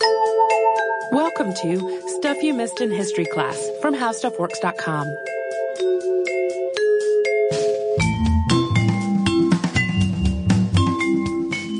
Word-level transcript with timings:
Welcome 0.00 1.54
to 1.62 2.02
Stuff 2.18 2.42
You 2.42 2.52
Missed 2.52 2.80
in 2.80 2.90
History 2.90 3.24
class 3.24 3.70
from 3.80 3.94
HowStuffWorks.com. 3.94 5.06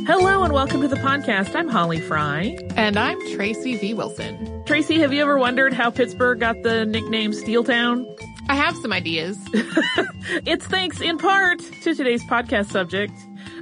Hello 0.06 0.44
and 0.44 0.53
welcome 0.53 0.81
to 0.81 0.88
the 0.88 0.97
podcast. 0.97 1.54
I'm 1.54 1.69
Holly 1.69 2.00
Fry. 2.00 2.56
And 2.77 2.97
I'm 2.97 3.19
Tracy 3.34 3.77
V. 3.77 3.94
Wilson. 3.94 4.65
Tracy, 4.65 4.98
have 5.00 5.12
you 5.12 5.21
ever 5.21 5.37
wondered 5.37 5.75
how 5.75 5.91
Pittsburgh 5.91 6.41
got 6.41 6.62
the 6.62 6.87
nickname 6.87 7.33
Steel 7.33 7.65
Town? 7.65 8.06
I 8.48 8.54
have 8.54 8.77
some 8.77 8.93
ideas. 8.93 9.37
it's 9.53 10.65
thanks 10.66 11.00
in 11.00 11.19
part 11.19 11.59
to 11.83 11.94
today's 11.94 12.25
podcast 12.25 12.71
subject. 12.71 13.12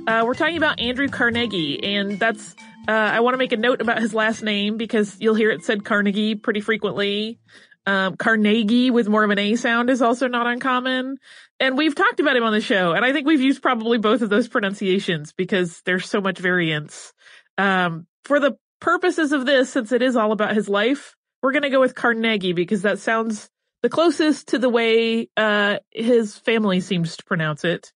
Uh, 0.06 0.22
we're 0.24 0.34
talking 0.34 0.58
about 0.58 0.78
Andrew 0.78 1.08
Carnegie, 1.08 1.82
and 1.82 2.18
that's 2.20 2.54
uh, 2.86 2.92
I 2.92 3.20
want 3.20 3.34
to 3.34 3.38
make 3.38 3.52
a 3.52 3.56
note 3.56 3.80
about 3.80 4.00
his 4.00 4.14
last 4.14 4.42
name 4.42 4.76
because 4.76 5.16
you'll 5.20 5.34
hear 5.34 5.50
it 5.50 5.64
said 5.64 5.84
Carnegie 5.84 6.34
pretty 6.34 6.60
frequently. 6.60 7.38
Um, 7.86 8.16
Carnegie 8.16 8.90
with 8.90 9.08
more 9.08 9.24
of 9.24 9.30
an 9.30 9.38
A 9.38 9.56
sound 9.56 9.90
is 9.90 10.02
also 10.02 10.28
not 10.28 10.46
uncommon. 10.46 11.18
And 11.60 11.76
we've 11.78 11.94
talked 11.94 12.20
about 12.20 12.36
him 12.36 12.42
on 12.42 12.52
the 12.52 12.60
show, 12.60 12.92
and 12.92 13.04
I 13.04 13.12
think 13.12 13.26
we've 13.26 13.40
used 13.40 13.62
probably 13.62 13.98
both 13.98 14.22
of 14.22 14.30
those 14.30 14.48
pronunciations 14.48 15.32
because 15.32 15.82
there's 15.84 16.08
so 16.08 16.20
much 16.20 16.38
variance. 16.38 17.12
Um, 17.58 18.06
for 18.24 18.40
the 18.40 18.56
purposes 18.80 19.32
of 19.32 19.46
this, 19.46 19.70
since 19.70 19.92
it 19.92 20.02
is 20.02 20.16
all 20.16 20.32
about 20.32 20.54
his 20.54 20.68
life, 20.68 21.14
we're 21.42 21.52
going 21.52 21.62
to 21.62 21.70
go 21.70 21.80
with 21.80 21.94
Carnegie 21.94 22.54
because 22.54 22.82
that 22.82 22.98
sounds 22.98 23.50
the 23.82 23.88
closest 23.90 24.48
to 24.48 24.58
the 24.58 24.68
way 24.68 25.28
uh, 25.36 25.76
his 25.90 26.38
family 26.38 26.80
seems 26.80 27.16
to 27.18 27.24
pronounce 27.24 27.64
it. 27.64 27.92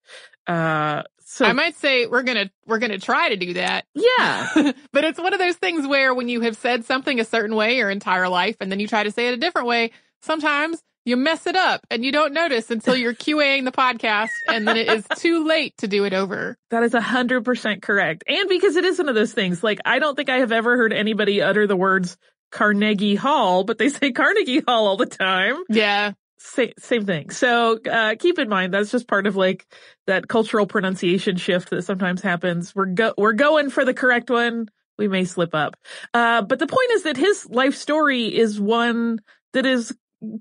Uh, 0.47 1.03
so 1.39 1.45
I 1.45 1.53
might 1.53 1.77
say 1.77 2.07
we're 2.07 2.25
gonna 2.25 2.51
we're 2.67 2.81
gonna 2.81 2.99
try 2.99 3.29
to 3.29 3.37
do 3.37 3.55
that. 3.55 3.87
Yeah, 3.95 4.73
but 4.93 5.05
it's 5.05 5.21
one 5.21 5.33
of 5.33 5.39
those 5.39 5.55
things 5.55 5.87
where 5.87 6.13
when 6.13 6.29
you 6.29 6.41
have 6.41 6.57
said 6.57 6.85
something 6.85 7.21
a 7.21 7.25
certain 7.25 7.55
way 7.55 7.77
your 7.77 7.91
entire 7.91 8.29
life, 8.29 8.57
and 8.61 8.73
then 8.73 8.81
you 8.81 8.89
try 8.89 9.05
to 9.05 9.13
say 9.13 9.29
it 9.29 9.35
a 9.35 9.37
different 9.37 9.69
way, 9.69 9.93
sometimes 10.23 10.83
you 11.05 11.17
mess 11.17 11.47
it 11.47 11.55
up 11.55 11.87
and 11.91 12.05
you 12.05 12.11
don't 12.11 12.33
notice 12.33 12.73
until 12.73 12.97
you're 12.97 13.15
QAing 13.27 13.65
the 13.65 13.73
podcast, 13.73 14.31
and 14.49 14.67
then 14.67 14.77
it 14.77 14.89
is 14.89 15.07
too 15.17 15.47
late 15.47 15.77
to 15.79 15.87
do 15.87 16.05
it 16.05 16.13
over. 16.13 16.57
That 16.71 16.83
is 16.83 16.95
a 16.95 17.01
hundred 17.01 17.45
percent 17.45 17.83
correct, 17.83 18.25
and 18.27 18.49
because 18.49 18.75
it 18.75 18.85
is 18.85 18.99
one 18.99 19.09
of 19.09 19.15
those 19.15 19.33
things. 19.33 19.63
Like 19.63 19.79
I 19.85 20.01
don't 20.01 20.17
think 20.17 20.31
I 20.31 20.39
have 20.39 20.51
ever 20.51 20.77
heard 20.77 20.93
anybody 20.93 21.41
utter 21.41 21.69
the 21.69 21.77
words 21.77 22.17
Carnegie 22.51 23.15
Hall, 23.15 23.65
but 23.65 23.79
they 23.79 23.89
say 23.89 24.11
Carnegie 24.11 24.61
Hall 24.67 24.89
all 24.89 24.97
the 24.97 25.07
time. 25.07 25.57
Yeah. 25.69 26.13
Same, 26.39 26.73
same 26.79 27.05
thing. 27.05 27.31
So, 27.31 27.79
uh, 27.91 28.15
keep 28.19 28.39
in 28.39 28.49
mind 28.49 28.73
that's 28.73 28.93
just 28.93 29.09
part 29.09 29.27
of 29.27 29.35
like 29.35 29.67
that 30.07 30.29
cultural 30.29 30.67
pronunciation 30.67 31.37
shift 31.37 31.71
that 31.71 31.83
sometimes 31.83 32.23
happens. 32.23 32.75
We're 32.75 32.87
go, 32.87 33.13
we're 33.19 33.33
going 33.33 33.71
for 33.71 33.85
the 33.85 33.95
correct 33.95 34.31
one. 34.31 34.69
We 34.99 35.09
may 35.09 35.25
slip 35.25 35.55
up. 35.55 35.77
Uh, 36.15 36.43
but 36.43 36.61
the 36.61 36.67
point 36.67 36.91
is 36.93 37.03
that 37.05 37.17
his 37.17 37.47
life 37.51 37.75
story 37.75 38.27
is 38.27 38.61
one 38.61 39.21
that 39.53 39.67
is 39.67 39.95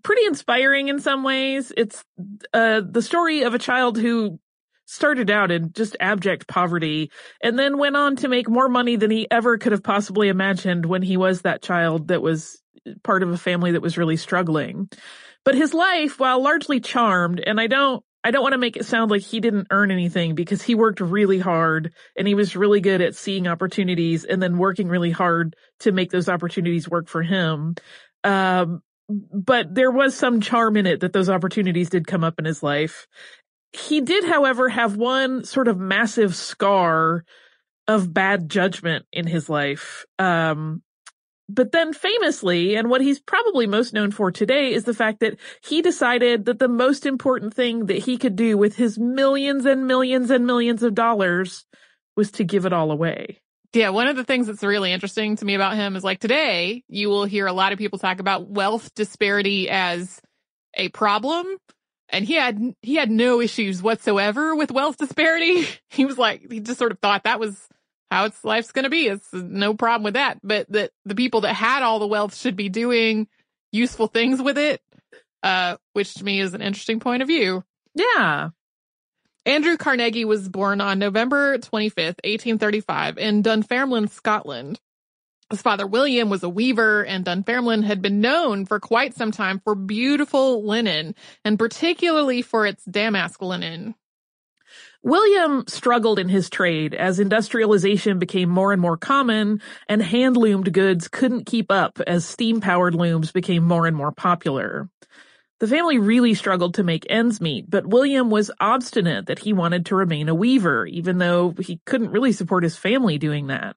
pretty 0.04 0.26
inspiring 0.26 0.88
in 0.88 1.00
some 1.00 1.24
ways. 1.24 1.72
It's, 1.76 2.04
uh, 2.54 2.82
the 2.88 3.02
story 3.02 3.42
of 3.42 3.54
a 3.54 3.60
child 3.60 3.98
who 3.98 4.40
started 4.86 5.30
out 5.30 5.52
in 5.52 5.74
just 5.74 5.98
abject 6.00 6.48
poverty 6.48 7.12
and 7.42 7.58
then 7.60 7.78
went 7.78 7.98
on 7.98 8.16
to 8.18 8.28
make 8.28 8.50
more 8.50 8.70
money 8.70 8.96
than 8.96 9.12
he 9.12 9.28
ever 9.30 9.58
could 9.58 9.74
have 9.74 9.84
possibly 9.84 10.30
imagined 10.30 10.86
when 10.86 11.02
he 11.02 11.18
was 11.18 11.42
that 11.42 11.62
child 11.62 12.08
that 12.08 12.22
was 12.22 12.62
part 13.04 13.22
of 13.22 13.30
a 13.30 13.38
family 13.38 13.72
that 13.72 13.82
was 13.82 13.98
really 13.98 14.18
struggling. 14.18 14.90
But 15.48 15.56
his 15.56 15.74
life, 15.74 16.20
while 16.20 16.44
largely 16.44 16.82
charmed, 16.82 17.40
and 17.40 17.58
I 17.58 17.68
don't, 17.68 18.04
I 18.22 18.32
don't 18.32 18.42
want 18.42 18.52
to 18.52 18.58
make 18.58 18.76
it 18.76 18.86
sound 18.86 19.10
like 19.10 19.22
he 19.22 19.40
didn't 19.40 19.68
earn 19.72 19.92
anything 19.92 20.36
because 20.36 20.62
he 20.62 20.76
worked 20.76 21.00
really 21.00 21.40
hard 21.40 21.94
and 22.18 22.28
he 22.28 22.36
was 22.36 22.58
really 22.58 22.82
good 22.82 23.00
at 23.00 23.16
seeing 23.16 23.48
opportunities 23.48 24.26
and 24.26 24.44
then 24.44 24.58
working 24.58 24.90
really 24.90 25.12
hard 25.12 25.56
to 25.80 25.94
make 25.94 26.12
those 26.12 26.28
opportunities 26.28 26.90
work 26.90 27.08
for 27.08 27.24
him. 27.24 27.76
Um, 28.26 28.82
but 29.08 29.74
there 29.74 29.90
was 29.90 30.18
some 30.18 30.42
charm 30.42 30.76
in 30.76 30.86
it 30.86 31.00
that 31.00 31.14
those 31.14 31.30
opportunities 31.30 31.90
did 31.90 32.08
come 32.08 32.26
up 32.26 32.40
in 32.40 32.44
his 32.44 32.62
life. 32.62 33.08
He 33.72 34.02
did, 34.02 34.26
however, 34.26 34.68
have 34.68 34.98
one 34.98 35.46
sort 35.46 35.70
of 35.70 35.78
massive 35.78 36.36
scar 36.36 37.24
of 37.88 38.14
bad 38.14 38.50
judgment 38.50 39.06
in 39.14 39.26
his 39.26 39.48
life. 39.48 40.06
Um, 40.20 40.82
but 41.50 41.72
then 41.72 41.94
famously, 41.94 42.76
and 42.76 42.90
what 42.90 43.02
he's 43.02 43.20
probably 43.20 43.68
most 43.68 43.94
known 43.94 44.12
for 44.12 44.32
today 44.32 44.74
is 44.74 44.84
the 44.84 44.94
fact 44.94 45.22
that 45.22 45.38
he 45.64 45.82
decided 45.82 46.46
that 46.46 46.60
the 46.60 46.68
most 46.68 47.06
important 47.06 47.54
thing 47.54 47.86
that 47.86 48.00
he 48.00 48.18
could 48.18 48.36
do 48.36 48.58
with 48.58 48.76
his 48.76 48.98
millions 49.00 49.66
and 49.66 49.88
millions 49.88 50.30
and 50.30 50.46
millions 50.46 50.84
of 50.84 50.94
dollars 50.94 51.66
was 52.18 52.32
to 52.32 52.44
give 52.44 52.66
it 52.66 52.74
all 52.74 52.92
away. 52.92 53.40
Yeah, 53.74 53.90
one 53.90 54.08
of 54.08 54.16
the 54.16 54.24
things 54.24 54.48
that's 54.48 54.64
really 54.64 54.92
interesting 54.92 55.36
to 55.38 55.46
me 55.46 55.54
about 55.54 55.76
him 55.76 55.96
is 55.96 56.04
like 56.04 56.20
today, 56.20 56.84
you 56.90 57.10
will 57.10 57.26
hear 57.26 57.48
a 57.48 57.54
lot 57.54 57.74
of 57.74 57.78
people 57.78 58.00
talk 58.00 58.20
about 58.20 58.50
wealth 58.50 58.94
disparity 58.96 59.70
as 59.70 60.20
a 60.74 60.90
problem. 60.90 61.46
And 62.10 62.26
he 62.26 62.36
had, 62.36 62.62
he 62.82 62.96
had 62.96 63.12
no 63.12 63.42
issues 63.42 63.84
whatsoever 63.84 64.56
with 64.56 64.72
wealth 64.72 64.98
disparity. 64.98 65.68
He 65.90 66.06
was 66.06 66.18
like, 66.18 66.52
he 66.52 66.60
just 66.60 66.78
sort 66.78 66.92
of 66.92 67.00
thought 67.00 67.24
that 67.24 67.40
was 67.40 67.68
how 68.12 68.26
its 68.26 68.44
life's 68.44 68.72
going 68.72 68.84
to 68.84 68.90
be. 68.90 69.08
It's 69.08 69.34
no 69.34 69.74
problem 69.74 70.04
with 70.04 70.14
that. 70.16 70.40
But 70.44 70.72
that 70.72 70.92
the 71.06 71.16
people 71.16 71.42
that 71.42 71.54
had 71.56 71.84
all 71.84 72.00
the 72.00 72.08
wealth 72.08 72.36
should 72.36 72.56
be 72.56 72.70
doing 72.70 73.28
useful 73.72 74.08
things 74.08 74.42
with 74.42 74.58
it. 74.58 74.82
uh, 75.44 75.78
which 75.94 76.16
to 76.16 76.24
me 76.26 76.40
is 76.40 76.54
an 76.54 76.62
interesting 76.62 77.00
point 77.00 77.22
of 77.22 77.28
view. 77.28 77.64
Yeah. 77.96 78.50
Andrew 79.46 79.78
Carnegie 79.78 80.26
was 80.26 80.50
born 80.50 80.82
on 80.82 81.00
November 81.00 81.58
25th, 81.58 82.20
1835 82.26 83.18
in 83.18 83.42
Dunfermline, 83.44 84.08
Scotland. 84.10 84.80
His 85.50 85.62
father 85.62 85.88
William 85.88 86.30
was 86.30 86.44
a 86.44 86.50
weaver 86.50 87.06
and 87.06 87.24
Dunfermline 87.24 87.84
had 87.84 88.02
been 88.02 88.20
known 88.20 88.66
for 88.66 88.80
quite 88.82 89.16
some 89.16 89.32
time 89.32 89.60
for 89.64 89.76
beautiful 89.76 90.66
linen 90.66 91.16
and 91.46 91.58
particularly 91.58 92.42
for 92.42 92.66
its 92.66 92.84
damask 92.84 93.42
linen. 93.42 93.96
William 95.04 95.64
struggled 95.68 96.20
in 96.20 96.28
his 96.28 96.50
trade 96.50 96.94
as 96.94 97.20
industrialization 97.20 98.20
became 98.20 98.50
more 98.50 98.74
and 98.74 98.82
more 98.82 98.98
common 98.98 99.62
and 99.88 100.02
hand-loomed 100.02 100.74
goods 100.74 101.08
couldn't 101.08 101.46
keep 101.46 101.72
up 101.72 102.00
as 102.08 102.26
steam-powered 102.26 102.96
looms 102.96 103.32
became 103.32 103.64
more 103.64 103.86
and 103.86 103.96
more 103.96 104.12
popular. 104.12 104.90
The 105.60 105.68
family 105.68 105.98
really 105.98 106.34
struggled 106.34 106.76
to 106.76 106.84
make 106.84 107.08
ends 107.10 107.42
meet, 107.42 107.70
but 107.70 107.88
William 107.88 108.30
was 108.30 108.52
obstinate 108.60 109.28
that 109.28 109.40
he 109.40 109.54
wanted 109.54 109.88
to 109.88 109.96
remain 109.96 110.30
a 110.30 110.36
weaver, 110.36 110.86
even 110.86 111.18
though 111.18 111.54
he 111.60 111.80
couldn't 111.86 112.12
really 112.12 112.32
support 112.32 112.64
his 112.64 112.78
family 112.78 113.18
doing 113.18 113.48
that. 113.48 113.76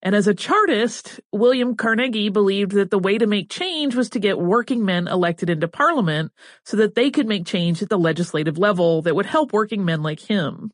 And 0.00 0.14
as 0.14 0.28
a 0.28 0.34
Chartist, 0.34 1.20
William 1.32 1.74
Carnegie 1.74 2.28
believed 2.28 2.72
that 2.72 2.90
the 2.90 2.98
way 2.98 3.18
to 3.18 3.26
make 3.26 3.50
change 3.50 3.96
was 3.96 4.10
to 4.10 4.20
get 4.20 4.38
working 4.38 4.84
men 4.84 5.08
elected 5.08 5.50
into 5.50 5.66
parliament 5.66 6.30
so 6.64 6.76
that 6.76 6.94
they 6.94 7.10
could 7.10 7.26
make 7.26 7.46
change 7.46 7.82
at 7.82 7.88
the 7.88 7.98
legislative 7.98 8.58
level 8.58 9.02
that 9.02 9.16
would 9.16 9.26
help 9.26 9.52
working 9.52 9.84
men 9.84 10.02
like 10.02 10.20
him. 10.20 10.70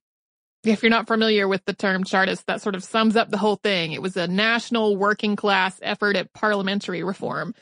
If 0.62 0.82
you're 0.82 0.90
not 0.90 1.06
familiar 1.06 1.48
with 1.48 1.64
the 1.64 1.74
term 1.74 2.04
Chartist, 2.04 2.46
that 2.46 2.62
sort 2.62 2.74
of 2.74 2.84
sums 2.84 3.16
up 3.16 3.30
the 3.30 3.38
whole 3.38 3.56
thing. 3.56 3.92
It 3.92 4.02
was 4.02 4.16
a 4.16 4.26
national 4.26 4.96
working 4.96 5.36
class 5.36 5.78
effort 5.82 6.16
at 6.16 6.32
parliamentary 6.32 7.02
reform. 7.02 7.54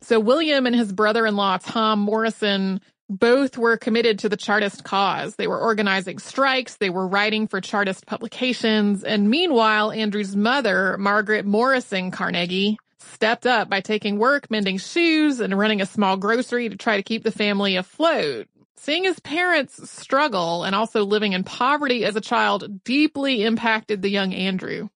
So 0.00 0.18
William 0.18 0.66
and 0.66 0.74
his 0.74 0.92
brother-in-law, 0.92 1.58
Tom 1.58 2.00
Morrison, 2.00 2.80
both 3.08 3.58
were 3.58 3.76
committed 3.76 4.20
to 4.20 4.28
the 4.28 4.36
Chartist 4.36 4.84
cause. 4.84 5.36
They 5.36 5.46
were 5.46 5.60
organizing 5.60 6.18
strikes, 6.18 6.76
they 6.76 6.90
were 6.90 7.06
writing 7.06 7.46
for 7.46 7.60
Chartist 7.60 8.06
publications, 8.06 9.04
and 9.04 9.28
meanwhile, 9.28 9.90
Andrew's 9.90 10.36
mother, 10.36 10.96
Margaret 10.98 11.44
Morrison 11.44 12.10
Carnegie, 12.10 12.78
stepped 12.98 13.46
up 13.46 13.68
by 13.68 13.80
taking 13.80 14.18
work 14.18 14.50
mending 14.50 14.78
shoes 14.78 15.40
and 15.40 15.58
running 15.58 15.80
a 15.80 15.86
small 15.86 16.16
grocery 16.16 16.68
to 16.68 16.76
try 16.76 16.96
to 16.96 17.02
keep 17.02 17.22
the 17.22 17.30
family 17.30 17.76
afloat. 17.76 18.48
Seeing 18.76 19.04
his 19.04 19.20
parents 19.20 19.88
struggle 19.90 20.64
and 20.64 20.74
also 20.74 21.04
living 21.04 21.34
in 21.34 21.44
poverty 21.44 22.04
as 22.04 22.16
a 22.16 22.20
child 22.20 22.82
deeply 22.84 23.44
impacted 23.44 24.02
the 24.02 24.10
young 24.10 24.34
Andrew. 24.34 24.88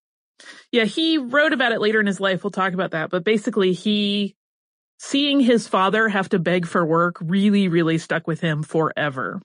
Yeah, 0.72 0.84
he 0.84 1.18
wrote 1.18 1.52
about 1.52 1.72
it 1.72 1.80
later 1.80 2.00
in 2.00 2.06
his 2.06 2.20
life. 2.20 2.42
We'll 2.42 2.50
talk 2.50 2.74
about 2.74 2.90
that. 2.90 3.10
But 3.10 3.24
basically, 3.24 3.72
he 3.72 4.35
seeing 4.98 5.40
his 5.40 5.68
father 5.68 6.08
have 6.08 6.28
to 6.30 6.38
beg 6.38 6.66
for 6.66 6.84
work 6.84 7.16
really, 7.20 7.68
really 7.68 7.98
stuck 7.98 8.26
with 8.26 8.40
him 8.40 8.62
forever. 8.62 9.40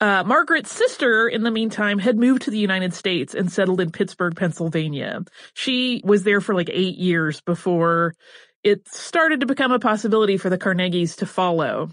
Uh, 0.00 0.22
Margaret's 0.22 0.70
sister, 0.70 1.28
in 1.28 1.42
the 1.42 1.50
meantime, 1.50 1.98
had 1.98 2.16
moved 2.16 2.42
to 2.42 2.50
the 2.50 2.58
United 2.58 2.94
States 2.94 3.34
and 3.34 3.50
settled 3.50 3.80
in 3.80 3.90
Pittsburgh, 3.90 4.36
Pennsylvania. 4.36 5.24
She 5.54 6.00
was 6.04 6.22
there 6.22 6.40
for 6.40 6.54
like 6.54 6.70
eight 6.72 6.96
years 6.96 7.40
before 7.40 8.14
it 8.62 8.86
started 8.88 9.40
to 9.40 9.46
become 9.46 9.72
a 9.72 9.78
possibility 9.78 10.36
for 10.36 10.50
the 10.50 10.58
Carnegies 10.58 11.16
to 11.16 11.26
follow. 11.26 11.90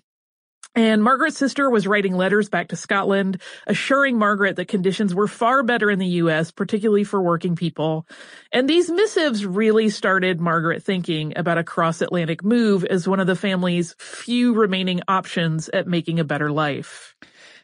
And 0.73 1.03
Margaret's 1.03 1.37
sister 1.37 1.69
was 1.69 1.87
writing 1.87 2.15
letters 2.15 2.49
back 2.49 2.69
to 2.69 2.75
Scotland, 2.75 3.41
assuring 3.67 4.17
Margaret 4.17 4.55
that 4.55 4.67
conditions 4.67 5.13
were 5.13 5.27
far 5.27 5.63
better 5.63 5.91
in 5.91 5.99
the 5.99 6.05
U.S., 6.05 6.51
particularly 6.51 7.03
for 7.03 7.21
working 7.21 7.55
people. 7.55 8.07
And 8.51 8.69
these 8.69 8.89
missives 8.89 9.45
really 9.45 9.89
started 9.89 10.41
Margaret 10.41 10.83
thinking 10.83 11.33
about 11.37 11.57
a 11.57 11.63
cross-Atlantic 11.63 12.43
move 12.43 12.83
as 12.83 13.07
one 13.07 13.19
of 13.19 13.27
the 13.27 13.35
family's 13.35 13.95
few 13.99 14.53
remaining 14.53 15.01
options 15.07 15.69
at 15.69 15.87
making 15.87 16.19
a 16.19 16.25
better 16.25 16.51
life. 16.51 17.15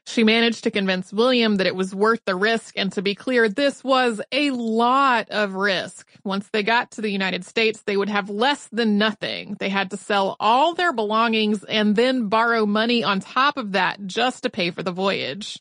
She 0.07 0.23
managed 0.23 0.63
to 0.63 0.71
convince 0.71 1.13
William 1.13 1.55
that 1.55 1.67
it 1.67 1.75
was 1.75 1.93
worth 1.93 2.21
the 2.25 2.35
risk, 2.35 2.75
and 2.75 2.91
to 2.93 3.01
be 3.01 3.15
clear, 3.15 3.47
this 3.47 3.83
was 3.83 4.19
a 4.31 4.51
lot 4.51 5.29
of 5.29 5.53
risk. 5.53 6.09
Once 6.23 6.49
they 6.51 6.63
got 6.63 6.91
to 6.91 7.01
the 7.01 7.11
United 7.11 7.45
States, 7.45 7.83
they 7.83 7.95
would 7.95 8.09
have 8.09 8.29
less 8.29 8.67
than 8.71 8.97
nothing. 8.97 9.55
They 9.59 9.69
had 9.69 9.91
to 9.91 9.97
sell 9.97 10.35
all 10.39 10.73
their 10.73 10.91
belongings 10.91 11.63
and 11.63 11.95
then 11.95 12.29
borrow 12.29 12.65
money 12.65 13.03
on 13.03 13.19
top 13.19 13.57
of 13.57 13.73
that 13.73 14.05
just 14.05 14.43
to 14.43 14.49
pay 14.49 14.71
for 14.71 14.83
the 14.83 14.91
voyage. 14.91 15.59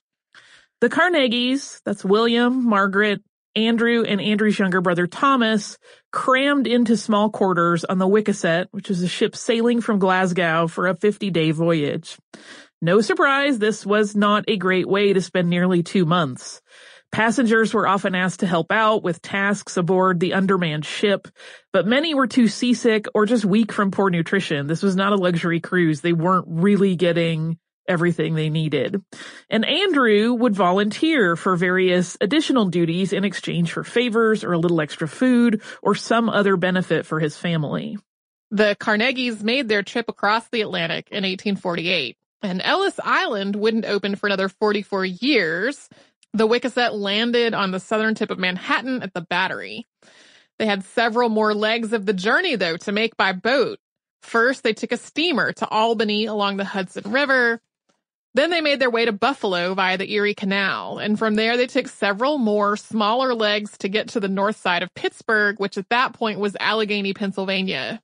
The 0.81 0.89
Carnegies, 0.89 1.83
that's 1.85 2.05
William, 2.05 2.67
Margaret, 2.67 3.23
Andrew, 3.55 4.05
and 4.05 4.21
Andrew's 4.21 4.59
younger 4.59 4.81
brother 4.81 5.07
Thomas, 5.07 5.77
crammed 6.13 6.67
into 6.67 6.97
small 6.97 7.31
quarters 7.31 7.85
on 7.85 7.99
the 7.99 8.09
Wiscasset, 8.09 8.67
which 8.71 8.91
is 8.91 9.03
a 9.03 9.09
ship 9.09 9.37
sailing 9.37 9.81
from 9.81 9.99
Glasgow 9.99 10.67
for 10.67 10.87
a 10.87 10.97
50 10.97 11.31
day 11.31 11.51
voyage. 11.51 12.17
No 12.83 13.01
surprise, 13.01 13.59
this 13.59 13.85
was 13.85 14.17
not 14.17 14.45
a 14.49 14.57
great 14.57 14.89
way 14.89 15.13
to 15.13 15.21
spend 15.21 15.51
nearly 15.51 15.83
two 15.83 16.07
months. 16.07 16.63
Passengers 17.13 17.75
were 17.75 17.89
often 17.89 18.15
asked 18.15 18.41
to 18.41 18.47
help 18.47 18.71
out 18.71 19.03
with 19.03 19.21
tasks 19.21 19.77
aboard 19.77 20.21
the 20.21 20.33
undermanned 20.33 20.87
ship, 20.87 21.27
but 21.73 21.87
many 21.87 22.15
were 22.15 22.29
too 22.29 22.47
seasick 22.47 23.07
or 23.15 23.27
just 23.27 23.45
weak 23.45 23.73
from 23.73 23.91
poor 23.91 24.11
nutrition. 24.11 24.69
This 24.69 24.83
was 24.83 24.95
not 24.95 25.13
a 25.13 25.17
luxury 25.17 25.61
cruise. 25.61 26.01
They 26.01 26.13
weren't 26.13 26.47
really 26.49 26.95
getting 26.95 27.59
everything 27.89 28.35
they 28.35 28.49
needed. 28.49 29.03
And 29.51 29.67
Andrew 29.67 30.33
would 30.35 30.55
volunteer 30.55 31.35
for 31.35 31.57
various 31.57 32.17
additional 32.21 32.67
duties 32.67 33.13
in 33.13 33.25
exchange 33.25 33.73
for 33.73 33.83
favors 33.83 34.45
or 34.45 34.53
a 34.53 34.59
little 34.59 34.81
extra 34.81 35.09
food 35.09 35.63
or 35.83 35.97
some 35.97 36.29
other 36.29 36.57
benefit 36.57 37.05
for 37.05 37.19
his 37.19 37.37
family. 37.37 37.99
The 38.53 38.77
Carnegies 38.79 39.43
made 39.43 39.69
their 39.69 39.83
trip 39.83 40.09
across 40.09 40.49
the 40.49 40.61
Atlantic 40.61 41.09
in 41.11 41.25
1848. 41.25 42.17
And 42.43 42.63
Ellis 42.65 42.99
Island 43.03 43.57
wouldn't 43.57 43.85
open 43.85 44.17
for 44.17 44.27
another 44.27 44.49
44 44.49 45.05
years. 45.05 45.89
The 46.33 46.47
Wiscasset 46.47 46.93
landed 46.93 47.55
on 47.55 47.71
the 47.71 47.81
southern 47.81 48.15
tip 48.15 48.31
of 48.31 48.39
Manhattan 48.39 49.03
at 49.03 49.15
the 49.15 49.21
Battery. 49.21 49.87
They 50.59 50.67
had 50.67 50.85
several 50.85 51.29
more 51.29 51.55
legs 51.55 51.93
of 51.93 52.07
the 52.07 52.13
journey, 52.13 52.57
though, 52.57 52.77
to 52.79 52.93
make 52.93 53.17
by 53.17 53.33
boat. 53.33 53.79
First, 54.23 54.63
they 54.63 54.75
took 54.75 54.93
a 54.93 54.97
steamer 54.97 55.53
to 55.55 55.69
Albany 55.69 56.27
along 56.27 56.57
the 56.57 56.65
Hudson 56.65 57.11
River. 57.11 57.61
Then 58.35 58.51
they 58.51 58.61
made 58.61 58.79
their 58.79 58.91
way 58.91 59.07
to 59.07 59.13
Buffalo 59.13 59.75
via 59.75 59.99
the 59.99 60.13
Erie 60.13 60.35
Canal, 60.35 60.99
and 60.99 61.19
from 61.19 61.35
there 61.35 61.57
they 61.57 61.67
took 61.67 61.89
several 61.89 62.39
more 62.39 62.77
smaller 62.77 63.35
legs 63.35 63.77
to 63.79 63.89
get 63.89 64.09
to 64.11 64.21
the 64.21 64.29
north 64.29 64.57
side 64.57 64.85
of 64.85 64.95
Pittsburgh, 64.95 65.59
which 65.59 65.77
at 65.77 65.89
that 65.89 66.13
point 66.13 66.39
was 66.39 66.57
Allegheny, 66.61 67.13
Pennsylvania. 67.13 68.01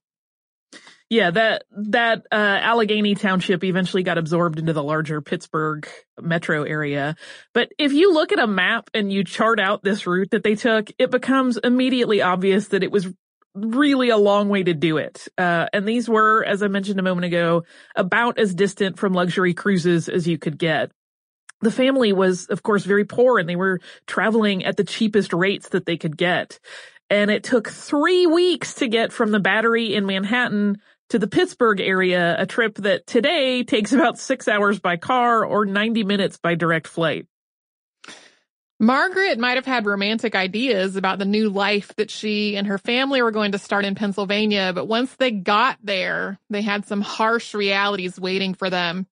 Yeah, 1.09 1.31
that 1.31 1.65
that 1.71 2.27
uh, 2.33 2.35
Allegheny 2.35 3.15
Township 3.15 3.63
eventually 3.63 4.03
got 4.03 4.19
absorbed 4.19 4.59
into 4.59 4.73
the 4.73 4.83
larger 4.83 5.21
Pittsburgh 5.21 5.89
metro 6.21 6.65
area. 6.65 7.15
But 7.55 7.71
if 7.79 7.93
you 7.93 8.13
look 8.13 8.33
at 8.33 8.41
a 8.41 8.47
map 8.49 8.91
and 8.93 9.13
you 9.13 9.23
chart 9.23 9.61
out 9.61 9.85
this 9.85 10.05
route 10.07 10.31
that 10.33 10.43
they 10.43 10.57
took, 10.57 10.91
it 10.99 11.13
becomes 11.13 11.59
immediately 11.59 12.23
obvious 12.23 12.69
that 12.69 12.83
it 12.83 12.91
was 12.91 13.07
really 13.55 14.11
a 14.11 14.17
long 14.17 14.49
way 14.49 14.65
to 14.65 14.75
do 14.75 14.97
it. 14.97 15.29
Uh, 15.39 15.67
and 15.73 15.87
these 15.87 16.09
were, 16.09 16.45
as 16.45 16.63
I 16.63 16.69
mentioned 16.69 16.99
a 16.99 17.05
moment 17.05 17.25
ago, 17.25 17.63
about 17.95 18.39
as 18.39 18.55
distant 18.55 18.99
from 18.99 19.13
luxury 19.13 19.55
cruises 19.55 20.09
as 20.09 20.27
you 20.27 20.39
could 20.39 20.59
get. 20.59 20.91
The 21.63 21.71
family 21.71 22.13
was, 22.13 22.47
of 22.47 22.63
course, 22.63 22.85
very 22.85 23.05
poor 23.05 23.39
and 23.39 23.49
they 23.49 23.57
were 23.57 23.81
traveling 24.07 24.65
at 24.65 24.77
the 24.77 24.85
cheapest 24.85 25.33
rates 25.33 25.71
that 25.71 25.87
they 25.87 25.97
could 25.97 26.17
get. 26.17 26.59
And 27.09 27.31
it 27.31 27.45
took 27.45 27.69
three 27.69 28.27
weeks 28.27 28.75
to 28.75 28.89
get 28.89 29.13
from 29.13 29.31
the 29.31 29.41
battery 29.41 29.95
in 29.95 30.07
Manhattan 30.07 30.79
to 31.11 31.19
the 31.19 31.27
Pittsburgh 31.27 31.81
area, 31.81 32.35
a 32.39 32.47
trip 32.47 32.77
that 32.77 33.07
today 33.07 33.63
takes 33.63 33.93
about 33.93 34.19
six 34.19 34.49
hours 34.49 34.79
by 34.81 34.97
car 34.97 35.45
or 35.45 35.65
90 35.65 36.05
minutes 36.05 36.39
by 36.39 36.55
direct 36.55 36.87
flight. 36.87 37.27
Margaret 38.79 39.39
might 39.39 39.57
have 39.57 39.65
had 39.65 39.87
romantic 39.87 40.35
ideas 40.35 40.97
about 40.97 41.19
the 41.19 41.25
new 41.25 41.49
life 41.49 41.95
that 41.97 42.11
she 42.11 42.57
and 42.57 42.67
her 42.67 42.77
family 42.77 43.23
were 43.23 43.31
going 43.31 43.53
to 43.53 43.59
start 43.59 43.87
in 43.87 43.95
Pennsylvania, 43.95 44.73
but 44.75 44.87
once 44.87 45.15
they 45.17 45.31
got 45.31 45.79
there, 45.83 46.39
they 46.51 46.61
had 46.61 46.87
some 46.87 47.01
harsh 47.01 47.55
realities 47.55 48.21
waiting 48.21 48.53
for 48.53 48.69
them. 48.69 49.07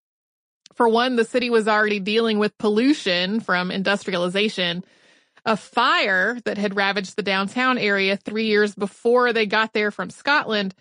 For 0.74 0.86
one, 0.86 1.16
the 1.16 1.24
city 1.24 1.48
was 1.48 1.66
already 1.66 1.98
dealing 1.98 2.38
with 2.38 2.58
pollution 2.58 3.40
from 3.40 3.70
industrialization. 3.70 4.84
A 5.46 5.56
fire 5.56 6.38
that 6.44 6.58
had 6.58 6.76
ravaged 6.76 7.16
the 7.16 7.22
downtown 7.22 7.78
area 7.78 8.18
three 8.18 8.46
years 8.46 8.74
before 8.74 9.32
they 9.32 9.46
got 9.46 9.72
there 9.72 9.90
from 9.90 10.10
Scotland 10.10 10.74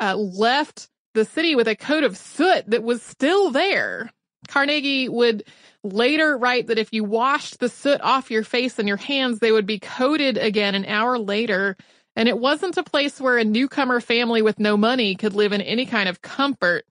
uh, 0.00 0.16
left 0.16 0.88
the 1.14 1.24
city 1.24 1.54
with 1.54 1.68
a 1.68 1.76
coat 1.76 2.04
of 2.04 2.16
soot 2.16 2.64
that 2.68 2.82
was 2.82 3.02
still 3.02 3.50
there. 3.50 4.10
Carnegie 4.48 5.08
would 5.08 5.44
later 5.82 6.36
write 6.36 6.66
that 6.66 6.78
if 6.78 6.92
you 6.92 7.04
washed 7.04 7.60
the 7.60 7.68
soot 7.68 8.00
off 8.00 8.30
your 8.30 8.44
face 8.44 8.78
and 8.78 8.88
your 8.88 8.96
hands, 8.96 9.38
they 9.38 9.52
would 9.52 9.66
be 9.66 9.78
coated 9.78 10.36
again 10.36 10.74
an 10.74 10.84
hour 10.86 11.18
later. 11.18 11.76
And 12.16 12.28
it 12.28 12.38
wasn't 12.38 12.76
a 12.76 12.82
place 12.82 13.20
where 13.20 13.38
a 13.38 13.44
newcomer 13.44 14.00
family 14.00 14.42
with 14.42 14.58
no 14.58 14.76
money 14.76 15.14
could 15.14 15.34
live 15.34 15.52
in 15.52 15.60
any 15.60 15.86
kind 15.86 16.08
of 16.08 16.22
comfort. 16.22 16.84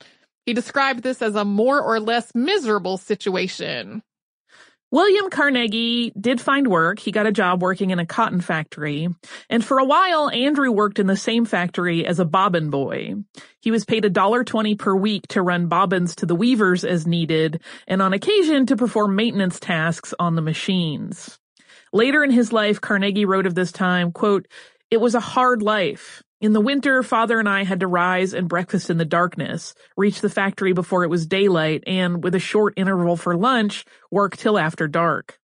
He 0.45 0.53
described 0.53 1.03
this 1.03 1.21
as 1.21 1.35
a 1.35 1.45
more 1.45 1.81
or 1.81 1.99
less 1.99 2.33
miserable 2.35 2.97
situation. 2.97 4.03
William 4.93 5.31
Carnegie 5.31 6.11
did 6.11 6.39
find 6.39 6.67
work. 6.67 6.99
He 6.99 7.11
got 7.11 7.25
a 7.25 7.31
job 7.31 7.63
working 7.63 7.89
in 7.89 7.97
a 7.97 8.05
cotton 8.05 8.41
factory. 8.41 9.07
And 9.49 9.65
for 9.65 9.79
a 9.79 9.85
while, 9.85 10.29
Andrew 10.29 10.71
worked 10.71 10.99
in 10.99 11.07
the 11.07 11.17
same 11.17 11.45
factory 11.45 12.05
as 12.05 12.19
a 12.19 12.25
bobbin 12.25 12.69
boy. 12.69 13.15
He 13.59 13.71
was 13.71 13.85
paid 13.85 14.03
$1.20 14.03 14.77
per 14.77 14.95
week 14.95 15.25
to 15.29 15.41
run 15.41 15.65
bobbins 15.65 16.15
to 16.17 16.27
the 16.27 16.35
weavers 16.35 16.85
as 16.85 17.07
needed, 17.07 17.61
and 17.87 18.03
on 18.03 18.13
occasion 18.13 18.67
to 18.67 18.75
perform 18.75 19.15
maintenance 19.15 19.59
tasks 19.59 20.13
on 20.19 20.35
the 20.35 20.43
machines. 20.43 21.39
Later 21.91 22.23
in 22.23 22.29
his 22.29 22.53
life, 22.53 22.79
Carnegie 22.79 23.25
wrote 23.25 23.47
of 23.47 23.55
this 23.55 23.71
time, 23.71 24.11
quote, 24.11 24.47
it 24.91 25.01
was 25.01 25.15
a 25.15 25.19
hard 25.19 25.63
life. 25.63 26.22
In 26.43 26.51
the 26.51 26.59
winter, 26.59 27.03
father 27.03 27.39
and 27.39 27.47
I 27.47 27.63
had 27.63 27.79
to 27.79 27.87
rise 27.87 28.33
and 28.33 28.49
breakfast 28.49 28.89
in 28.89 28.97
the 28.97 29.05
darkness, 29.05 29.73
reach 29.95 30.19
the 30.19 30.29
factory 30.29 30.73
before 30.73 31.05
it 31.05 31.09
was 31.09 31.25
daylight, 31.25 31.85
and 31.87 32.21
with 32.21 32.35
a 32.35 32.39
short 32.39 32.73
interval 32.75 33.15
for 33.15 33.37
lunch, 33.37 33.85
work 34.11 34.35
till 34.35 34.59
after 34.59 34.89
dark. 34.89 35.39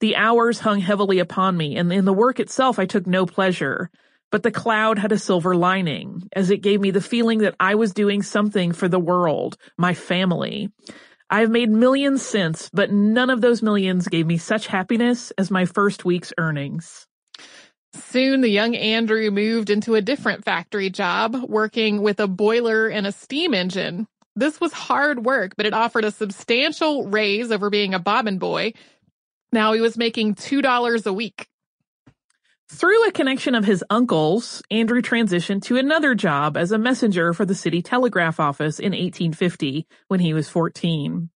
The 0.00 0.16
hours 0.16 0.58
hung 0.58 0.80
heavily 0.80 1.20
upon 1.20 1.56
me, 1.56 1.76
and 1.76 1.92
in 1.92 2.04
the 2.04 2.12
work 2.12 2.40
itself 2.40 2.80
I 2.80 2.86
took 2.86 3.06
no 3.06 3.24
pleasure. 3.24 3.88
But 4.32 4.42
the 4.42 4.50
cloud 4.50 4.98
had 4.98 5.12
a 5.12 5.16
silver 5.16 5.54
lining, 5.54 6.28
as 6.34 6.50
it 6.50 6.60
gave 6.60 6.80
me 6.80 6.90
the 6.90 7.00
feeling 7.00 7.38
that 7.38 7.54
I 7.60 7.76
was 7.76 7.94
doing 7.94 8.24
something 8.24 8.72
for 8.72 8.88
the 8.88 8.98
world, 8.98 9.56
my 9.78 9.94
family. 9.94 10.70
I've 11.30 11.50
made 11.50 11.70
millions 11.70 12.20
since, 12.20 12.68
but 12.72 12.90
none 12.90 13.30
of 13.30 13.42
those 13.42 13.62
millions 13.62 14.08
gave 14.08 14.26
me 14.26 14.38
such 14.38 14.66
happiness 14.66 15.30
as 15.38 15.52
my 15.52 15.66
first 15.66 16.04
week's 16.04 16.32
earnings. 16.36 17.06
Soon 17.94 18.40
the 18.40 18.48
young 18.48 18.74
Andrew 18.74 19.30
moved 19.30 19.70
into 19.70 19.94
a 19.94 20.00
different 20.00 20.44
factory 20.44 20.90
job, 20.90 21.36
working 21.48 22.02
with 22.02 22.20
a 22.20 22.26
boiler 22.26 22.88
and 22.88 23.06
a 23.06 23.12
steam 23.12 23.54
engine. 23.54 24.06
This 24.34 24.60
was 24.60 24.72
hard 24.72 25.24
work, 25.24 25.54
but 25.56 25.66
it 25.66 25.74
offered 25.74 26.04
a 26.04 26.10
substantial 26.10 27.06
raise 27.06 27.50
over 27.50 27.68
being 27.68 27.92
a 27.92 27.98
bobbin 27.98 28.38
boy. 28.38 28.72
Now 29.52 29.74
he 29.74 29.80
was 29.80 29.98
making 29.98 30.36
$2 30.36 31.06
a 31.06 31.12
week. 31.12 31.48
Through 32.70 33.06
a 33.06 33.12
connection 33.12 33.54
of 33.54 33.66
his 33.66 33.84
uncle's, 33.90 34.62
Andrew 34.70 35.02
transitioned 35.02 35.60
to 35.64 35.76
another 35.76 36.14
job 36.14 36.56
as 36.56 36.72
a 36.72 36.78
messenger 36.78 37.34
for 37.34 37.44
the 37.44 37.54
city 37.54 37.82
telegraph 37.82 38.40
office 38.40 38.78
in 38.78 38.92
1850 38.92 39.86
when 40.08 40.20
he 40.20 40.32
was 40.32 40.48
14. 40.48 41.28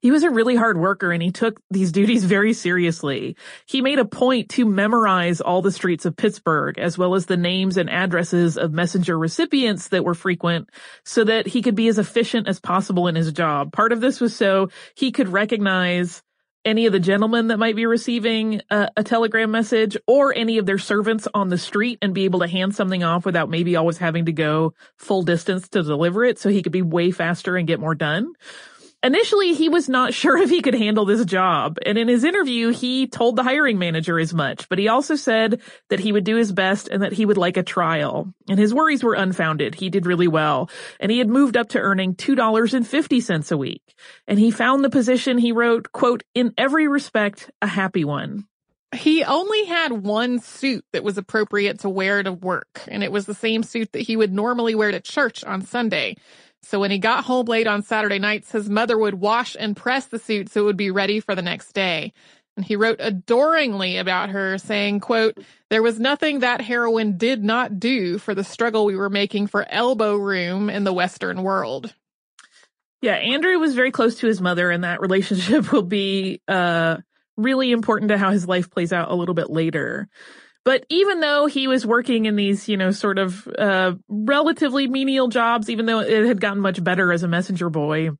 He 0.00 0.10
was 0.10 0.22
a 0.22 0.30
really 0.30 0.56
hard 0.56 0.78
worker 0.78 1.12
and 1.12 1.22
he 1.22 1.30
took 1.30 1.60
these 1.70 1.92
duties 1.92 2.24
very 2.24 2.52
seriously. 2.52 3.36
He 3.66 3.82
made 3.82 3.98
a 3.98 4.04
point 4.04 4.50
to 4.50 4.64
memorize 4.64 5.40
all 5.40 5.62
the 5.62 5.72
streets 5.72 6.04
of 6.04 6.16
Pittsburgh 6.16 6.78
as 6.78 6.96
well 6.98 7.14
as 7.14 7.26
the 7.26 7.36
names 7.36 7.76
and 7.76 7.90
addresses 7.90 8.56
of 8.58 8.72
messenger 8.72 9.18
recipients 9.18 9.88
that 9.88 10.04
were 10.04 10.14
frequent 10.14 10.68
so 11.04 11.24
that 11.24 11.46
he 11.46 11.62
could 11.62 11.74
be 11.74 11.88
as 11.88 11.98
efficient 11.98 12.48
as 12.48 12.60
possible 12.60 13.08
in 13.08 13.14
his 13.14 13.32
job. 13.32 13.72
Part 13.72 13.92
of 13.92 14.00
this 14.00 14.20
was 14.20 14.34
so 14.34 14.68
he 14.94 15.12
could 15.12 15.28
recognize 15.28 16.22
any 16.64 16.86
of 16.86 16.92
the 16.92 17.00
gentlemen 17.00 17.48
that 17.48 17.58
might 17.58 17.76
be 17.76 17.86
receiving 17.86 18.60
a, 18.70 18.88
a, 18.96 19.02
telegram 19.02 19.50
message 19.50 19.96
or 20.06 20.32
any 20.34 20.58
of 20.58 20.66
their 20.66 20.78
servants 20.78 21.26
on 21.34 21.48
the 21.48 21.58
street 21.58 21.98
and 22.02 22.14
be 22.14 22.24
able 22.24 22.40
to 22.40 22.46
hand 22.46 22.74
something 22.74 23.02
off 23.02 23.24
without 23.24 23.50
maybe 23.50 23.76
always 23.76 23.98
having 23.98 24.26
to 24.26 24.32
go 24.32 24.72
full 24.96 25.22
distance 25.22 25.68
to 25.68 25.82
deliver 25.82 26.24
it 26.24 26.38
so 26.38 26.48
he 26.48 26.62
could 26.62 26.72
be 26.72 26.82
way 26.82 27.10
faster 27.10 27.56
and 27.56 27.66
get 27.66 27.80
more 27.80 27.94
done. 27.94 28.32
Initially, 29.04 29.54
he 29.54 29.68
was 29.68 29.88
not 29.88 30.14
sure 30.22 30.38
if 30.38 30.50
he 30.50 30.62
could 30.62 30.74
handle 30.74 31.04
this 31.04 31.24
job, 31.24 31.78
and 31.84 31.98
in 31.98 32.08
his 32.08 32.24
interview, 32.24 32.70
he 32.70 33.06
told 33.06 33.36
the 33.36 33.42
hiring 33.42 33.78
manager 33.78 34.18
as 34.18 34.32
much, 34.32 34.68
but 34.68 34.78
he 34.78 34.88
also 34.88 35.16
said 35.16 35.60
that 35.90 36.00
he 36.00 36.12
would 36.12 36.24
do 36.24 36.36
his 36.36 36.52
best 36.52 36.88
and 36.88 37.02
that 37.02 37.12
he 37.12 37.26
would 37.26 37.36
like 37.36 37.56
a 37.56 37.62
trial. 37.62 38.32
And 38.48 38.58
his 38.58 38.74
worries 38.74 39.02
were 39.02 39.14
unfounded. 39.14 39.74
He 39.74 39.90
did 39.90 40.06
really 40.06 40.28
well, 40.28 40.70
and 41.00 41.10
he 41.10 41.18
had 41.18 41.28
moved 41.28 41.56
up 41.56 41.70
to 41.70 41.78
earning 41.78 42.14
$2.50 42.14 43.52
a 43.52 43.56
week. 43.56 43.82
And 44.26 44.38
he 44.38 44.50
found 44.50 44.84
the 44.84 44.90
position, 44.90 45.38
he 45.38 45.52
wrote, 45.52 45.92
quote, 45.92 46.22
in 46.34 46.52
every 46.56 46.88
respect, 46.88 47.50
a 47.60 47.66
happy 47.66 48.04
one. 48.04 48.46
He 48.94 49.24
only 49.24 49.64
had 49.64 49.92
one 49.92 50.38
suit 50.38 50.84
that 50.92 51.02
was 51.02 51.16
appropriate 51.16 51.80
to 51.80 51.88
wear 51.88 52.22
to 52.22 52.32
work, 52.32 52.82
and 52.88 53.02
it 53.02 53.10
was 53.10 53.24
the 53.24 53.34
same 53.34 53.62
suit 53.62 53.92
that 53.92 54.02
he 54.02 54.16
would 54.16 54.32
normally 54.32 54.74
wear 54.74 54.90
to 54.90 55.00
church 55.00 55.42
on 55.44 55.62
Sunday. 55.62 56.16
So 56.62 56.80
when 56.80 56.90
he 56.90 56.98
got 56.98 57.24
home 57.24 57.46
late 57.46 57.66
on 57.66 57.82
Saturday 57.82 58.18
nights, 58.18 58.52
his 58.52 58.70
mother 58.70 58.96
would 58.96 59.14
wash 59.14 59.56
and 59.58 59.76
press 59.76 60.06
the 60.06 60.18
suit 60.18 60.48
so 60.48 60.62
it 60.62 60.64
would 60.64 60.76
be 60.76 60.90
ready 60.90 61.20
for 61.20 61.34
the 61.34 61.42
next 61.42 61.72
day. 61.72 62.12
And 62.56 62.64
he 62.64 62.76
wrote 62.76 63.00
adoringly 63.00 63.96
about 63.96 64.30
her, 64.30 64.58
saying, 64.58 65.00
quote, 65.00 65.38
there 65.70 65.82
was 65.82 65.98
nothing 65.98 66.40
that 66.40 66.60
heroine 66.60 67.16
did 67.16 67.42
not 67.42 67.80
do 67.80 68.18
for 68.18 68.34
the 68.34 68.44
struggle 68.44 68.84
we 68.84 68.96
were 68.96 69.08
making 69.08 69.46
for 69.46 69.66
elbow 69.68 70.16
room 70.16 70.68
in 70.68 70.84
the 70.84 70.92
Western 70.92 71.42
world. 71.42 71.94
Yeah, 73.00 73.14
Andrew 73.14 73.58
was 73.58 73.74
very 73.74 73.90
close 73.90 74.16
to 74.16 74.26
his 74.26 74.40
mother, 74.40 74.70
and 74.70 74.84
that 74.84 75.00
relationship 75.00 75.72
will 75.72 75.82
be 75.82 76.40
uh, 76.46 76.98
really 77.36 77.72
important 77.72 78.10
to 78.10 78.18
how 78.18 78.30
his 78.30 78.46
life 78.46 78.70
plays 78.70 78.92
out 78.92 79.10
a 79.10 79.14
little 79.14 79.34
bit 79.34 79.50
later. 79.50 80.08
But 80.64 80.86
even 80.88 81.20
though 81.20 81.46
he 81.46 81.66
was 81.66 81.84
working 81.84 82.26
in 82.26 82.36
these, 82.36 82.68
you 82.68 82.76
know, 82.76 82.92
sort 82.92 83.18
of 83.18 83.48
uh, 83.58 83.94
relatively 84.08 84.86
menial 84.86 85.28
jobs, 85.28 85.68
even 85.68 85.86
though 85.86 86.00
it 86.00 86.24
had 86.24 86.40
gotten 86.40 86.60
much 86.60 86.82
better 86.82 87.12
as 87.12 87.24
a 87.24 87.28
messenger 87.28 87.68
boy, 87.68 88.10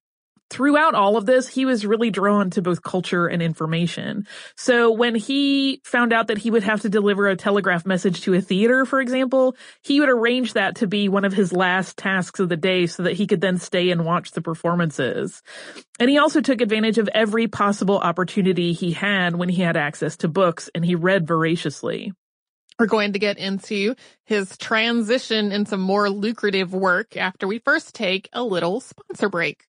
throughout 0.52 0.94
all 0.94 1.16
of 1.16 1.24
this, 1.24 1.48
he 1.48 1.64
was 1.64 1.86
really 1.86 2.10
drawn 2.10 2.50
to 2.50 2.60
both 2.60 2.82
culture 2.82 3.26
and 3.26 3.40
information. 3.40 4.26
So 4.54 4.90
when 4.90 5.14
he 5.14 5.80
found 5.82 6.12
out 6.12 6.26
that 6.26 6.36
he 6.36 6.50
would 6.50 6.62
have 6.62 6.82
to 6.82 6.90
deliver 6.90 7.26
a 7.26 7.36
telegraph 7.36 7.86
message 7.86 8.20
to 8.22 8.34
a 8.34 8.40
theater, 8.40 8.84
for 8.84 9.00
example, 9.00 9.56
he 9.80 9.98
would 10.00 10.10
arrange 10.10 10.52
that 10.52 10.76
to 10.76 10.86
be 10.86 11.08
one 11.08 11.24
of 11.24 11.32
his 11.32 11.54
last 11.54 11.96
tasks 11.96 12.38
of 12.38 12.50
the 12.50 12.56
day 12.58 12.86
so 12.86 13.04
that 13.04 13.14
he 13.14 13.26
could 13.26 13.40
then 13.40 13.56
stay 13.56 13.90
and 13.90 14.04
watch 14.04 14.32
the 14.32 14.42
performances. 14.42 15.42
And 15.98 16.10
he 16.10 16.18
also 16.18 16.42
took 16.42 16.60
advantage 16.60 16.98
of 16.98 17.08
every 17.14 17.48
possible 17.48 17.98
opportunity 17.98 18.74
he 18.74 18.92
had 18.92 19.34
when 19.34 19.48
he 19.48 19.62
had 19.62 19.78
access 19.78 20.18
to 20.18 20.28
books 20.28 20.68
and 20.74 20.84
he 20.84 20.96
read 20.96 21.26
voraciously. 21.26 22.12
We're 22.82 22.86
going 22.88 23.12
to 23.12 23.20
get 23.20 23.38
into 23.38 23.94
his 24.24 24.58
transition 24.58 25.52
into 25.52 25.76
more 25.76 26.10
lucrative 26.10 26.74
work 26.74 27.16
after 27.16 27.46
we 27.46 27.60
first 27.60 27.94
take 27.94 28.28
a 28.32 28.42
little 28.42 28.80
sponsor 28.80 29.28
break. 29.28 29.68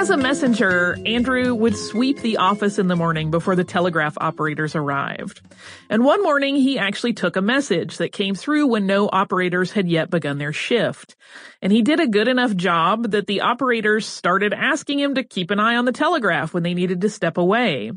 As 0.00 0.08
a 0.08 0.16
messenger, 0.16 0.96
Andrew 1.04 1.54
would 1.54 1.76
sweep 1.76 2.22
the 2.22 2.38
office 2.38 2.78
in 2.78 2.86
the 2.86 2.96
morning 2.96 3.30
before 3.30 3.54
the 3.54 3.64
telegraph 3.64 4.16
operators 4.18 4.74
arrived. 4.74 5.42
And 5.90 6.02
one 6.02 6.22
morning 6.22 6.56
he 6.56 6.78
actually 6.78 7.12
took 7.12 7.36
a 7.36 7.42
message 7.42 7.98
that 7.98 8.10
came 8.10 8.34
through 8.34 8.68
when 8.68 8.86
no 8.86 9.10
operators 9.12 9.72
had 9.72 9.90
yet 9.90 10.08
begun 10.08 10.38
their 10.38 10.54
shift. 10.54 11.16
And 11.60 11.70
he 11.70 11.82
did 11.82 12.00
a 12.00 12.06
good 12.06 12.28
enough 12.28 12.56
job 12.56 13.10
that 13.10 13.26
the 13.26 13.42
operators 13.42 14.06
started 14.06 14.54
asking 14.54 15.00
him 15.00 15.16
to 15.16 15.22
keep 15.22 15.50
an 15.50 15.60
eye 15.60 15.76
on 15.76 15.84
the 15.84 15.92
telegraph 15.92 16.54
when 16.54 16.62
they 16.62 16.72
needed 16.72 17.02
to 17.02 17.10
step 17.10 17.36
away. 17.36 17.92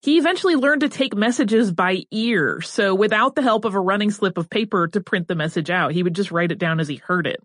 He 0.00 0.16
eventually 0.16 0.56
learned 0.56 0.80
to 0.80 0.88
take 0.88 1.14
messages 1.14 1.70
by 1.70 2.04
ear, 2.10 2.62
so 2.62 2.94
without 2.94 3.34
the 3.34 3.42
help 3.42 3.66
of 3.66 3.74
a 3.74 3.80
running 3.80 4.10
slip 4.10 4.38
of 4.38 4.48
paper 4.48 4.88
to 4.88 5.00
print 5.02 5.28
the 5.28 5.34
message 5.34 5.68
out, 5.68 5.92
he 5.92 6.02
would 6.02 6.14
just 6.14 6.30
write 6.30 6.52
it 6.52 6.58
down 6.58 6.80
as 6.80 6.88
he 6.88 6.96
heard 6.96 7.26
it. 7.26 7.42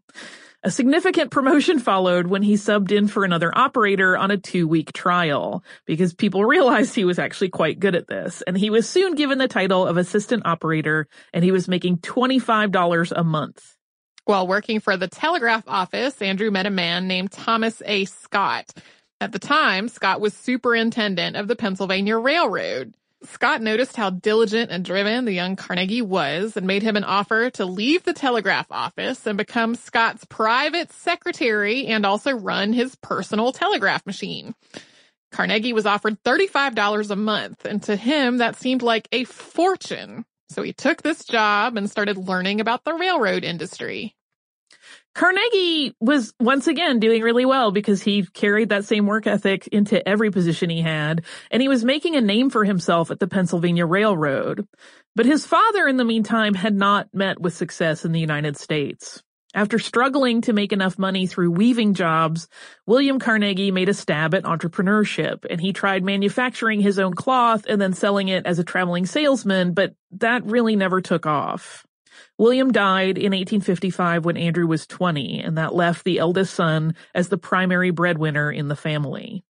A 0.62 0.70
significant 0.70 1.32
promotion 1.32 1.80
followed 1.80 2.28
when 2.28 2.42
he 2.42 2.56
subbed 2.56 2.92
in 2.92 3.08
for 3.08 3.24
another 3.24 3.58
operator 3.58 4.18
on 4.18 4.30
a 4.30 4.38
two 4.38 4.68
week 4.68 4.92
trial 4.92 5.64
because 5.86 6.14
people 6.14 6.44
realized 6.46 6.94
he 6.94 7.06
was 7.06 7.18
actually 7.18 7.50
quite 7.50 7.80
good 7.80 7.96
at 7.96 8.08
this. 8.08 8.42
And 8.42 8.58
he 8.58 8.70
was 8.70 8.88
soon 8.90 9.16
given 9.16 9.38
the 9.38 9.48
title 9.48 9.88
of 9.88 9.96
assistant 9.96 10.46
operator 10.46 11.08
and 11.34 11.46
he 11.46 11.54
was 11.54 11.70
making 11.70 12.00
$25 12.00 13.14
a 13.16 13.24
month. 13.24 13.78
While 14.26 14.48
working 14.48 14.82
for 14.82 14.98
the 14.98 15.08
telegraph 15.08 15.64
office, 15.66 16.22
Andrew 16.22 16.52
met 16.52 16.66
a 16.66 16.72
man 16.72 17.08
named 17.08 17.32
Thomas 17.32 17.82
A. 17.86 18.04
Scott. 18.04 18.70
At 19.22 19.32
the 19.32 19.40
time, 19.40 19.88
Scott 19.88 20.20
was 20.20 20.34
superintendent 20.34 21.38
of 21.38 21.48
the 21.48 21.56
Pennsylvania 21.56 22.18
Railroad. 22.18 22.96
Scott 23.24 23.62
noticed 23.62 23.98
how 23.98 24.10
diligent 24.10 24.72
and 24.72 24.86
driven 24.86 25.26
the 25.26 25.34
young 25.34 25.56
Carnegie 25.56 26.02
was 26.02 26.56
and 26.56 26.66
made 26.66 26.84
him 26.84 26.96
an 26.96 27.04
offer 27.04 27.50
to 27.52 27.66
leave 27.66 28.04
the 28.04 28.14
telegraph 28.14 28.68
office 28.72 29.28
and 29.28 29.38
become 29.38 29.76
Scott's 29.76 30.26
private 30.26 30.92
secretary 30.94 31.88
and 31.88 32.06
also 32.06 32.32
run 32.32 32.72
his 32.72 32.96
personal 32.96 33.52
telegraph 33.52 34.06
machine. 34.06 34.56
Carnegie 35.32 35.74
was 35.74 35.86
offered 35.86 36.22
$35 36.24 37.12
a 37.12 37.16
month, 37.16 37.66
and 37.66 37.84
to 37.84 37.96
him, 37.96 38.38
that 38.38 38.56
seemed 38.56 38.82
like 38.82 39.08
a 39.12 39.26
fortune. 39.26 40.26
So 40.50 40.64
he 40.64 40.74
took 40.74 41.02
this 41.02 41.24
job 41.26 41.78
and 41.78 41.90
started 41.90 42.18
learning 42.18 42.62
about 42.62 42.84
the 42.84 42.94
railroad 42.94 43.44
industry. 43.44 44.16
Carnegie 45.16 45.94
was 46.00 46.34
once 46.40 46.68
again 46.68 47.00
doing 47.00 47.22
really 47.22 47.46
well 47.46 47.72
because 47.72 48.02
he 48.02 48.26
carried 48.26 48.70
that 48.70 48.86
same 48.86 49.06
work 49.06 49.28
ethic 49.28 49.68
into 49.68 50.08
every 50.08 50.32
position 50.32 50.70
he 50.70 50.82
had, 50.82 51.26
and 51.52 51.62
he 51.62 51.68
was 51.68 51.84
making 51.84 52.16
a 52.16 52.22
name 52.22 52.50
for 52.50 52.64
himself 52.64 53.12
at 53.12 53.20
the 53.20 53.28
Pennsylvania 53.28 53.86
Railroad. 53.86 54.68
But 55.16 55.26
his 55.26 55.46
father, 55.46 55.88
in 55.88 55.98
the 55.98 56.06
meantime, 56.06 56.54
had 56.54 56.76
not 56.76 57.10
met 57.14 57.42
with 57.42 57.56
success 57.56 58.06
in 58.06 58.12
the 58.12 58.20
United 58.20 58.58
States. 58.58 59.22
After 59.56 59.80
struggling 59.80 60.42
to 60.42 60.54
make 60.54 60.72
enough 60.72 61.00
money 61.00 61.26
through 61.26 61.52
weaving 61.52 61.96
jobs, 61.96 62.48
William 62.86 63.18
Carnegie 63.18 63.72
made 63.72 63.90
a 63.90 63.96
stab 63.96 64.36
at 64.36 64.44
entrepreneurship, 64.44 65.44
and 65.50 65.60
he 65.60 65.74
tried 65.74 66.04
manufacturing 66.04 66.82
his 66.82 67.00
own 67.00 67.16
cloth 67.16 67.66
and 67.68 67.82
then 67.82 67.94
selling 67.94 68.28
it 68.28 68.46
as 68.46 68.60
a 68.60 68.64
traveling 68.64 69.08
salesman, 69.08 69.74
but 69.74 69.96
that 70.12 70.46
really 70.46 70.76
never 70.76 71.02
took 71.02 71.26
off. 71.26 71.84
William 72.40 72.72
died 72.72 73.18
in 73.18 73.34
1855 73.34 74.24
when 74.24 74.38
Andrew 74.38 74.66
was 74.66 74.88
20, 74.88 75.42
and 75.42 75.58
that 75.58 75.76
left 75.76 76.06
the 76.06 76.20
eldest 76.20 76.54
son 76.54 76.96
as 77.14 77.28
the 77.28 77.38
primary 77.38 77.92
breadwinner 77.92 78.50
in 78.50 78.70
the 78.70 78.78
family. 78.78 79.44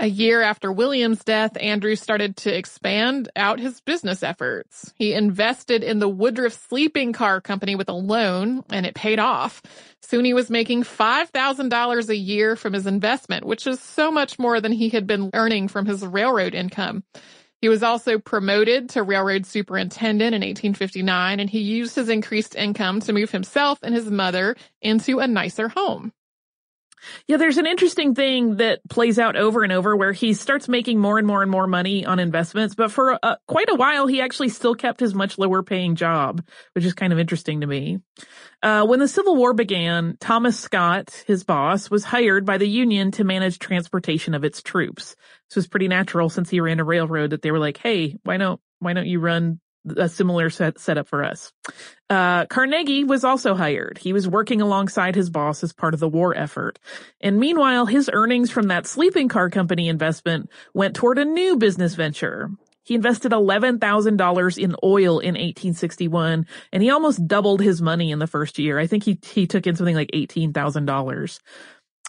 A 0.00 0.06
year 0.06 0.40
after 0.40 0.72
William's 0.72 1.22
death, 1.22 1.56
Andrew 1.60 1.94
started 1.94 2.36
to 2.38 2.56
expand 2.56 3.28
out 3.36 3.60
his 3.60 3.80
business 3.82 4.22
efforts. 4.22 4.92
He 4.96 5.12
invested 5.12 5.84
in 5.84 5.98
the 5.98 6.08
Woodruff 6.08 6.54
Sleeping 6.68 7.12
Car 7.12 7.42
Company 7.42 7.76
with 7.76 7.90
a 7.90 7.92
loan, 7.92 8.64
and 8.70 8.86
it 8.86 8.94
paid 8.94 9.18
off. 9.18 9.60
Soon 10.00 10.24
he 10.24 10.32
was 10.32 10.48
making 10.48 10.82
$5,000 10.82 12.08
a 12.08 12.16
year 12.16 12.56
from 12.56 12.72
his 12.72 12.86
investment, 12.86 13.44
which 13.44 13.66
is 13.66 13.78
so 13.80 14.10
much 14.10 14.38
more 14.38 14.62
than 14.62 14.72
he 14.72 14.88
had 14.88 15.06
been 15.06 15.30
earning 15.34 15.68
from 15.68 15.84
his 15.84 16.04
railroad 16.04 16.54
income. 16.54 17.04
He 17.64 17.70
was 17.70 17.82
also 17.82 18.18
promoted 18.18 18.90
to 18.90 19.02
railroad 19.02 19.46
superintendent 19.46 20.34
in 20.34 20.42
1859, 20.42 21.40
and 21.40 21.48
he 21.48 21.60
used 21.60 21.96
his 21.96 22.10
increased 22.10 22.54
income 22.54 23.00
to 23.00 23.14
move 23.14 23.30
himself 23.30 23.78
and 23.82 23.94
his 23.94 24.10
mother 24.10 24.54
into 24.82 25.18
a 25.18 25.26
nicer 25.26 25.68
home. 25.70 26.12
Yeah, 27.26 27.38
there's 27.38 27.56
an 27.56 27.66
interesting 27.66 28.14
thing 28.14 28.56
that 28.56 28.80
plays 28.90 29.18
out 29.18 29.36
over 29.36 29.62
and 29.62 29.72
over 29.72 29.96
where 29.96 30.12
he 30.12 30.34
starts 30.34 30.68
making 30.68 30.98
more 30.98 31.16
and 31.16 31.26
more 31.26 31.40
and 31.40 31.50
more 31.50 31.66
money 31.66 32.04
on 32.04 32.18
investments, 32.18 32.74
but 32.74 32.92
for 32.92 33.18
uh, 33.22 33.36
quite 33.46 33.70
a 33.70 33.74
while 33.74 34.06
he 34.06 34.20
actually 34.20 34.50
still 34.50 34.74
kept 34.74 35.00
his 35.00 35.14
much 35.14 35.38
lower 35.38 35.62
paying 35.62 35.96
job, 35.96 36.44
which 36.74 36.84
is 36.84 36.92
kind 36.92 37.14
of 37.14 37.18
interesting 37.18 37.62
to 37.62 37.66
me. 37.66 37.98
Uh, 38.62 38.84
when 38.84 39.00
the 39.00 39.08
Civil 39.08 39.36
War 39.36 39.54
began, 39.54 40.16
Thomas 40.20 40.58
Scott, 40.58 41.24
his 41.26 41.44
boss, 41.44 41.90
was 41.90 42.04
hired 42.04 42.44
by 42.44 42.58
the 42.58 42.68
Union 42.68 43.10
to 43.12 43.24
manage 43.24 43.58
transportation 43.58 44.34
of 44.34 44.44
its 44.44 44.62
troops. 44.62 45.16
This 45.48 45.56
was 45.56 45.66
pretty 45.66 45.88
natural 45.88 46.28
since 46.28 46.50
he 46.50 46.60
ran 46.60 46.80
a 46.80 46.84
railroad 46.84 47.30
that 47.30 47.42
they 47.42 47.50
were 47.50 47.58
like, 47.58 47.78
hey, 47.78 48.16
why 48.24 48.36
don't, 48.36 48.60
why 48.78 48.92
don't 48.92 49.06
you 49.06 49.20
run 49.20 49.60
a 49.96 50.08
similar 50.08 50.50
set, 50.50 50.78
setup 50.78 51.08
for 51.08 51.22
us. 51.22 51.52
Uh, 52.08 52.46
Carnegie 52.46 53.04
was 53.04 53.24
also 53.24 53.54
hired. 53.54 53.98
He 53.98 54.12
was 54.12 54.28
working 54.28 54.60
alongside 54.60 55.14
his 55.14 55.30
boss 55.30 55.62
as 55.62 55.72
part 55.72 55.94
of 55.94 56.00
the 56.00 56.08
war 56.08 56.36
effort. 56.36 56.78
And 57.20 57.38
meanwhile, 57.38 57.86
his 57.86 58.10
earnings 58.12 58.50
from 58.50 58.68
that 58.68 58.86
sleeping 58.86 59.28
car 59.28 59.50
company 59.50 59.88
investment 59.88 60.50
went 60.72 60.96
toward 60.96 61.18
a 61.18 61.24
new 61.24 61.56
business 61.56 61.94
venture. 61.94 62.50
He 62.84 62.94
invested 62.94 63.32
$11,000 63.32 64.58
in 64.58 64.76
oil 64.82 65.18
in 65.18 65.34
1861 65.34 66.46
and 66.70 66.82
he 66.82 66.90
almost 66.90 67.26
doubled 67.26 67.62
his 67.62 67.80
money 67.80 68.10
in 68.10 68.18
the 68.18 68.26
first 68.26 68.58
year. 68.58 68.78
I 68.78 68.86
think 68.86 69.04
he, 69.04 69.18
he 69.22 69.46
took 69.46 69.66
in 69.66 69.74
something 69.74 69.96
like 69.96 70.10
$18,000. 70.12 71.40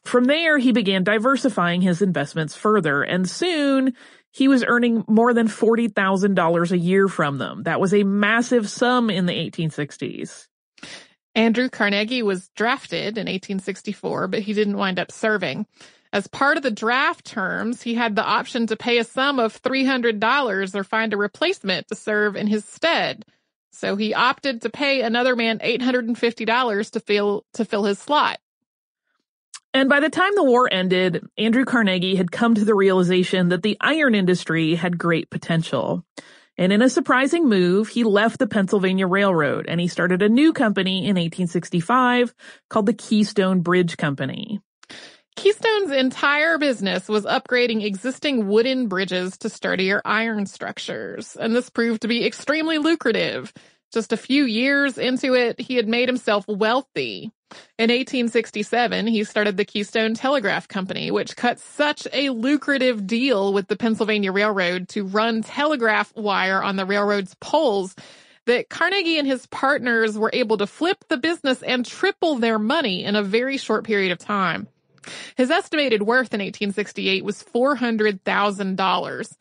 From 0.06 0.26
there, 0.26 0.58
he 0.58 0.72
began 0.72 1.04
diversifying 1.04 1.82
his 1.82 2.02
investments 2.02 2.56
further 2.56 3.02
and 3.02 3.30
soon 3.30 3.96
he 4.32 4.48
was 4.48 4.66
earning 4.68 5.06
more 5.08 5.34
than 5.34 5.48
$40,000 5.48 6.72
a 6.72 6.78
year 6.78 7.08
from 7.08 7.38
them. 7.38 7.64
That 7.64 7.80
was 7.80 7.94
a 7.94 8.04
massive 8.04 8.70
sum 8.70 9.10
in 9.10 9.26
the 9.26 9.34
1860s. 9.34 10.48
Andrew 11.34 11.70
Carnegie 11.70 12.22
was 12.22 12.50
drafted 12.50 13.18
in 13.18 13.28
1864, 13.28 14.28
but 14.28 14.42
he 14.42 14.54
didn't 14.54 14.78
wind 14.78 15.00
up 15.00 15.12
serving. 15.12 15.66
As 16.14 16.28
part 16.28 16.58
of 16.58 16.64
the 16.64 16.72
draft 16.72 17.26
terms, 17.26 17.82
he 17.82 17.94
had 17.94 18.16
the 18.16 18.24
option 18.24 18.68
to 18.68 18.78
pay 18.78 19.00
a 19.00 19.04
sum 19.04 19.40
of 19.40 19.62
$300 19.62 20.76
or 20.76 20.84
find 20.84 21.14
a 21.14 21.18
replacement 21.18 21.88
to 21.88 21.96
serve 21.96 22.36
in 22.36 22.48
his 22.48 22.66
stead. 22.66 23.26
So 23.72 23.96
he 23.96 24.14
opted 24.14 24.62
to 24.62 24.70
pay 24.70 25.02
another 25.02 25.36
man 25.36 25.60
$850 25.60 26.92
to 26.92 27.00
fill, 27.00 27.46
to 27.54 27.66
fill 27.66 27.84
his 27.84 28.00
slot. 28.00 28.40
And 29.76 29.90
by 29.90 30.00
the 30.00 30.10
time 30.10 30.32
the 30.36 30.44
war 30.46 30.70
ended, 30.72 31.28
Andrew 31.38 31.66
Carnegie 31.66 32.16
had 32.16 32.32
come 32.32 32.56
to 32.56 32.64
the 32.64 32.74
realization 32.74 33.50
that 33.50 33.62
the 33.62 33.76
iron 33.82 34.16
industry 34.16 34.74
had 34.76 34.98
great 34.98 35.30
potential. 35.30 36.06
And 36.58 36.72
in 36.72 36.82
a 36.82 36.88
surprising 36.88 37.50
move, 37.50 37.90
he 37.90 38.06
left 38.06 38.40
the 38.40 38.48
Pennsylvania 38.48 39.06
Railroad 39.06 39.66
and 39.68 39.82
he 39.82 39.90
started 39.90 40.22
a 40.22 40.30
new 40.30 40.54
company 40.54 41.00
in 41.00 41.18
1865 41.18 42.34
called 42.70 42.86
the 42.86 42.94
Keystone 42.94 43.60
Bridge 43.60 43.98
Company. 43.98 44.62
Keystone's 45.36 45.92
entire 45.92 46.58
business 46.58 47.10
was 47.10 47.26
upgrading 47.26 47.84
existing 47.84 48.48
wooden 48.48 48.88
bridges 48.88 49.38
to 49.40 49.50
sturdier 49.50 50.02
iron 50.06 50.46
structures, 50.46 51.36
and 51.36 51.54
this 51.54 51.70
proved 51.70 52.04
to 52.04 52.08
be 52.08 52.26
extremely 52.26 52.78
lucrative. 52.78 53.52
Just 53.92 54.14
a 54.14 54.18
few 54.18 54.46
years 54.46 54.98
into 54.98 55.34
it, 55.34 55.60
he 55.60 55.76
had 55.76 55.90
made 55.90 56.08
himself 56.08 56.48
wealthy. 56.48 57.34
In 57.78 57.90
1867, 57.90 59.08
he 59.08 59.24
started 59.24 59.58
the 59.58 59.66
Keystone 59.66 60.14
Telegraph 60.14 60.68
Company, 60.68 61.12
which 61.12 61.36
cut 61.36 61.60
such 61.60 62.08
a 62.12 62.30
lucrative 62.30 63.06
deal 63.06 63.54
with 63.54 63.68
the 63.68 63.76
Pennsylvania 63.76 64.32
Railroad 64.32 64.90
to 64.90 65.06
run 65.06 65.42
telegraph 65.42 66.16
wire 66.16 66.64
on 66.64 66.76
the 66.76 66.86
railroad's 66.86 67.36
poles 67.36 67.96
that 68.46 68.70
Carnegie 68.70 69.18
and 69.18 69.28
his 69.28 69.46
partners 69.48 70.18
were 70.18 70.32
able 70.34 70.58
to 70.58 70.68
flip 70.68 71.04
the 71.08 71.18
business 71.18 71.62
and 71.64 71.86
triple 71.86 72.36
their 72.36 72.60
money 72.60 73.04
in 73.04 73.16
a 73.16 73.24
very 73.24 73.58
short 73.58 73.84
period 73.84 74.12
of 74.12 74.20
time. 74.20 74.68
His 75.36 75.52
estimated 75.52 76.02
worth 76.02 76.34
in 76.34 76.40
1868 76.40 77.24
was 77.24 77.44
$400,000. 77.44 79.36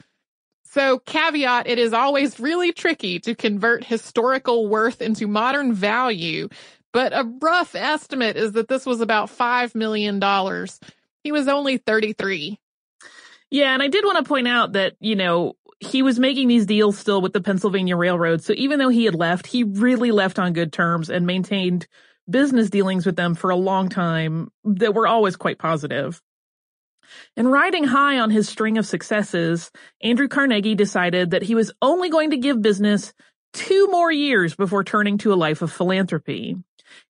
So 0.74 0.98
caveat, 0.98 1.68
it 1.68 1.78
is 1.78 1.92
always 1.92 2.40
really 2.40 2.72
tricky 2.72 3.20
to 3.20 3.36
convert 3.36 3.84
historical 3.84 4.66
worth 4.66 5.00
into 5.00 5.28
modern 5.28 5.72
value 5.72 6.48
but 6.94 7.12
a 7.12 7.28
rough 7.42 7.74
estimate 7.74 8.36
is 8.36 8.52
that 8.52 8.68
this 8.68 8.86
was 8.86 9.00
about 9.00 9.28
$5 9.28 9.74
million. 9.74 10.22
He 11.24 11.32
was 11.32 11.48
only 11.48 11.76
33. 11.76 12.58
Yeah, 13.50 13.74
and 13.74 13.82
I 13.82 13.88
did 13.88 14.04
want 14.04 14.18
to 14.18 14.28
point 14.28 14.46
out 14.46 14.72
that, 14.72 14.94
you 15.00 15.16
know, 15.16 15.56
he 15.80 16.02
was 16.02 16.20
making 16.20 16.46
these 16.46 16.66
deals 16.66 16.96
still 16.96 17.20
with 17.20 17.32
the 17.32 17.40
Pennsylvania 17.40 17.96
Railroad. 17.96 18.44
So 18.44 18.52
even 18.56 18.78
though 18.78 18.90
he 18.90 19.04
had 19.04 19.16
left, 19.16 19.48
he 19.48 19.64
really 19.64 20.12
left 20.12 20.38
on 20.38 20.52
good 20.52 20.72
terms 20.72 21.10
and 21.10 21.26
maintained 21.26 21.88
business 22.30 22.70
dealings 22.70 23.04
with 23.04 23.16
them 23.16 23.34
for 23.34 23.50
a 23.50 23.56
long 23.56 23.88
time 23.88 24.52
that 24.62 24.94
were 24.94 25.08
always 25.08 25.34
quite 25.34 25.58
positive. 25.58 26.22
And 27.36 27.50
riding 27.50 27.84
high 27.84 28.20
on 28.20 28.30
his 28.30 28.48
string 28.48 28.78
of 28.78 28.86
successes, 28.86 29.72
Andrew 30.00 30.28
Carnegie 30.28 30.76
decided 30.76 31.32
that 31.32 31.42
he 31.42 31.56
was 31.56 31.72
only 31.82 32.08
going 32.08 32.30
to 32.30 32.38
give 32.38 32.62
business 32.62 33.12
two 33.52 33.88
more 33.90 34.12
years 34.12 34.54
before 34.54 34.84
turning 34.84 35.18
to 35.18 35.32
a 35.32 35.34
life 35.34 35.60
of 35.60 35.72
philanthropy. 35.72 36.56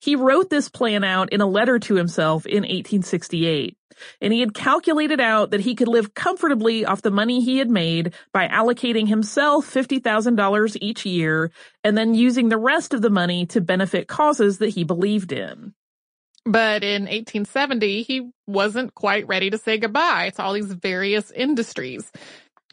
He 0.00 0.16
wrote 0.16 0.50
this 0.50 0.68
plan 0.68 1.04
out 1.04 1.32
in 1.32 1.40
a 1.40 1.46
letter 1.46 1.78
to 1.78 1.94
himself 1.94 2.46
in 2.46 2.62
1868, 2.62 3.76
and 4.20 4.32
he 4.32 4.40
had 4.40 4.54
calculated 4.54 5.20
out 5.20 5.50
that 5.50 5.60
he 5.60 5.74
could 5.74 5.88
live 5.88 6.14
comfortably 6.14 6.84
off 6.84 7.02
the 7.02 7.10
money 7.10 7.40
he 7.40 7.58
had 7.58 7.70
made 7.70 8.14
by 8.32 8.48
allocating 8.48 9.08
himself 9.08 9.72
$50,000 9.72 10.76
each 10.80 11.06
year 11.06 11.50
and 11.82 11.96
then 11.96 12.14
using 12.14 12.48
the 12.48 12.58
rest 12.58 12.94
of 12.94 13.02
the 13.02 13.10
money 13.10 13.46
to 13.46 13.60
benefit 13.60 14.08
causes 14.08 14.58
that 14.58 14.70
he 14.70 14.84
believed 14.84 15.32
in. 15.32 15.74
But 16.44 16.84
in 16.84 17.02
1870, 17.02 18.02
he 18.02 18.30
wasn't 18.46 18.94
quite 18.94 19.26
ready 19.26 19.48
to 19.50 19.58
say 19.58 19.78
goodbye 19.78 20.30
to 20.36 20.42
all 20.42 20.52
these 20.52 20.72
various 20.72 21.30
industries. 21.30 22.10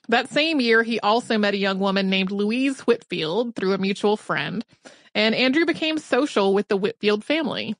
That 0.10 0.30
same 0.30 0.60
year, 0.60 0.84
he 0.84 1.00
also 1.00 1.38
met 1.38 1.54
a 1.54 1.58
young 1.58 1.80
woman 1.80 2.10
named 2.10 2.32
Louise 2.32 2.82
Whitfield 2.82 3.56
through 3.56 3.74
a 3.74 3.78
mutual 3.78 4.18
friend 4.18 4.66
and 5.14 5.36
Andrew 5.36 5.66
became 5.66 5.98
social 5.98 6.54
with 6.54 6.68
the 6.68 6.78
Whitfield 6.78 7.24
family. 7.24 7.76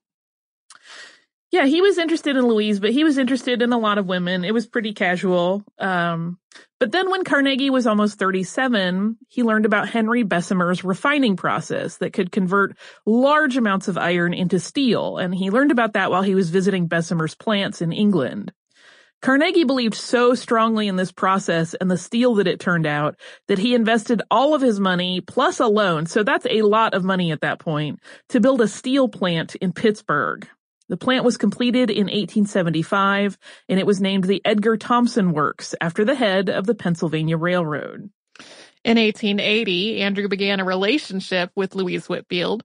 Yeah, 1.52 1.66
he 1.66 1.82
was 1.82 1.98
interested 1.98 2.38
in 2.38 2.48
Louise, 2.48 2.80
but 2.80 2.92
he 2.92 3.04
was 3.04 3.18
interested 3.18 3.62
in 3.62 3.74
a 3.74 3.78
lot 3.78 3.98
of 3.98 4.06
women. 4.06 4.46
It 4.46 4.54
was 4.54 4.68
pretty 4.68 4.94
casual. 4.94 5.66
Um, 5.78 6.40
but 6.80 6.94
then 6.94 7.12
when 7.12 7.26
Carnegie 7.26 7.70
was 7.70 7.86
almost 7.86 8.18
37, 8.18 9.18
he 9.28 9.44
learned 9.44 9.66
about 9.66 9.90
Henry 9.90 10.24
Bessemer's 10.24 10.86
refining 10.86 11.36
process 11.36 11.98
that 11.98 12.14
could 12.14 12.32
convert 12.32 12.78
large 13.06 13.58
amounts 13.58 13.90
of 13.90 13.98
iron 13.98 14.34
into 14.34 14.62
steel. 14.62 15.18
And 15.18 15.36
he 15.36 15.52
learned 15.52 15.72
about 15.72 15.94
that 15.94 16.10
while 16.10 16.22
he 16.22 16.36
was 16.36 16.50
visiting 16.50 16.88
Bessemer's 16.88 17.36
plants 17.36 17.82
in 17.82 17.92
England. 17.92 18.54
Carnegie 19.22 19.66
believed 19.66 19.94
so 19.94 20.34
strongly 20.34 20.88
in 20.88 20.96
this 20.96 21.12
process 21.12 21.76
and 21.76 21.92
the 21.92 21.98
steel 21.98 22.36
that 22.36 22.48
it 22.48 22.60
turned 22.60 22.88
out 22.88 23.16
that 23.48 23.60
he 23.60 23.76
invested 23.76 24.22
all 24.32 24.56
of 24.56 24.62
his 24.62 24.80
money 24.80 25.22
plus 25.22 25.60
a 25.60 25.68
loan, 25.68 26.08
so 26.08 26.24
that's 26.24 26.48
a 26.50 26.64
lot 26.64 26.96
of 26.96 27.04
money 27.04 27.32
at 27.32 27.42
that 27.42 27.60
point, 27.60 28.00
to 28.30 28.40
build 28.40 28.62
a 28.62 28.68
steel 28.68 29.08
plant 29.08 29.56
in 29.56 29.74
Pittsburgh. 29.74 30.48
The 30.90 30.98
plant 30.98 31.24
was 31.24 31.38
completed 31.38 31.90
in 31.90 32.08
1875 32.08 33.38
and 33.70 33.80
it 33.80 33.86
was 33.86 34.02
named 34.02 34.26
the 34.26 34.42
Edgar 34.44 34.76
Thomson 34.76 35.32
Works 35.32 35.76
after 35.80 36.04
the 36.04 36.16
head 36.16 36.50
of 36.50 36.66
the 36.66 36.76
Pennsylvania 36.76 37.38
Railroad. 37.38 38.10
In 38.84 38.98
1880, 38.98 40.02
Andrew 40.02 40.28
began 40.28 40.60
a 40.60 40.66
relationship 40.66 41.52
with 41.56 41.76
Louise 41.76 42.10
Whitfield, 42.10 42.64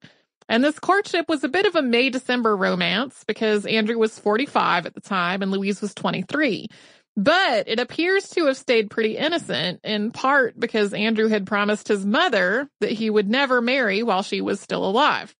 and 0.48 0.62
this 0.62 0.78
courtship 0.78 1.28
was 1.28 1.42
a 1.44 1.48
bit 1.48 1.66
of 1.66 1.74
a 1.74 1.82
May 1.82 2.10
December 2.10 2.56
romance 2.56 3.24
because 3.26 3.66
Andrew 3.66 3.98
was 3.98 4.18
45 4.18 4.86
at 4.86 4.94
the 4.94 5.00
time 5.00 5.42
and 5.42 5.50
Louise 5.50 5.80
was 5.80 5.94
23. 5.94 6.68
But 7.16 7.66
it 7.66 7.80
appears 7.80 8.28
to 8.30 8.46
have 8.46 8.58
stayed 8.58 8.90
pretty 8.90 9.16
innocent, 9.16 9.80
in 9.82 10.12
part 10.12 10.60
because 10.60 10.92
Andrew 10.92 11.28
had 11.28 11.46
promised 11.46 11.88
his 11.88 12.04
mother 12.04 12.68
that 12.80 12.92
he 12.92 13.08
would 13.08 13.28
never 13.28 13.62
marry 13.62 14.02
while 14.02 14.22
she 14.22 14.42
was 14.42 14.60
still 14.60 14.84
alive. 14.84 15.34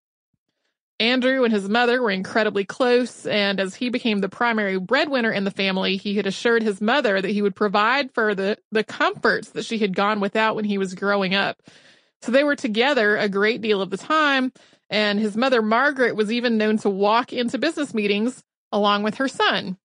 Andrew 0.99 1.45
and 1.45 1.53
his 1.53 1.69
mother 1.69 2.01
were 2.01 2.11
incredibly 2.11 2.65
close, 2.65 3.27
and 3.27 3.61
as 3.61 3.75
he 3.75 3.91
became 3.91 4.21
the 4.21 4.31
primary 4.31 4.79
breadwinner 4.79 5.31
in 5.31 5.45
the 5.45 5.51
family, 5.51 5.99
he 5.99 6.17
had 6.17 6.27
assured 6.27 6.63
his 6.63 6.81
mother 6.81 7.21
that 7.21 7.31
he 7.31 7.43
would 7.43 7.55
provide 7.55 8.15
for 8.15 8.35
the, 8.35 8.57
the 8.73 8.83
comforts 8.83 9.51
that 9.51 9.67
she 9.67 9.77
had 9.77 9.95
gone 9.95 10.21
without 10.21 10.57
when 10.57 10.65
he 10.65 10.79
was 10.79 10.95
growing 10.95 11.35
up. 11.35 11.61
So 12.23 12.33
they 12.33 12.45
were 12.45 12.57
together 12.57 13.19
a 13.19 13.29
great 13.29 13.61
deal 13.61 13.83
of 13.83 13.91
the 13.91 13.99
time, 13.99 14.53
and 14.91 15.19
his 15.19 15.37
mother, 15.37 15.63
Margaret, 15.63 16.17
was 16.17 16.31
even 16.33 16.59
known 16.59 16.79
to 16.79 16.91
walk 16.91 17.33
into 17.33 17.59
business 17.59 17.95
meetings 17.95 18.43
along 18.73 19.03
with 19.03 19.17
her 19.17 19.29
son. 19.29 19.77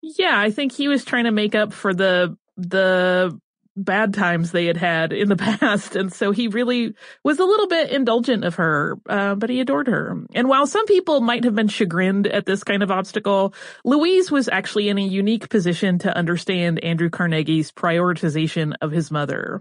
Yeah, 0.00 0.38
I 0.38 0.50
think 0.50 0.72
he 0.72 0.88
was 0.88 1.04
trying 1.04 1.24
to 1.24 1.32
make 1.32 1.54
up 1.54 1.72
for 1.72 1.92
the, 1.92 2.36
the 2.56 3.38
bad 3.84 4.14
times 4.14 4.50
they 4.50 4.66
had 4.66 4.76
had 4.76 5.12
in 5.12 5.28
the 5.28 5.36
past. 5.60 5.96
And 5.96 6.12
so 6.12 6.30
he 6.30 6.48
really 6.48 6.94
was 7.24 7.38
a 7.38 7.44
little 7.44 7.68
bit 7.68 7.90
indulgent 7.90 8.44
of 8.44 8.56
her, 8.56 8.98
uh, 9.08 9.34
but 9.34 9.50
he 9.50 9.60
adored 9.60 9.86
her. 9.86 10.16
And 10.34 10.48
while 10.48 10.66
some 10.66 10.86
people 10.86 11.20
might 11.20 11.44
have 11.44 11.54
been 11.54 11.68
chagrined 11.68 12.26
at 12.26 12.46
this 12.46 12.64
kind 12.64 12.82
of 12.82 12.90
obstacle, 12.90 13.54
Louise 13.84 14.30
was 14.30 14.48
actually 14.48 14.88
in 14.88 14.98
a 14.98 15.02
unique 15.02 15.48
position 15.48 15.98
to 16.00 16.16
understand 16.16 16.82
Andrew 16.84 17.10
Carnegie's 17.10 17.72
prioritization 17.72 18.74
of 18.80 18.90
his 18.90 19.10
mother. 19.10 19.60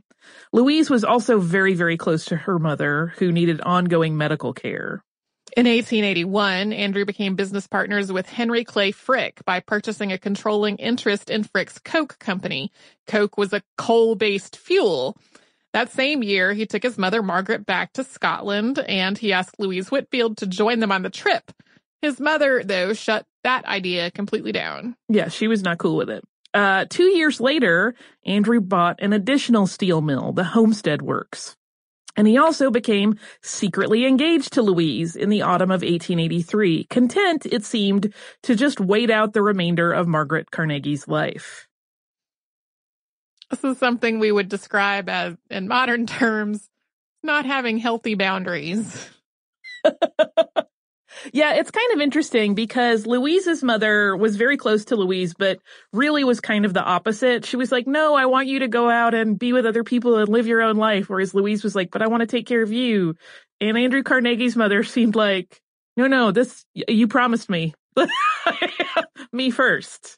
Louise 0.51 0.89
was 0.89 1.03
also 1.03 1.39
very, 1.39 1.73
very 1.73 1.97
close 1.97 2.25
to 2.25 2.35
her 2.35 2.59
mother, 2.59 3.13
who 3.17 3.31
needed 3.31 3.61
ongoing 3.61 4.17
medical 4.17 4.53
care. 4.53 5.03
In 5.55 5.65
1881, 5.65 6.73
Andrew 6.73 7.05
became 7.05 7.35
business 7.35 7.67
partners 7.67 8.11
with 8.11 8.27
Henry 8.27 8.63
Clay 8.63 8.91
Frick 8.91 9.43
by 9.45 9.59
purchasing 9.59 10.11
a 10.11 10.17
controlling 10.17 10.77
interest 10.77 11.29
in 11.29 11.43
Frick's 11.43 11.79
Coke 11.79 12.19
company. 12.19 12.71
Coke 13.07 13.37
was 13.37 13.53
a 13.53 13.63
coal-based 13.77 14.57
fuel. 14.57 15.17
That 15.73 15.91
same 15.91 16.21
year, 16.21 16.53
he 16.53 16.65
took 16.65 16.83
his 16.83 16.97
mother 16.97 17.23
Margaret 17.23 17.65
back 17.65 17.93
to 17.93 18.03
Scotland 18.03 18.79
and 18.79 19.17
he 19.17 19.33
asked 19.33 19.59
Louise 19.59 19.89
Whitfield 19.89 20.37
to 20.37 20.47
join 20.47 20.79
them 20.79 20.91
on 20.91 21.01
the 21.01 21.09
trip. 21.09 21.51
His 22.01 22.19
mother, 22.19 22.61
though, 22.63 22.93
shut 22.93 23.25
that 23.43 23.65
idea 23.65 24.11
completely 24.11 24.51
down. 24.51 24.95
Yeah, 25.09 25.29
she 25.29 25.47
was 25.47 25.63
not 25.63 25.79
cool 25.79 25.95
with 25.95 26.09
it. 26.09 26.23
Uh, 26.53 26.85
two 26.89 27.05
years 27.15 27.39
later, 27.39 27.95
Andrew 28.25 28.61
bought 28.61 29.01
an 29.01 29.13
additional 29.13 29.67
steel 29.67 30.01
mill, 30.01 30.33
the 30.33 30.43
Homestead 30.43 31.01
Works. 31.01 31.55
And 32.17 32.27
he 32.27 32.39
also 32.39 32.71
became 32.71 33.19
secretly 33.43 34.05
engaged 34.05 34.53
to 34.53 34.63
Louise 34.63 35.15
in 35.15 35.29
the 35.29 35.43
autumn 35.43 35.69
of 35.69 35.83
1883, 35.83 36.85
content, 36.85 37.45
it 37.45 37.63
seemed, 37.63 38.11
to 38.41 38.55
just 38.55 38.79
wait 38.79 39.11
out 39.11 39.33
the 39.33 39.43
remainder 39.43 39.93
of 39.93 40.07
Margaret 40.07 40.49
Carnegie's 40.49 41.07
life. 41.07 41.67
This 43.51 43.63
is 43.63 43.77
something 43.77 44.17
we 44.17 44.31
would 44.31 44.49
describe 44.49 45.07
as, 45.09 45.35
in 45.51 45.67
modern 45.67 46.07
terms, 46.07 46.67
not 47.21 47.45
having 47.45 47.77
healthy 47.77 48.15
boundaries. 48.15 49.09
Yeah, 51.33 51.53
it's 51.55 51.71
kind 51.71 51.93
of 51.93 52.01
interesting 52.01 52.53
because 52.55 53.05
Louise's 53.05 53.63
mother 53.63 54.15
was 54.15 54.35
very 54.35 54.57
close 54.57 54.85
to 54.85 54.95
Louise, 54.95 55.33
but 55.33 55.59
really 55.93 56.23
was 56.23 56.39
kind 56.39 56.65
of 56.65 56.73
the 56.73 56.83
opposite. 56.83 57.45
She 57.45 57.57
was 57.57 57.71
like, 57.71 57.87
no, 57.87 58.15
I 58.15 58.25
want 58.25 58.47
you 58.47 58.59
to 58.59 58.67
go 58.67 58.89
out 58.89 59.13
and 59.13 59.37
be 59.37 59.53
with 59.53 59.65
other 59.65 59.83
people 59.83 60.17
and 60.17 60.29
live 60.29 60.47
your 60.47 60.61
own 60.61 60.77
life. 60.77 61.09
Whereas 61.09 61.33
Louise 61.33 61.63
was 61.63 61.75
like, 61.75 61.91
but 61.91 62.01
I 62.01 62.07
want 62.07 62.21
to 62.21 62.27
take 62.27 62.47
care 62.47 62.61
of 62.61 62.71
you. 62.71 63.15
And 63.59 63.77
Andrew 63.77 64.03
Carnegie's 64.03 64.55
mother 64.55 64.83
seemed 64.83 65.15
like, 65.15 65.59
no, 65.95 66.07
no, 66.07 66.31
this, 66.31 66.65
you 66.73 67.07
promised 67.07 67.49
me. 67.49 67.73
me 69.31 69.49
first. 69.49 70.17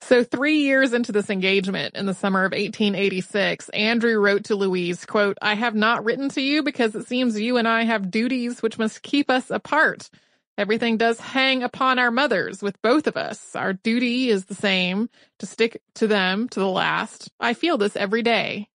So 0.00 0.22
three 0.22 0.58
years 0.58 0.92
into 0.92 1.12
this 1.12 1.30
engagement 1.30 1.94
in 1.94 2.06
the 2.06 2.14
summer 2.14 2.44
of 2.44 2.52
1886, 2.52 3.68
Andrew 3.70 4.18
wrote 4.18 4.44
to 4.44 4.56
Louise, 4.56 5.04
quote, 5.06 5.38
I 5.40 5.54
have 5.54 5.74
not 5.74 6.04
written 6.04 6.28
to 6.30 6.40
you 6.40 6.62
because 6.62 6.94
it 6.94 7.06
seems 7.06 7.40
you 7.40 7.56
and 7.56 7.66
I 7.66 7.84
have 7.84 8.10
duties 8.10 8.62
which 8.62 8.78
must 8.78 9.02
keep 9.02 9.30
us 9.30 9.50
apart. 9.50 10.10
Everything 10.56 10.96
does 10.96 11.18
hang 11.18 11.62
upon 11.62 11.98
our 11.98 12.10
mothers 12.10 12.62
with 12.62 12.80
both 12.80 13.06
of 13.06 13.16
us. 13.16 13.56
Our 13.56 13.72
duty 13.72 14.28
is 14.28 14.44
the 14.44 14.54
same 14.54 15.08
to 15.40 15.46
stick 15.46 15.82
to 15.96 16.06
them 16.06 16.48
to 16.50 16.60
the 16.60 16.68
last. 16.68 17.30
I 17.40 17.54
feel 17.54 17.76
this 17.76 17.96
every 17.96 18.22
day. 18.22 18.68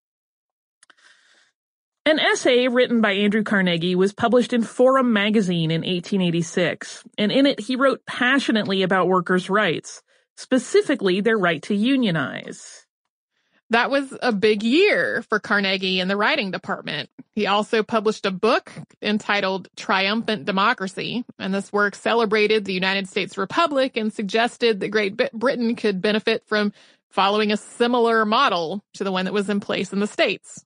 An 2.05 2.19
essay 2.19 2.67
written 2.67 3.01
by 3.01 3.11
Andrew 3.11 3.43
Carnegie 3.43 3.95
was 3.95 4.13
published 4.13 4.51
in 4.51 4.63
Forum 4.63 5.13
magazine 5.13 5.69
in 5.69 5.81
1886, 5.81 7.03
and 7.17 7.31
in 7.31 7.45
it 7.45 7.59
he 7.59 7.75
wrote 7.75 8.05
passionately 8.05 8.81
about 8.81 9.07
workers' 9.07 9.49
rights 9.49 10.01
specifically 10.39 11.19
their 11.19 11.37
right 11.37 11.61
to 11.63 11.75
unionize. 11.75 12.85
That 13.71 13.91
was 13.91 14.17
a 14.21 14.31
big 14.31 14.63
year 14.63 15.21
for 15.27 15.37
Carnegie 15.37 15.99
in 15.99 16.07
the 16.07 16.15
writing 16.15 16.49
department. 16.49 17.09
He 17.33 17.45
also 17.45 17.83
published 17.83 18.25
a 18.25 18.31
book 18.31 18.71
entitled 19.01 19.67
Triumphant 19.75 20.45
Democracy, 20.45 21.25
and 21.37 21.53
this 21.53 21.73
work 21.73 21.93
celebrated 21.93 22.63
the 22.63 22.73
United 22.73 23.09
States 23.09 23.37
Republic 23.37 23.97
and 23.97 24.13
suggested 24.13 24.79
that 24.79 24.89
Great 24.89 25.17
Britain 25.33 25.75
could 25.75 26.01
benefit 26.01 26.43
from 26.47 26.71
following 27.09 27.51
a 27.51 27.57
similar 27.57 28.23
model 28.23 28.81
to 28.93 29.03
the 29.03 29.11
one 29.11 29.25
that 29.25 29.33
was 29.33 29.49
in 29.49 29.59
place 29.59 29.91
in 29.91 29.99
the 29.99 30.07
States. 30.07 30.63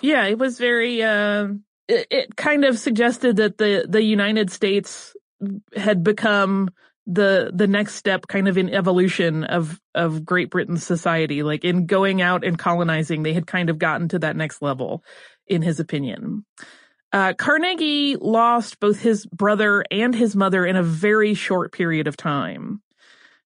Yeah, 0.00 0.24
it 0.24 0.38
was 0.38 0.58
very, 0.58 1.02
uh, 1.02 1.48
it, 1.88 2.06
it 2.10 2.36
kind 2.36 2.64
of 2.64 2.78
suggested 2.78 3.36
that 3.36 3.58
the, 3.58 3.84
the 3.86 4.02
United 4.02 4.50
States 4.50 5.14
had 5.76 6.02
become 6.02 6.70
the 7.06 7.52
the 7.54 7.66
next 7.66 7.94
step 7.94 8.26
kind 8.26 8.48
of 8.48 8.58
in 8.58 8.68
evolution 8.68 9.44
of 9.44 9.80
of 9.94 10.24
Great 10.24 10.50
Britain's 10.50 10.84
society 10.84 11.42
like 11.42 11.64
in 11.64 11.86
going 11.86 12.20
out 12.20 12.44
and 12.44 12.58
colonizing 12.58 13.22
they 13.22 13.32
had 13.32 13.46
kind 13.46 13.70
of 13.70 13.78
gotten 13.78 14.08
to 14.08 14.18
that 14.18 14.36
next 14.36 14.60
level 14.60 15.04
in 15.46 15.62
his 15.62 15.78
opinion. 15.78 16.44
Uh, 17.12 17.32
Carnegie 17.32 18.16
lost 18.16 18.80
both 18.80 19.00
his 19.00 19.24
brother 19.26 19.84
and 19.90 20.14
his 20.14 20.34
mother 20.34 20.66
in 20.66 20.76
a 20.76 20.82
very 20.82 21.34
short 21.34 21.72
period 21.72 22.08
of 22.08 22.16
time. 22.16 22.82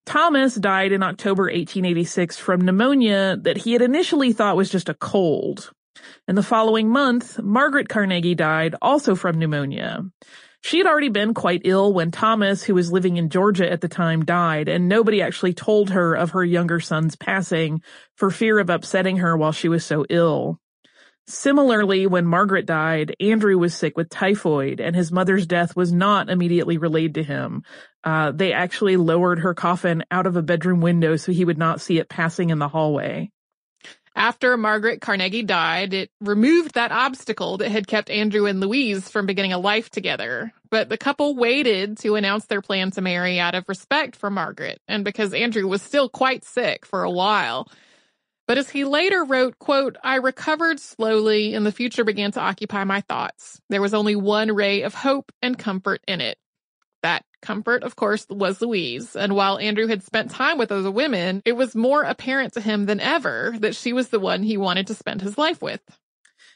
Thomas 0.07 0.55
died 0.55 0.93
in 0.93 1.03
October 1.03 1.45
1886 1.45 2.39
from 2.39 2.63
pneumonia 2.63 3.37
that 3.43 3.59
he 3.59 3.75
had 3.75 3.83
initially 3.83 4.33
thought 4.33 4.57
was 4.57 4.71
just 4.71 4.89
a 4.89 4.95
cold. 4.95 5.71
And 6.27 6.37
the 6.37 6.43
following 6.43 6.89
month 6.89 7.39
Margaret 7.39 7.91
Carnegie 7.91 8.35
died 8.35 8.75
also 8.81 9.15
from 9.15 9.39
pneumonia 9.39 10.05
she 10.63 10.79
had 10.79 10.87
already 10.87 11.09
been 11.09 11.33
quite 11.35 11.63
ill 11.65 11.93
when 11.93 12.11
Thomas, 12.11 12.63
who 12.63 12.75
was 12.75 12.93
living 12.93 13.17
in 13.17 13.31
Georgia 13.31 13.71
at 13.71 13.81
the 13.81 13.89
time, 13.89 14.25
died, 14.25 14.69
and 14.69 14.89
nobody 14.89 15.23
actually 15.23 15.55
told 15.55 15.91
her 15.91 16.15
of 16.15 16.31
her 16.31 16.45
younger 16.45 16.81
son's 16.81 17.17
passing 17.17 17.83
for 18.17 18.31
fear 18.31 18.59
of 18.59 18.69
upsetting 18.69 19.19
her 19.19 19.37
while 19.37 19.53
she 19.53 19.69
was 19.69 19.85
so 19.85 20.05
ill. 20.11 20.61
Similarly, 21.27 22.07
when 22.07 22.27
Margaret 22.27 22.67
died, 22.67 23.15
Andrew 23.21 23.57
was 23.57 23.75
sick 23.75 23.97
with 23.97 24.11
typhoid, 24.11 24.81
and 24.81 24.97
his 24.97 25.13
mother's 25.13 25.47
death 25.47 25.77
was 25.77 25.93
not 25.93 26.29
immediately 26.29 26.77
relayed 26.77 27.15
to 27.15 27.23
him. 27.23 27.63
Uh, 28.03 28.33
they 28.33 28.53
actually 28.53 28.97
lowered 28.97 29.41
her 29.41 29.55
coffin 29.55 30.05
out 30.11 30.27
of 30.27 30.37
a 30.37 30.43
bedroom 30.43 30.81
window 30.81 31.17
so 31.17 31.33
he 31.33 31.45
would 31.45 31.59
not 31.59 31.81
see 31.81 31.99
it 31.99 32.09
passing 32.09 32.51
in 32.51 32.59
the 32.59 32.69
hallway. 32.69 33.31
After 34.17 34.57
Margaret 34.57 35.01
Carnegie 35.01 35.43
died, 35.43 35.95
it 35.95 36.11
removed 36.21 36.75
that 36.75 36.93
obstacle 36.93 37.59
that 37.59 37.71
had 37.71 37.87
kept 37.87 38.11
Andrew 38.11 38.47
and 38.47 38.61
Louise 38.61 39.09
from 39.09 39.27
beginning 39.27 39.53
a 39.53 39.59
life 39.59 39.89
together. 39.89 40.53
But 40.69 40.89
the 40.89 40.99
couple 40.99 41.37
waited 41.37 41.99
to 41.99 42.17
announce 42.17 42.47
their 42.47 42.61
plan 42.63 42.91
to 42.93 43.01
marry 43.01 43.39
out 43.39 43.55
of 43.55 43.69
respect 43.69 44.17
for 44.17 44.31
Margaret 44.31 44.81
and 44.89 45.05
because 45.05 45.33
Andrew 45.33 45.67
was 45.67 45.83
still 45.83 46.09
quite 46.09 46.45
sick 46.45 46.85
for 46.87 47.05
a 47.05 47.11
while. 47.11 47.69
But 48.49 48.59
as 48.59 48.69
he 48.69 48.85
later 48.85 49.25
wrote, 49.25 49.61
quote, 49.61 49.97
I 50.03 50.17
recovered 50.17 50.81
slowly 50.81 51.55
and 51.55 51.65
the 51.65 51.73
future 51.73 52.03
began 52.03 52.33
to 52.33 52.41
occupy 52.41 52.83
my 52.83 53.01
thoughts. 53.03 53.61
There 53.69 53.81
was 53.81 53.95
only 53.95 54.17
one 54.17 54.53
ray 54.53 54.83
of 54.83 54.93
hope 54.93 55.31
and 55.41 55.57
comfort 55.57 56.03
in 56.09 56.21
it. 56.21 56.37
That 57.03 57.25
comfort, 57.41 57.83
of 57.83 57.97
course, 57.97 58.27
was 58.29 58.61
Louise. 58.61 59.17
And 59.17 59.35
while 59.35 59.59
Andrew 59.59 59.87
had 59.87 60.03
spent 60.03 60.31
time 60.31 60.59
with 60.59 60.71
other 60.71 60.91
women, 60.91 61.41
it 61.45 61.57
was 61.57 61.75
more 61.75 62.03
apparent 62.03 62.53
to 62.55 62.61
him 62.61 62.87
than 62.87 63.01
ever 63.01 63.55
that 63.61 63.75
she 63.75 63.93
was 63.93 64.09
the 64.09 64.21
one 64.21 64.43
he 64.43 64.57
wanted 64.57 64.89
to 64.89 64.95
spend 64.95 65.23
his 65.23 65.39
life 65.39 65.63
with. 65.63 65.81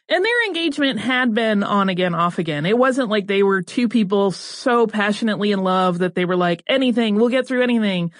And 0.07 0.23
their 0.23 0.47
engagement 0.47 1.01
had 1.01 1.33
been 1.33 1.63
on 1.63 1.89
again, 1.89 2.15
off 2.15 2.39
again. 2.39 2.67
It 2.67 2.77
wasn't 2.77 3.09
like 3.09 3.27
they 3.27 3.43
were 3.43 3.63
two 3.63 3.89
people 3.89 4.33
so 4.33 4.87
passionately 4.87 5.51
in 5.51 5.61
love 5.61 5.99
that 6.01 6.15
they 6.15 6.27
were 6.27 6.37
like, 6.37 6.63
anything, 6.67 7.15
we'll 7.15 7.31
get 7.31 7.49
through 7.49 7.63
anything. 7.63 8.13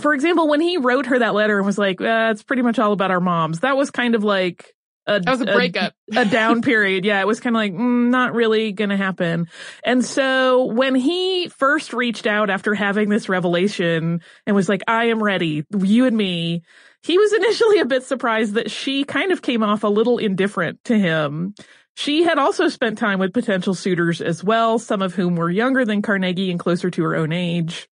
For 0.00 0.12
example, 0.12 0.48
when 0.48 0.60
he 0.60 0.76
wrote 0.76 1.06
her 1.06 1.18
that 1.18 1.34
letter 1.34 1.56
and 1.56 1.64
was 1.64 1.78
like, 1.78 2.02
uh, 2.02 2.28
it's 2.32 2.42
pretty 2.42 2.62
much 2.62 2.78
all 2.78 2.92
about 2.92 3.10
our 3.10 3.20
moms, 3.20 3.60
that 3.60 3.76
was 3.76 3.90
kind 3.90 4.14
of 4.14 4.22
like, 4.22 4.74
a, 5.06 5.20
that 5.20 5.30
was 5.30 5.40
a 5.40 5.46
breakup. 5.46 5.94
A, 6.14 6.20
a 6.20 6.24
down 6.24 6.62
period. 6.62 7.04
Yeah, 7.04 7.20
it 7.20 7.26
was 7.26 7.40
kind 7.40 7.56
of 7.56 7.58
like, 7.58 7.72
mm, 7.72 8.08
not 8.10 8.34
really 8.34 8.72
gonna 8.72 8.96
happen. 8.96 9.48
And 9.84 10.04
so 10.04 10.64
when 10.66 10.94
he 10.94 11.48
first 11.48 11.92
reached 11.92 12.26
out 12.26 12.50
after 12.50 12.74
having 12.74 13.08
this 13.08 13.28
revelation 13.28 14.20
and 14.46 14.56
was 14.56 14.68
like, 14.68 14.82
I 14.86 15.06
am 15.06 15.22
ready, 15.22 15.64
you 15.76 16.06
and 16.06 16.16
me, 16.16 16.62
he 17.02 17.18
was 17.18 17.32
initially 17.32 17.80
a 17.80 17.84
bit 17.86 18.04
surprised 18.04 18.54
that 18.54 18.70
she 18.70 19.04
kind 19.04 19.32
of 19.32 19.42
came 19.42 19.62
off 19.62 19.84
a 19.84 19.88
little 19.88 20.18
indifferent 20.18 20.82
to 20.84 20.98
him. 20.98 21.54
She 21.94 22.22
had 22.22 22.38
also 22.38 22.68
spent 22.68 22.96
time 22.98 23.18
with 23.18 23.34
potential 23.34 23.74
suitors 23.74 24.22
as 24.22 24.42
well, 24.42 24.78
some 24.78 25.02
of 25.02 25.14
whom 25.14 25.36
were 25.36 25.50
younger 25.50 25.84
than 25.84 26.00
Carnegie 26.00 26.50
and 26.50 26.58
closer 26.58 26.90
to 26.90 27.02
her 27.02 27.14
own 27.14 27.32
age. 27.32 27.88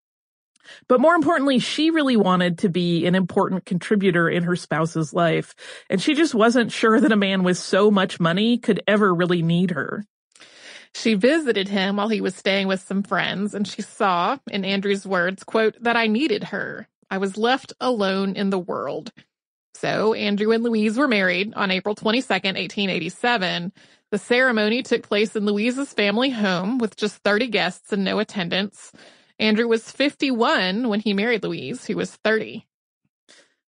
But 0.88 1.02
more 1.02 1.16
importantly, 1.16 1.60
she 1.60 1.90
really 1.90 2.18
wanted 2.18 2.60
to 2.60 2.70
be 2.70 3.06
an 3.06 3.16
important 3.16 3.66
contributor 3.66 4.30
in 4.30 4.44
her 4.44 4.56
spouse's 4.56 5.14
life. 5.14 5.56
And 5.90 6.02
she 6.02 6.14
just 6.14 6.34
wasn't 6.34 6.72
sure 6.72 7.00
that 7.00 7.12
a 7.12 7.18
man 7.18 7.44
with 7.44 7.58
so 7.58 7.92
much 7.92 8.20
money 8.20 8.58
could 8.58 8.82
ever 8.88 9.14
really 9.14 9.42
need 9.42 9.72
her. 9.72 10.06
She 10.96 11.14
visited 11.14 11.68
him 11.68 11.98
while 11.98 12.10
he 12.10 12.22
was 12.22 12.36
staying 12.36 12.68
with 12.68 12.82
some 12.82 13.04
friends 13.04 13.54
and 13.54 13.68
she 13.68 13.82
saw, 13.82 14.38
in 14.50 14.66
Andrew's 14.66 15.06
words, 15.06 15.44
quote, 15.44 15.76
that 15.84 15.96
I 15.96 16.08
needed 16.08 16.46
her. 16.46 16.88
I 17.12 17.20
was 17.20 17.38
left 17.38 17.74
alone 17.80 18.36
in 18.36 18.50
the 18.50 18.60
world. 18.60 19.12
So 19.76 20.14
Andrew 20.14 20.52
and 20.52 20.64
Louise 20.64 20.98
were 20.98 21.08
married 21.08 21.54
on 21.56 21.72
April 21.72 21.96
22nd, 21.96 22.58
1887. 22.58 23.72
The 24.12 24.18
ceremony 24.18 24.84
took 24.84 25.04
place 25.04 25.36
in 25.36 25.46
Louise's 25.46 25.94
family 25.94 26.32
home 26.32 26.80
with 26.80 26.96
just 26.96 27.18
30 27.18 27.48
guests 27.48 27.94
and 27.94 28.04
no 28.04 28.20
attendants. 28.20 28.92
Andrew 29.40 29.68
was 29.68 29.90
51 29.90 30.90
when 30.90 31.00
he 31.00 31.14
married 31.14 31.44
Louise, 31.44 31.86
who 31.86 31.96
was 31.96 32.12
30. 32.24 32.66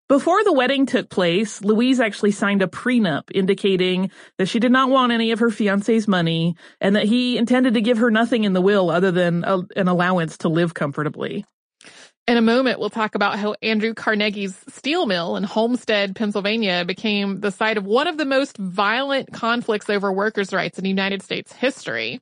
Before 0.10 0.44
the 0.44 0.52
wedding 0.52 0.86
took 0.86 1.10
place, 1.10 1.62
Louise 1.62 2.02
actually 2.02 2.32
signed 2.32 2.62
a 2.62 2.68
prenup 2.68 3.32
indicating 3.34 4.12
that 4.38 4.50
she 4.50 4.60
did 4.60 4.74
not 4.74 4.90
want 4.90 5.14
any 5.14 5.32
of 5.32 5.40
her 5.40 5.50
fiance's 5.50 6.06
money 6.06 6.58
and 6.82 6.98
that 6.98 7.06
he 7.06 7.38
intended 7.38 7.76
to 7.76 7.82
give 7.82 8.00
her 8.00 8.12
nothing 8.12 8.44
in 8.44 8.52
the 8.52 8.60
will 8.60 8.90
other 8.90 9.12
than 9.12 9.46
a, 9.46 9.62
an 9.78 9.88
allowance 9.88 10.40
to 10.40 10.50
live 10.50 10.74
comfortably. 10.74 11.46
In 12.28 12.36
a 12.36 12.42
moment, 12.42 12.78
we'll 12.78 12.90
talk 12.90 13.16
about 13.16 13.40
how 13.40 13.56
Andrew 13.62 13.94
Carnegie's 13.94 14.58
steel 14.68 15.06
mill 15.06 15.38
in 15.38 15.44
Homestead, 15.44 16.14
Pennsylvania 16.14 16.84
became 16.84 17.40
the 17.40 17.50
site 17.50 17.78
of 17.78 17.86
one 17.86 18.08
of 18.08 18.18
the 18.18 18.26
most 18.26 18.58
violent 18.58 19.32
conflicts 19.32 19.90
over 19.90 20.12
workers' 20.12 20.52
rights 20.52 20.78
in 20.78 20.84
United 20.84 21.24
States 21.24 21.54
history. 21.54 22.20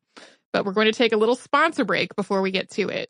But 0.54 0.64
we're 0.64 0.74
going 0.74 0.86
to 0.86 0.98
take 0.98 1.12
a 1.12 1.18
little 1.18 1.36
sponsor 1.36 1.86
break 1.86 2.16
before 2.16 2.44
we 2.44 2.52
get 2.52 2.70
to 2.72 2.88
it. 2.90 3.10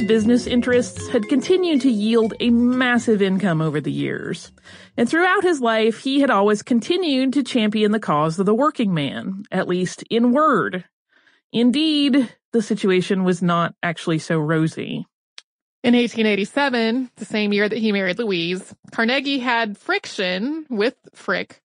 Carnegie's 0.00 0.16
business 0.16 0.46
interests 0.46 1.08
had 1.08 1.28
continued 1.28 1.82
to 1.82 1.90
yield 1.90 2.32
a 2.40 2.48
massive 2.50 3.20
income 3.20 3.60
over 3.60 3.80
the 3.80 3.92
years. 3.92 4.50
And 4.96 5.08
throughout 5.08 5.42
his 5.42 5.60
life, 5.60 6.00
he 6.00 6.20
had 6.20 6.30
always 6.30 6.62
continued 6.62 7.34
to 7.34 7.42
champion 7.42 7.92
the 7.92 8.00
cause 8.00 8.38
of 8.38 8.46
the 8.46 8.54
working 8.54 8.94
man, 8.94 9.44
at 9.50 9.68
least 9.68 10.02
in 10.08 10.32
word. 10.32 10.84
Indeed, 11.52 12.34
the 12.52 12.62
situation 12.62 13.24
was 13.24 13.42
not 13.42 13.74
actually 13.82 14.18
so 14.20 14.38
rosy. 14.38 15.06
In 15.82 15.94
1887, 15.94 17.10
the 17.16 17.24
same 17.24 17.52
year 17.52 17.68
that 17.68 17.78
he 17.78 17.92
married 17.92 18.18
Louise, 18.18 18.74
Carnegie 18.92 19.40
had 19.40 19.76
friction 19.76 20.66
with 20.70 20.94
Frick 21.14 21.60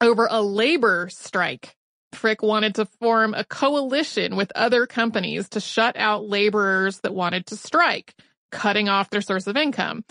over 0.00 0.28
a 0.30 0.40
labor 0.40 1.08
strike. 1.10 1.76
Frick 2.12 2.42
wanted 2.42 2.76
to 2.76 2.86
form 2.86 3.34
a 3.34 3.44
coalition 3.44 4.36
with 4.36 4.52
other 4.54 4.86
companies 4.86 5.48
to 5.50 5.60
shut 5.60 5.96
out 5.96 6.28
laborers 6.28 7.00
that 7.00 7.14
wanted 7.14 7.46
to 7.46 7.56
strike, 7.56 8.14
cutting 8.50 8.88
off 8.88 9.10
their 9.10 9.20
source 9.20 9.46
of 9.46 9.56
income. 9.56 10.04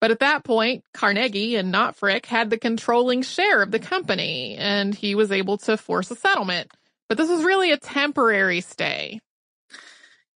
But 0.00 0.10
at 0.10 0.20
that 0.20 0.44
point, 0.44 0.84
Carnegie 0.94 1.56
and 1.56 1.72
not 1.72 1.96
Frick 1.96 2.26
had 2.26 2.50
the 2.50 2.58
controlling 2.58 3.22
share 3.22 3.62
of 3.62 3.70
the 3.70 3.80
company, 3.80 4.56
and 4.56 4.94
he 4.94 5.14
was 5.14 5.32
able 5.32 5.58
to 5.58 5.76
force 5.76 6.10
a 6.10 6.16
settlement. 6.16 6.70
But 7.08 7.18
this 7.18 7.28
was 7.28 7.42
really 7.42 7.72
a 7.72 7.78
temporary 7.78 8.60
stay. 8.60 9.20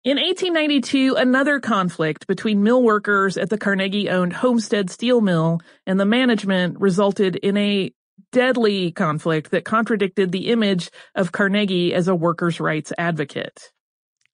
In 0.03 0.17
1892, 0.17 1.15
another 1.15 1.61
conflict 1.61 2.27
between 2.27 2.61
mill 2.61 2.83
workers 2.83 3.37
at 3.37 3.49
the 3.49 3.57
Carnegie 3.57 4.09
owned 4.09 4.33
Homestead 4.33 4.89
Steel 4.89 5.21
Mill 5.21 5.61
and 5.87 5.97
the 5.97 6.05
management 6.05 6.77
resulted 6.81 7.37
in 7.37 7.55
a 7.55 7.93
deadly 8.33 8.91
conflict 8.91 9.51
that 9.51 9.63
contradicted 9.63 10.33
the 10.33 10.49
image 10.49 10.89
of 11.15 11.31
Carnegie 11.31 11.93
as 11.93 12.09
a 12.09 12.15
workers' 12.15 12.59
rights 12.59 12.91
advocate. 12.97 13.71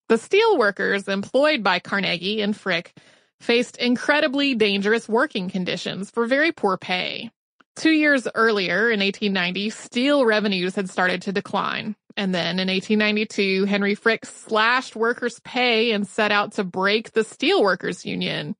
The 0.08 0.18
steel 0.18 0.58
workers 0.58 1.08
employed 1.08 1.64
by 1.64 1.78
Carnegie 1.78 2.42
and 2.42 2.58
Frick 2.58 2.98
faced 3.40 3.78
incredibly 3.78 4.56
dangerous 4.56 5.08
working 5.08 5.50
conditions 5.50 6.10
for 6.10 6.26
very 6.26 6.52
poor 6.52 6.78
pay. 6.78 7.30
Two 7.76 7.92
years 7.92 8.28
earlier, 8.34 8.90
in 8.90 9.00
1890, 9.00 9.70
steel 9.70 10.26
revenues 10.26 10.76
had 10.76 10.90
started 10.90 11.22
to 11.22 11.32
decline. 11.32 11.96
And 12.18 12.34
then 12.34 12.60
in 12.60 12.68
1892, 12.68 13.66
Henry 13.66 13.96
Frick 13.96 14.26
slashed 14.26 14.96
workers' 14.96 15.40
pay 15.46 15.92
and 15.92 16.08
set 16.08 16.32
out 16.32 16.54
to 16.54 16.64
break 16.64 17.12
the 17.12 17.22
steelworkers 17.22 18.04
union. 18.04 18.56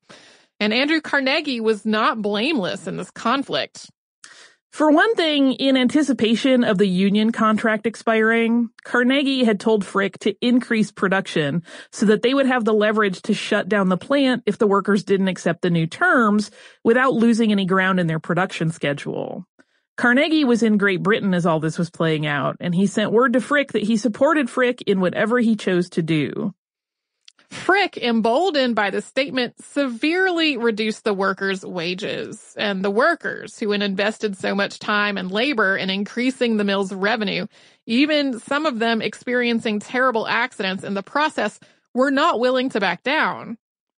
And 0.60 0.74
Andrew 0.74 1.02
Carnegie 1.02 1.60
was 1.60 1.86
not 1.86 2.22
blameless 2.22 2.88
in 2.88 2.98
this 2.98 3.12
conflict. 3.12 3.90
For 4.72 4.92
one 4.92 5.16
thing, 5.16 5.54
in 5.54 5.76
anticipation 5.76 6.64
of 6.64 6.78
the 6.78 6.88
union 6.88 7.32
contract 7.32 7.86
expiring, 7.88 8.70
Carnegie 8.84 9.44
had 9.44 9.60
told 9.60 9.84
Frick 9.84 10.20
to 10.20 10.36
increase 10.42 10.92
production 10.92 11.64
so 11.92 12.06
that 12.06 12.22
they 12.22 12.34
would 12.34 12.46
have 12.46 12.66
the 12.66 12.74
leverage 12.74 13.22
to 13.24 13.34
shut 13.34 13.68
down 13.68 13.90
the 13.90 13.98
plant 13.98 14.44
if 14.46 14.58
the 14.58 14.68
workers 14.68 15.04
didn't 15.04 15.28
accept 15.28 15.64
the 15.64 15.70
new 15.70 15.88
terms 15.88 16.52
without 16.84 17.14
losing 17.14 17.52
any 17.52 17.66
ground 17.66 18.00
in 18.00 18.08
their 18.08 18.20
production 18.20 18.72
schedule. 18.72 19.46
Carnegie 19.98 20.46
was 20.46 20.64
in 20.64 20.78
Great 20.78 21.04
Britain 21.04 21.34
as 21.34 21.46
all 21.46 21.60
this 21.60 21.78
was 21.78 21.90
playing 21.90 22.26
out, 22.26 22.56
and 22.62 22.74
he 22.74 22.86
sent 22.86 23.12
word 23.12 23.34
to 23.34 23.42
Frick 23.42 23.74
that 23.74 23.84
he 23.84 23.98
supported 23.98 24.50
Frick 24.50 24.82
in 24.84 25.02
whatever 25.02 25.40
he 25.40 25.58
chose 25.58 25.90
to 25.90 26.02
do. 26.02 26.54
Frick, 27.52 27.98
emboldened 27.98 28.76
by 28.76 28.90
the 28.90 29.02
statement, 29.02 29.64
severely 29.64 30.58
reduced 30.58 31.04
the 31.04 31.14
workers' 31.14 31.66
wages. 31.66 32.56
And 32.58 32.84
the 32.84 32.92
workers, 32.92 33.60
who 33.60 33.72
had 33.72 33.82
invested 33.82 34.38
so 34.38 34.54
much 34.54 34.80
time 34.80 35.18
and 35.18 35.32
labor 35.32 35.78
in 35.78 35.90
increasing 35.90 36.58
the 36.58 36.64
mill's 36.64 36.94
revenue, 36.94 37.48
even 37.86 38.40
some 38.40 38.66
of 38.66 38.80
them 38.80 39.02
experiencing 39.02 39.80
terrible 39.80 40.28
accidents 40.28 40.84
in 40.84 40.94
the 40.94 41.04
process, 41.04 41.60
were 41.94 42.12
not 42.12 42.40
willing 42.40 42.70
to 42.70 42.80
back 42.80 43.04
down. 43.04 43.58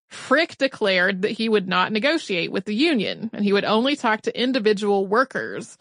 Frick 0.09 0.57
declared 0.57 1.21
that 1.21 1.31
he 1.31 1.47
would 1.47 1.67
not 1.67 1.91
negotiate 1.91 2.51
with 2.51 2.65
the 2.65 2.75
union, 2.75 3.29
and 3.31 3.43
he 3.43 3.53
would 3.53 3.65
only 3.65 3.95
talk 3.95 4.21
to 4.23 4.41
individual 4.41 5.07
workers. 5.07 5.77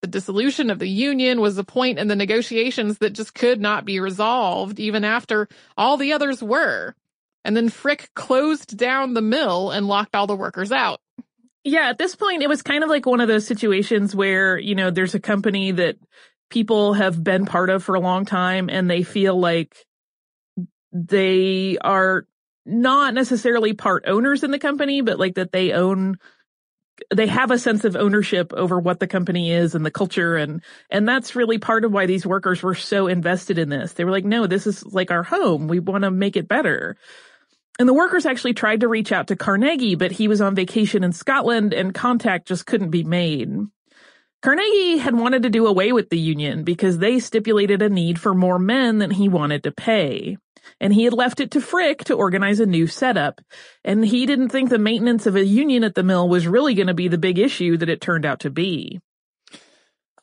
The 0.00 0.08
dissolution 0.08 0.70
of 0.70 0.78
the 0.78 0.88
union 0.88 1.40
was 1.40 1.56
a 1.56 1.64
point 1.64 1.98
in 1.98 2.08
the 2.08 2.16
negotiations 2.16 2.98
that 2.98 3.14
just 3.14 3.34
could 3.34 3.60
not 3.60 3.84
be 3.84 4.00
resolved, 4.00 4.78
even 4.80 5.04
after 5.04 5.48
all 5.76 5.96
the 5.96 6.12
others 6.12 6.42
were. 6.42 6.94
And 7.44 7.56
then 7.56 7.68
Frick 7.68 8.10
closed 8.14 8.76
down 8.76 9.14
the 9.14 9.22
mill 9.22 9.70
and 9.70 9.86
locked 9.86 10.14
all 10.14 10.26
the 10.26 10.36
workers 10.36 10.72
out. 10.72 11.00
Yeah, 11.62 11.88
at 11.88 11.98
this 11.98 12.14
point, 12.14 12.42
it 12.42 12.48
was 12.48 12.62
kind 12.62 12.84
of 12.84 12.90
like 12.90 13.06
one 13.06 13.20
of 13.20 13.28
those 13.28 13.46
situations 13.46 14.14
where, 14.14 14.58
you 14.58 14.74
know, 14.74 14.90
there's 14.90 15.14
a 15.14 15.20
company 15.20 15.72
that 15.72 15.96
people 16.50 16.92
have 16.94 17.22
been 17.22 17.46
part 17.46 17.70
of 17.70 17.82
for 17.82 17.94
a 17.94 18.00
long 18.00 18.24
time 18.26 18.68
and 18.68 18.88
they 18.88 19.02
feel 19.02 19.38
like 19.38 19.74
they 20.92 21.78
are 21.80 22.26
not 22.66 23.14
necessarily 23.14 23.72
part 23.72 24.04
owners 24.06 24.42
in 24.44 24.50
the 24.50 24.58
company, 24.58 25.00
but 25.00 25.18
like 25.18 25.34
that 25.34 25.52
they 25.52 25.72
own 25.72 26.16
they 27.12 27.26
have 27.26 27.50
a 27.50 27.58
sense 27.58 27.84
of 27.84 27.96
ownership 27.96 28.52
over 28.52 28.78
what 28.78 29.00
the 29.00 29.06
company 29.06 29.50
is 29.50 29.74
and 29.74 29.84
the 29.84 29.90
culture 29.90 30.36
and 30.36 30.62
and 30.90 31.08
that's 31.08 31.34
really 31.34 31.58
part 31.58 31.84
of 31.84 31.92
why 31.92 32.06
these 32.06 32.24
workers 32.24 32.62
were 32.62 32.74
so 32.74 33.08
invested 33.08 33.58
in 33.58 33.68
this. 33.68 33.92
They 33.92 34.04
were 34.04 34.12
like, 34.12 34.24
"No, 34.24 34.46
this 34.46 34.66
is 34.66 34.84
like 34.86 35.10
our 35.10 35.24
home. 35.24 35.66
We 35.66 35.80
want 35.80 36.04
to 36.04 36.10
make 36.10 36.36
it 36.36 36.46
better." 36.46 36.96
And 37.78 37.88
the 37.88 37.94
workers 37.94 38.24
actually 38.24 38.54
tried 38.54 38.80
to 38.80 38.88
reach 38.88 39.10
out 39.10 39.28
to 39.28 39.36
Carnegie, 39.36 39.96
but 39.96 40.12
he 40.12 40.28
was 40.28 40.40
on 40.40 40.54
vacation 40.54 41.02
in 41.02 41.12
Scotland 41.12 41.74
and 41.74 41.92
contact 41.92 42.46
just 42.46 42.66
couldn't 42.66 42.90
be 42.90 43.02
made. 43.02 43.50
Carnegie 44.42 44.98
had 44.98 45.16
wanted 45.16 45.42
to 45.42 45.50
do 45.50 45.66
away 45.66 45.90
with 45.90 46.10
the 46.10 46.18
union 46.18 46.64
because 46.64 46.98
they 46.98 47.18
stipulated 47.18 47.82
a 47.82 47.88
need 47.88 48.20
for 48.20 48.34
more 48.34 48.58
men 48.58 48.98
than 48.98 49.10
he 49.10 49.28
wanted 49.28 49.62
to 49.64 49.72
pay. 49.72 50.36
And 50.80 50.94
he 50.94 51.04
had 51.04 51.12
left 51.12 51.40
it 51.40 51.50
to 51.52 51.60
Frick 51.60 52.04
to 52.04 52.14
organize 52.14 52.60
a 52.60 52.66
new 52.66 52.86
setup. 52.86 53.40
And 53.84 54.04
he 54.04 54.26
didn't 54.26 54.50
think 54.50 54.70
the 54.70 54.78
maintenance 54.78 55.26
of 55.26 55.34
a 55.34 55.44
union 55.44 55.82
at 55.82 55.94
the 55.94 56.02
mill 56.02 56.28
was 56.28 56.46
really 56.46 56.74
going 56.74 56.86
to 56.86 56.94
be 56.94 57.08
the 57.08 57.18
big 57.18 57.38
issue 57.38 57.76
that 57.78 57.88
it 57.88 58.00
turned 58.00 58.24
out 58.24 58.40
to 58.40 58.50
be. 58.50 59.00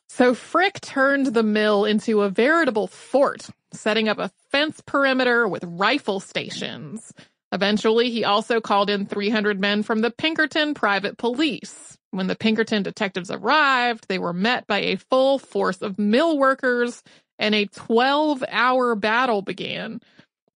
So 0.08 0.34
Frick 0.34 0.80
turned 0.80 1.26
the 1.26 1.42
mill 1.42 1.84
into 1.84 2.22
a 2.22 2.28
veritable 2.28 2.86
fort, 2.86 3.48
setting 3.72 4.08
up 4.08 4.18
a 4.18 4.30
fence 4.50 4.80
perimeter 4.84 5.48
with 5.48 5.64
rifle 5.64 6.20
stations. 6.20 7.12
Eventually, 7.52 8.10
he 8.10 8.24
also 8.24 8.60
called 8.60 8.88
in 8.88 9.06
300 9.06 9.60
men 9.60 9.82
from 9.82 10.00
the 10.00 10.10
Pinkerton 10.10 10.72
Private 10.72 11.18
Police. 11.18 11.98
When 12.10 12.26
the 12.26 12.36
Pinkerton 12.36 12.82
detectives 12.82 13.30
arrived, 13.30 14.08
they 14.08 14.18
were 14.18 14.32
met 14.32 14.66
by 14.66 14.80
a 14.80 14.96
full 14.96 15.38
force 15.38 15.82
of 15.82 15.98
mill 15.98 16.38
workers 16.38 17.02
and 17.38 17.54
a 17.54 17.66
12 17.66 18.42
hour 18.48 18.94
battle 18.94 19.42
began. 19.42 20.00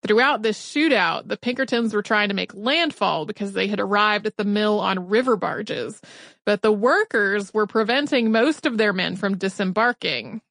Throughout 0.06 0.42
this 0.42 0.58
shootout, 0.58 1.28
the 1.28 1.36
Pinkertons 1.36 1.92
were 1.92 2.02
trying 2.02 2.28
to 2.28 2.34
make 2.34 2.54
landfall 2.54 3.26
because 3.26 3.52
they 3.52 3.66
had 3.66 3.80
arrived 3.80 4.26
at 4.26 4.36
the 4.36 4.44
mill 4.44 4.78
on 4.78 5.08
river 5.08 5.36
barges, 5.36 6.00
but 6.44 6.62
the 6.62 6.72
workers 6.72 7.52
were 7.52 7.66
preventing 7.66 8.30
most 8.30 8.66
of 8.66 8.78
their 8.78 8.92
men 8.92 9.16
from 9.16 9.36
disembarking. 9.36 10.42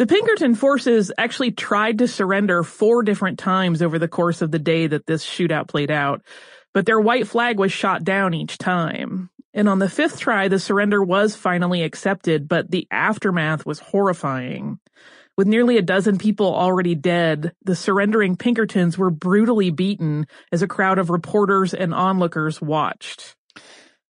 The 0.00 0.06
Pinkerton 0.06 0.54
forces 0.54 1.12
actually 1.18 1.50
tried 1.50 1.98
to 1.98 2.08
surrender 2.08 2.62
four 2.62 3.02
different 3.02 3.38
times 3.38 3.82
over 3.82 3.98
the 3.98 4.08
course 4.08 4.40
of 4.40 4.50
the 4.50 4.58
day 4.58 4.86
that 4.86 5.04
this 5.04 5.22
shootout 5.22 5.68
played 5.68 5.90
out, 5.90 6.22
but 6.72 6.86
their 6.86 6.98
white 6.98 7.28
flag 7.28 7.58
was 7.58 7.70
shot 7.70 8.02
down 8.02 8.32
each 8.32 8.56
time. 8.56 9.28
And 9.52 9.68
on 9.68 9.78
the 9.78 9.90
fifth 9.90 10.18
try, 10.18 10.48
the 10.48 10.58
surrender 10.58 11.04
was 11.04 11.36
finally 11.36 11.82
accepted, 11.82 12.48
but 12.48 12.70
the 12.70 12.88
aftermath 12.90 13.66
was 13.66 13.78
horrifying. 13.78 14.78
With 15.36 15.46
nearly 15.46 15.76
a 15.76 15.82
dozen 15.82 16.16
people 16.16 16.46
already 16.46 16.94
dead, 16.94 17.52
the 17.64 17.76
surrendering 17.76 18.36
Pinkertons 18.36 18.96
were 18.96 19.10
brutally 19.10 19.68
beaten 19.68 20.26
as 20.50 20.62
a 20.62 20.66
crowd 20.66 20.98
of 20.98 21.10
reporters 21.10 21.74
and 21.74 21.92
onlookers 21.92 22.58
watched. 22.58 23.36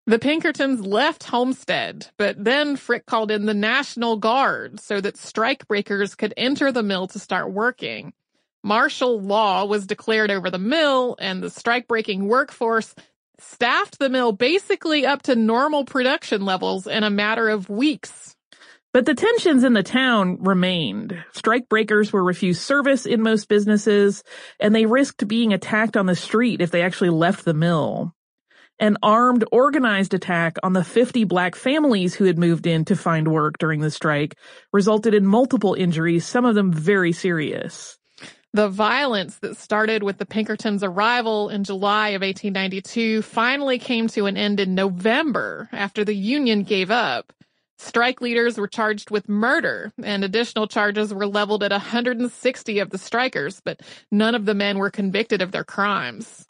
The 0.07 0.18
Pinkertons 0.18 0.80
left 0.80 1.24
Homestead, 1.24 2.09
but 2.16 2.42
then 2.42 2.76
Frick 2.76 3.07
called 3.07 3.30
in 3.30 3.46
the 3.46 3.55
National 3.55 4.16
Guard 4.16 4.80
so 4.80 5.01
that 5.01 5.14
strikebreakers 5.14 6.16
could 6.16 6.34
enter 6.36 6.72
the 6.72 6.82
mill 6.82 7.07
to 7.09 7.18
start 7.18 7.53
working. 7.53 8.12
Martial 8.62 9.20
law 9.20 9.64
was 9.64 9.86
declared 9.86 10.30
over 10.30 10.51
the 10.51 10.59
mill, 10.59 11.16
and 11.18 11.42
the 11.42 11.48
strikebreaking 11.48 12.22
workforce 12.22 12.94
staffed 13.38 13.98
the 13.98 14.09
mill 14.09 14.32
basically 14.32 15.07
up 15.07 15.22
to 15.22 15.36
normal 15.36 15.84
production 15.84 16.44
levels 16.44 16.86
in 16.86 17.05
a 17.05 17.11
matter 17.11 17.48
of 17.48 17.68
weeks. 17.68 18.36
But 18.92 19.07
the 19.07 19.14
tensions 19.14 19.62
in 19.62 19.72
the 19.72 19.84
town 19.84 20.42
remained. 20.42 21.16
Strikebreakers 21.32 22.12
were 22.12 22.24
refused 22.24 22.61
service 22.61 23.07
in 23.07 23.22
most 23.22 23.48
businesses, 23.48 24.24
and 24.59 24.74
they 24.74 24.86
risked 24.86 25.28
being 25.28 25.53
attacked 25.53 25.96
on 25.96 26.07
the 26.07 26.16
street 26.16 26.61
if 26.61 26.70
they 26.72 26.82
actually 26.82 27.11
left 27.11 27.44
the 27.44 27.55
mill. 27.55 28.14
An 28.81 28.97
armed, 29.03 29.45
organized 29.53 30.14
attack 30.14 30.57
on 30.62 30.72
the 30.72 30.83
50 30.83 31.24
black 31.24 31.55
families 31.55 32.14
who 32.14 32.24
had 32.24 32.39
moved 32.39 32.66
in 32.66 32.87
to 32.87 32.97
find 32.97 33.28
work 33.28 33.59
during 33.59 33.81
the 33.81 33.91
strike 33.91 34.37
resulted 34.72 35.12
in 35.12 35.26
multiple 35.26 35.74
injuries, 35.74 36.24
some 36.24 36.47
of 36.47 36.55
them 36.55 36.72
very 36.72 37.12
serious. 37.12 37.99
The 38.55 38.70
violence 38.70 39.37
that 39.41 39.59
started 39.59 40.03
with 40.03 40.16
the 40.16 40.24
Pinkertons' 40.24 40.83
arrival 40.83 41.51
in 41.51 41.62
July 41.62 42.09
of 42.11 42.22
1892 42.22 43.20
finally 43.20 43.78
came 43.78 44.09
to 44.09 44.24
an 44.24 44.39
end 44.39 44.61
in 44.61 44.74
November 44.74 45.68
after 45.72 46.03
the 46.03 46.16
Union 46.16 46.62
gave 46.62 46.91
up. 46.91 47.35
Strike 47.76 48.22
leaders 48.22 48.57
were 48.57 48.66
charged 48.66 49.11
with 49.11 49.28
murder, 49.28 49.93
and 50.03 50.24
additional 50.24 50.66
charges 50.66 51.12
were 51.12 51.26
leveled 51.26 51.62
at 51.62 51.70
160 51.70 52.78
of 52.78 52.89
the 52.89 52.99
strikers, 52.99 53.61
but 53.62 53.81
none 54.11 54.35
of 54.35 54.47
the 54.47 54.55
men 54.55 54.78
were 54.78 54.91
convicted 54.91 55.43
of 55.43 55.53
their 55.53 55.64
crimes. 55.64 56.47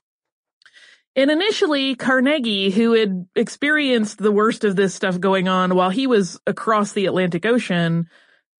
And 1.17 1.31
initially, 1.31 1.97
Carnegie, 1.97 2.71
who 2.71 2.93
had 2.93 3.27
experienced 3.35 4.19
the 4.19 4.33
worst 4.33 4.65
of 4.65 4.77
this 4.77 4.95
stuff 4.95 5.19
going 5.19 5.49
on 5.49 5.75
while 5.75 5.91
he 5.91 6.07
was 6.07 6.39
across 6.47 6.93
the 6.93 7.07
Atlantic 7.07 7.45
Ocean, 7.45 8.09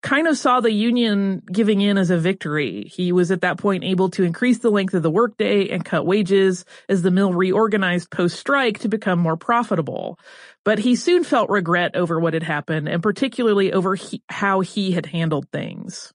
kind 0.03 0.27
of 0.27 0.37
saw 0.37 0.61
the 0.61 0.73
union 0.73 1.43
giving 1.53 1.81
in 1.81 1.99
as 1.99 2.11
a 2.11 2.19
victory. 2.19 2.91
He 2.93 3.13
was 3.13 3.31
at 3.31 3.43
that 3.43 3.59
point 3.59 3.85
able 3.85 4.09
to 4.11 4.25
increase 4.25 4.59
the 4.59 4.71
length 4.71 4.95
of 4.95 5.03
the 5.03 5.11
workday 5.11 5.69
and 5.69 5.85
cut 5.85 6.07
wages 6.07 6.65
as 6.89 7.03
the 7.03 7.11
mill 7.11 7.35
reorganized 7.35 8.11
post-strike 8.11 8.79
to 8.81 8.89
become 8.89 9.19
more 9.19 9.37
profitable. 9.37 10.19
But 10.65 10.79
he 10.79 10.97
soon 10.97 11.23
felt 11.23 11.51
regret 11.51 11.97
over 11.97 12.19
what 12.19 12.35
had 12.35 12.43
happened 12.43 12.89
and 12.89 13.03
particularly 13.03 13.73
over 13.73 13.95
he, 13.95 14.23
how 14.29 14.61
he 14.61 14.93
had 14.93 15.07
handled 15.07 15.49
things. 15.53 16.13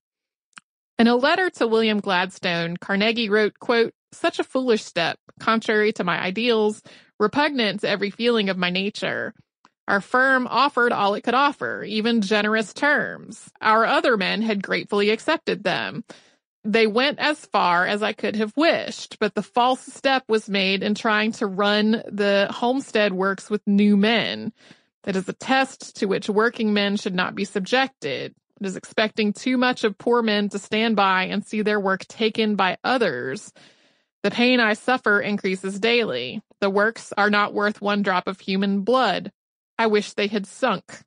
In 0.98 1.08
a 1.08 1.16
letter 1.16 1.50
to 1.52 1.68
William 1.68 2.00
Gladstone, 2.00 2.78
Carnegie 2.78 3.30
wrote, 3.30 3.60
quote, 3.60 3.94
such 4.16 4.40
a 4.40 4.44
foolish 4.44 4.84
step, 4.84 5.20
contrary 5.40 5.92
to 5.94 6.04
my 6.04 6.20
ideals, 6.20 6.82
repugnant 7.20 7.82
to 7.82 7.90
every 7.90 8.10
feeling 8.10 8.50
of 8.50 8.58
my 8.58 8.70
nature. 8.70 9.34
Our 9.88 10.02
firm 10.02 10.48
offered 10.48 10.92
all 10.92 11.14
it 11.14 11.22
could 11.22 11.36
offer, 11.36 11.84
even 11.84 12.22
generous 12.22 12.74
terms. 12.74 13.50
Our 13.62 13.86
other 13.86 14.18
men 14.18 14.42
had 14.42 14.64
gratefully 14.64 15.12
accepted 15.12 15.64
them. 15.64 16.04
They 16.64 16.88
went 16.88 17.20
as 17.20 17.46
far 17.46 17.86
as 17.86 18.02
I 18.02 18.14
could 18.14 18.36
have 18.38 18.58
wished, 18.58 19.20
but 19.20 19.36
the 19.36 19.44
false 19.44 19.86
step 19.86 20.24
was 20.28 20.50
made 20.50 20.82
in 20.82 20.96
trying 20.96 21.34
to 21.34 21.46
run 21.46 22.02
the 22.12 22.48
homestead 22.50 23.14
works 23.14 23.52
with 23.52 23.62
new 23.68 23.96
men. 23.96 24.52
That 25.04 25.16
is 25.16 25.30
a 25.30 25.34
test 25.34 25.98
to 25.98 26.08
which 26.08 26.28
working 26.28 26.74
men 26.74 26.98
should 26.98 27.14
not 27.14 27.36
be 27.36 27.46
subjected. 27.46 28.34
It 28.60 28.66
is 28.66 28.76
expecting 28.76 29.34
too 29.34 29.58
much 29.58 29.84
of 29.84 30.00
poor 30.00 30.24
men 30.24 30.50
to 30.50 30.58
stand 30.58 30.96
by 30.96 31.26
and 31.26 31.46
see 31.46 31.62
their 31.62 31.80
work 31.80 32.08
taken 32.08 32.56
by 32.56 32.78
others. 32.84 33.54
The 34.26 34.32
pain 34.32 34.60
I 34.60 34.74
suffer 34.74 35.22
increases 35.22 35.80
daily. 35.80 36.42
The 36.60 36.72
works 36.72 37.14
are 37.16 37.30
not 37.30 37.54
worth 37.54 37.80
one 37.80 38.02
drop 38.02 38.28
of 38.28 38.40
human 38.40 38.82
blood. 38.82 39.32
I 39.78 39.86
wish 39.86 40.14
they 40.14 40.26
had 40.26 40.48
sunk. 40.48 41.04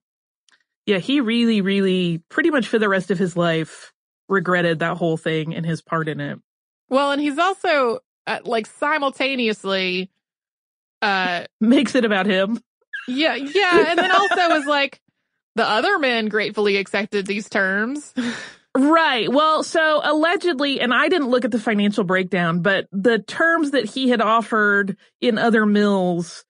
Yeah, 0.86 0.98
he 0.98 1.20
really, 1.20 1.60
really, 1.60 2.22
pretty 2.28 2.50
much 2.50 2.68
for 2.68 2.78
the 2.78 2.88
rest 2.88 3.10
of 3.10 3.18
his 3.18 3.36
life, 3.36 3.92
regretted 4.28 4.78
that 4.78 4.98
whole 4.98 5.16
thing 5.16 5.52
and 5.52 5.66
his 5.66 5.82
part 5.82 6.06
in 6.06 6.20
it. 6.20 6.38
Well, 6.90 7.10
and 7.10 7.20
he's 7.20 7.38
also 7.38 7.98
uh, 8.28 8.38
like 8.44 8.66
simultaneously 8.66 10.12
uh 11.02 11.46
makes 11.60 11.96
it 11.96 12.04
about 12.04 12.26
him. 12.26 12.60
Yeah, 13.08 13.34
yeah, 13.34 13.86
and 13.88 13.98
then 13.98 14.12
also 14.12 14.54
is 14.54 14.66
like 14.66 15.00
the 15.56 15.68
other 15.68 15.98
men 15.98 16.28
gratefully 16.28 16.76
accepted 16.76 17.26
these 17.26 17.48
terms. 17.48 18.14
Right. 18.78 19.28
Well, 19.28 19.64
so 19.64 20.00
allegedly, 20.04 20.80
and 20.80 20.94
I 20.94 21.08
didn't 21.08 21.30
look 21.30 21.44
at 21.44 21.50
the 21.50 21.58
financial 21.58 22.04
breakdown, 22.04 22.62
but 22.62 22.86
the 22.92 23.18
terms 23.18 23.72
that 23.72 23.86
he 23.86 24.08
had 24.08 24.20
offered 24.20 24.96
in 25.20 25.36
other 25.36 25.66
mills 25.66 26.44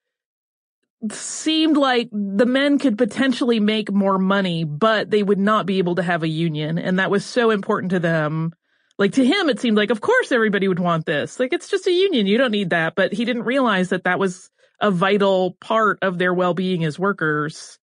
seemed 1.11 1.79
like 1.79 2.11
the 2.12 2.45
men 2.45 2.79
could 2.79 2.99
potentially 2.99 3.61
make 3.61 3.91
more 3.91 4.18
money, 4.18 4.64
but 4.64 5.11
they 5.11 5.22
would 5.22 5.39
not 5.39 5.64
be 5.64 5.79
able 5.79 5.95
to 5.95 6.03
have 6.03 6.22
a 6.22 6.29
union. 6.29 6.76
And 6.76 6.99
that 6.99 7.11
was 7.11 7.24
so 7.24 7.51
important 7.51 7.93
to 7.93 8.01
them. 8.01 8.53
Like 8.99 9.12
to 9.12 9.24
him, 9.24 9.49
it 9.49 9.59
seemed 9.59 9.79
like, 9.79 9.91
of 9.91 10.03
course, 10.03 10.31
everybody 10.31 10.68
would 10.68 10.81
want 10.81 11.07
this. 11.07 11.41
Like 11.41 11.55
it's 11.55 11.70
just 11.70 11.87
a 11.87 11.93
union. 11.93 12.26
You 12.26 12.37
don't 12.37 12.51
need 12.51 12.70
that. 12.70 12.95
But 12.95 13.14
he 13.14 13.24
didn't 13.24 13.45
realize 13.45 13.89
that 13.89 14.05
that 14.05 14.18
was 14.18 14.51
a 14.83 14.91
vital 14.91 15.57
part 15.62 15.99
of 16.03 16.18
their 16.18 16.35
well-being 16.35 16.85
as 16.85 16.99
workers. 16.99 17.79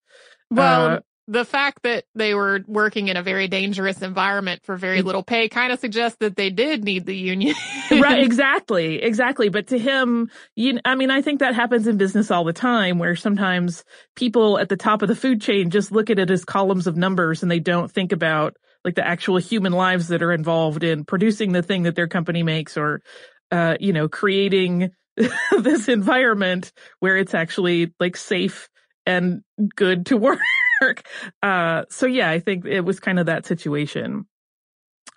Well, 0.52 0.86
uh, 0.88 1.00
the 1.28 1.46
fact 1.46 1.82
that 1.84 2.06
they 2.14 2.36
were 2.36 2.62
working 2.68 3.08
in 3.08 3.18
a 3.18 3.24
very 3.24 3.48
dangerous 3.48 4.02
environment 4.02 4.62
for 4.64 4.78
very 4.78 5.02
little 5.02 5.24
pay 5.24 5.50
kind 5.50 5.74
of 5.74 5.80
suggests 5.80 6.18
that 6.20 6.36
they 6.36 6.52
did 6.52 6.84
need 6.84 7.06
the 7.06 7.16
union. 7.16 7.56
right, 7.92 8.20
exactly, 8.24 9.02
exactly. 9.02 9.50
But 9.50 9.68
to 9.68 9.80
him, 9.80 10.30
you, 10.56 10.80
I 10.86 10.96
mean, 10.96 11.10
I 11.10 11.22
think 11.22 11.40
that 11.40 11.56
happens 11.56 11.88
in 11.88 11.98
business 11.98 12.30
all 12.30 12.44
the 12.44 12.54
time 12.54 13.00
where 13.00 13.16
sometimes 13.16 13.84
people 14.16 14.60
at 14.60 14.70
the 14.70 14.78
top 14.78 15.02
of 15.02 15.08
the 15.08 15.16
food 15.16 15.42
chain 15.42 15.72
just 15.72 15.92
look 15.92 16.12
at 16.12 16.20
it 16.20 16.30
as 16.30 16.46
columns 16.46 16.86
of 16.86 16.96
numbers 16.96 17.42
and 17.42 17.52
they 17.52 17.60
don't 17.60 17.92
think 17.92 18.12
about 18.12 18.56
like 18.84 18.96
the 18.96 19.06
actual 19.06 19.38
human 19.38 19.74
lives 19.74 20.10
that 20.10 20.22
are 20.22 20.32
involved 20.32 20.84
in 20.84 21.06
producing 21.06 21.54
the 21.54 21.64
thing 21.64 21.84
that 21.84 21.96
their 21.96 22.08
company 22.08 22.44
makes 22.44 22.78
or, 22.78 23.02
uh, 23.50 23.76
you 23.80 23.94
know, 23.94 24.08
creating 24.08 24.92
this 25.60 25.88
environment 25.88 26.72
where 27.00 27.18
it's 27.18 27.34
actually 27.34 27.92
like 28.00 28.16
safe 28.16 28.70
and 29.08 29.42
good 29.76 30.06
to 30.08 30.18
work 30.18 30.40
work. 30.82 31.04
Uh, 31.42 31.84
so 31.90 32.06
yeah, 32.06 32.30
I 32.30 32.40
think 32.40 32.66
it 32.66 32.82
was 32.82 33.00
kind 33.00 33.20
of 33.20 33.28
that 33.28 33.46
situation. 33.46 34.26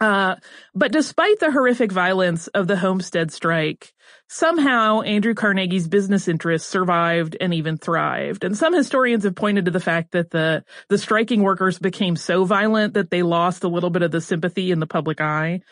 Uh, 0.00 0.36
but 0.74 0.92
despite 0.92 1.40
the 1.40 1.50
horrific 1.50 1.90
violence 1.90 2.46
of 2.48 2.68
the 2.68 2.76
Homestead 2.76 3.32
strike, 3.32 3.92
somehow 4.28 5.00
Andrew 5.00 5.34
Carnegie's 5.34 5.88
business 5.88 6.28
interests 6.28 6.68
survived 6.68 7.36
and 7.40 7.52
even 7.52 7.78
thrived. 7.78 8.44
And 8.44 8.56
some 8.56 8.72
historians 8.72 9.24
have 9.24 9.34
pointed 9.34 9.64
to 9.64 9.70
the 9.72 9.80
fact 9.80 10.12
that 10.12 10.30
the, 10.30 10.62
the 10.88 10.98
striking 10.98 11.42
workers 11.42 11.80
became 11.80 12.14
so 12.14 12.44
violent 12.44 12.94
that 12.94 13.10
they 13.10 13.22
lost 13.22 13.64
a 13.64 13.68
little 13.68 13.90
bit 13.90 14.02
of 14.02 14.12
the 14.12 14.20
sympathy 14.20 14.70
in 14.70 14.78
the 14.78 14.86
public 14.86 15.20
eye. 15.20 15.62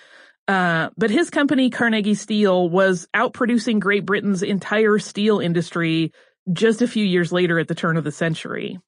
Uh, 0.49 0.91
but 0.97 1.11
his 1.11 1.31
company, 1.31 1.71
Carnegie 1.71 2.15
Steel, 2.15 2.69
was 2.69 3.09
outproducing 3.15 3.81
Great 3.81 4.07
Britain's 4.07 4.43
entire 4.43 4.99
steel 4.99 5.39
industry 5.39 6.13
just 6.53 6.83
a 6.83 6.89
few 6.89 7.05
years 7.05 7.33
later 7.33 7.59
at 7.59 7.69
the 7.69 7.75
turn 7.75 7.97
of 7.97 8.05
the 8.05 8.13
century. 8.13 8.79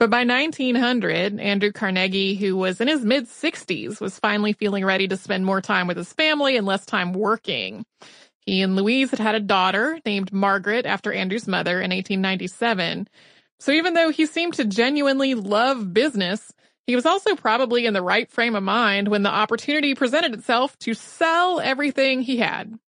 But 0.00 0.08
by 0.08 0.24
1900, 0.24 1.38
Andrew 1.38 1.72
Carnegie, 1.72 2.34
who 2.34 2.56
was 2.56 2.80
in 2.80 2.88
his 2.88 3.04
mid 3.04 3.26
60s, 3.26 4.00
was 4.00 4.18
finally 4.18 4.54
feeling 4.54 4.82
ready 4.82 5.06
to 5.06 5.16
spend 5.18 5.44
more 5.44 5.60
time 5.60 5.86
with 5.86 5.98
his 5.98 6.10
family 6.14 6.56
and 6.56 6.66
less 6.66 6.86
time 6.86 7.12
working. 7.12 7.84
He 8.46 8.62
and 8.62 8.76
Louise 8.76 9.10
had 9.10 9.20
had 9.20 9.34
a 9.34 9.40
daughter 9.40 10.00
named 10.06 10.32
Margaret 10.32 10.86
after 10.86 11.12
Andrew's 11.12 11.46
mother 11.46 11.82
in 11.82 11.90
1897. 11.90 13.08
So 13.58 13.72
even 13.72 13.92
though 13.92 14.08
he 14.08 14.24
seemed 14.24 14.54
to 14.54 14.64
genuinely 14.64 15.34
love 15.34 15.92
business, 15.92 16.50
he 16.86 16.96
was 16.96 17.04
also 17.04 17.36
probably 17.36 17.84
in 17.84 17.92
the 17.92 18.00
right 18.00 18.30
frame 18.30 18.56
of 18.56 18.62
mind 18.62 19.08
when 19.08 19.22
the 19.22 19.28
opportunity 19.28 19.94
presented 19.94 20.32
itself 20.32 20.78
to 20.78 20.94
sell 20.94 21.60
everything 21.60 22.22
he 22.22 22.38
had. 22.38 22.78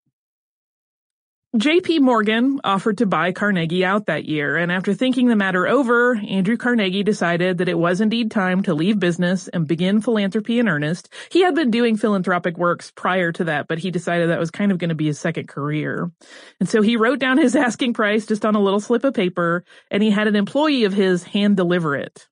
JP 1.55 2.01
Morgan 2.01 2.61
offered 2.65 2.97
to 2.97 3.07
buy 3.07 3.31
Carnegie 3.31 3.85
out 3.85 4.07
that 4.07 4.25
year, 4.25 4.57
and 4.57 4.73
after 4.73 4.95
thinking 4.95 5.29
the 5.29 5.37
matter 5.37 5.69
over, 5.69 6.17
Andrew 6.17 6.57
Carnegie 6.57 7.03
decided 7.03 7.59
that 7.59 7.69
it 7.69 7.79
was 7.79 8.01
indeed 8.01 8.31
time 8.31 8.63
to 8.63 8.73
leave 8.73 8.99
business 8.99 9.49
and 9.49 9.69
begin 9.69 10.01
philanthropy 10.01 10.59
in 10.59 10.67
earnest. 10.67 11.13
He 11.31 11.43
had 11.43 11.55
been 11.55 11.71
doing 11.71 11.99
philanthropic 11.99 12.57
works 12.57 12.91
prior 12.91 13.33
to 13.33 13.45
that, 13.45 13.69
but 13.69 13.79
he 13.79 13.91
decided 13.91 14.31
that 14.31 14.39
was 14.39 14.51
kind 14.51 14.73
of 14.73 14.79
going 14.79 14.89
to 14.89 14.95
be 14.95 15.09
his 15.09 15.21
second 15.21 15.47
career. 15.47 16.11
And 16.59 16.71
so 16.71 16.81
he 16.81 16.97
wrote 16.97 17.19
down 17.19 17.37
his 17.37 17.55
asking 17.67 17.93
price 17.93 18.25
just 18.25 18.47
on 18.47 18.55
a 18.55 18.63
little 18.63 18.81
slip 18.81 19.05
of 19.05 19.13
paper, 19.13 19.67
and 19.91 20.03
he 20.03 20.11
had 20.11 20.29
an 20.29 20.37
employee 20.37 20.85
of 20.85 20.95
his 20.95 21.23
hand 21.23 21.59
deliver 21.59 21.95
it. 21.95 22.29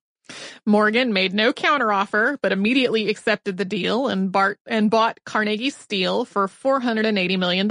Morgan 0.65 1.13
made 1.13 1.35
no 1.35 1.53
counteroffer, 1.53 2.39
but 2.41 2.51
immediately 2.51 3.07
accepted 3.07 3.57
the 3.57 3.65
deal 3.65 4.07
and, 4.07 4.35
and 4.65 4.89
bought 4.89 5.19
Carnegie 5.25 5.69
Steel 5.69 6.25
for 6.25 6.47
$480 6.47 7.37
million. 7.37 7.69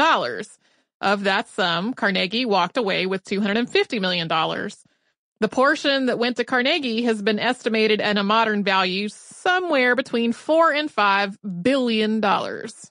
Of 1.01 1.25
that 1.25 1.49
sum, 1.49 1.95
Carnegie 1.95 2.45
walked 2.45 2.77
away 2.77 3.07
with 3.07 3.25
$250 3.25 4.01
million. 4.01 4.29
The 4.29 5.49
portion 5.49 6.07
that 6.07 6.19
went 6.19 6.37
to 6.37 6.45
Carnegie 6.45 7.03
has 7.03 7.23
been 7.23 7.39
estimated 7.39 8.03
at 8.03 8.19
a 8.19 8.23
modern 8.23 8.63
value 8.63 9.09
somewhere 9.09 9.97
between 9.97 10.33
four 10.35 10.73
and 10.73 10.91
five 10.91 11.39
billion 11.63 12.21
dollars. 12.21 12.91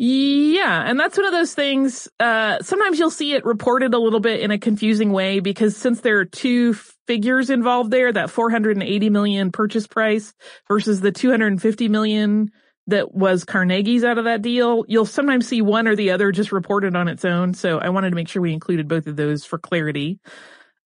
Yeah, 0.00 0.80
and 0.88 1.00
that's 1.00 1.16
one 1.16 1.26
of 1.26 1.32
those 1.32 1.54
things, 1.54 2.06
uh, 2.20 2.60
sometimes 2.60 3.00
you'll 3.00 3.10
see 3.10 3.32
it 3.32 3.44
reported 3.44 3.94
a 3.94 3.98
little 3.98 4.20
bit 4.20 4.38
in 4.38 4.52
a 4.52 4.58
confusing 4.58 5.10
way 5.10 5.40
because 5.40 5.76
since 5.76 6.02
there 6.02 6.20
are 6.20 6.24
two 6.24 6.74
figures 7.08 7.50
involved 7.50 7.90
there, 7.90 8.12
that 8.12 8.30
480 8.30 9.10
million 9.10 9.50
purchase 9.50 9.88
price 9.88 10.34
versus 10.68 11.00
the 11.00 11.10
250 11.10 11.88
million 11.88 12.52
that 12.88 13.14
was 13.14 13.44
Carnegie's 13.44 14.02
out 14.02 14.18
of 14.18 14.24
that 14.24 14.42
deal. 14.42 14.84
You'll 14.88 15.06
sometimes 15.06 15.46
see 15.46 15.62
one 15.62 15.86
or 15.86 15.94
the 15.94 16.10
other 16.10 16.32
just 16.32 16.52
reported 16.52 16.96
on 16.96 17.06
its 17.06 17.24
own. 17.24 17.54
So 17.54 17.78
I 17.78 17.90
wanted 17.90 18.10
to 18.10 18.16
make 18.16 18.28
sure 18.28 18.42
we 18.42 18.52
included 18.52 18.88
both 18.88 19.06
of 19.06 19.16
those 19.16 19.44
for 19.44 19.58
clarity. 19.58 20.18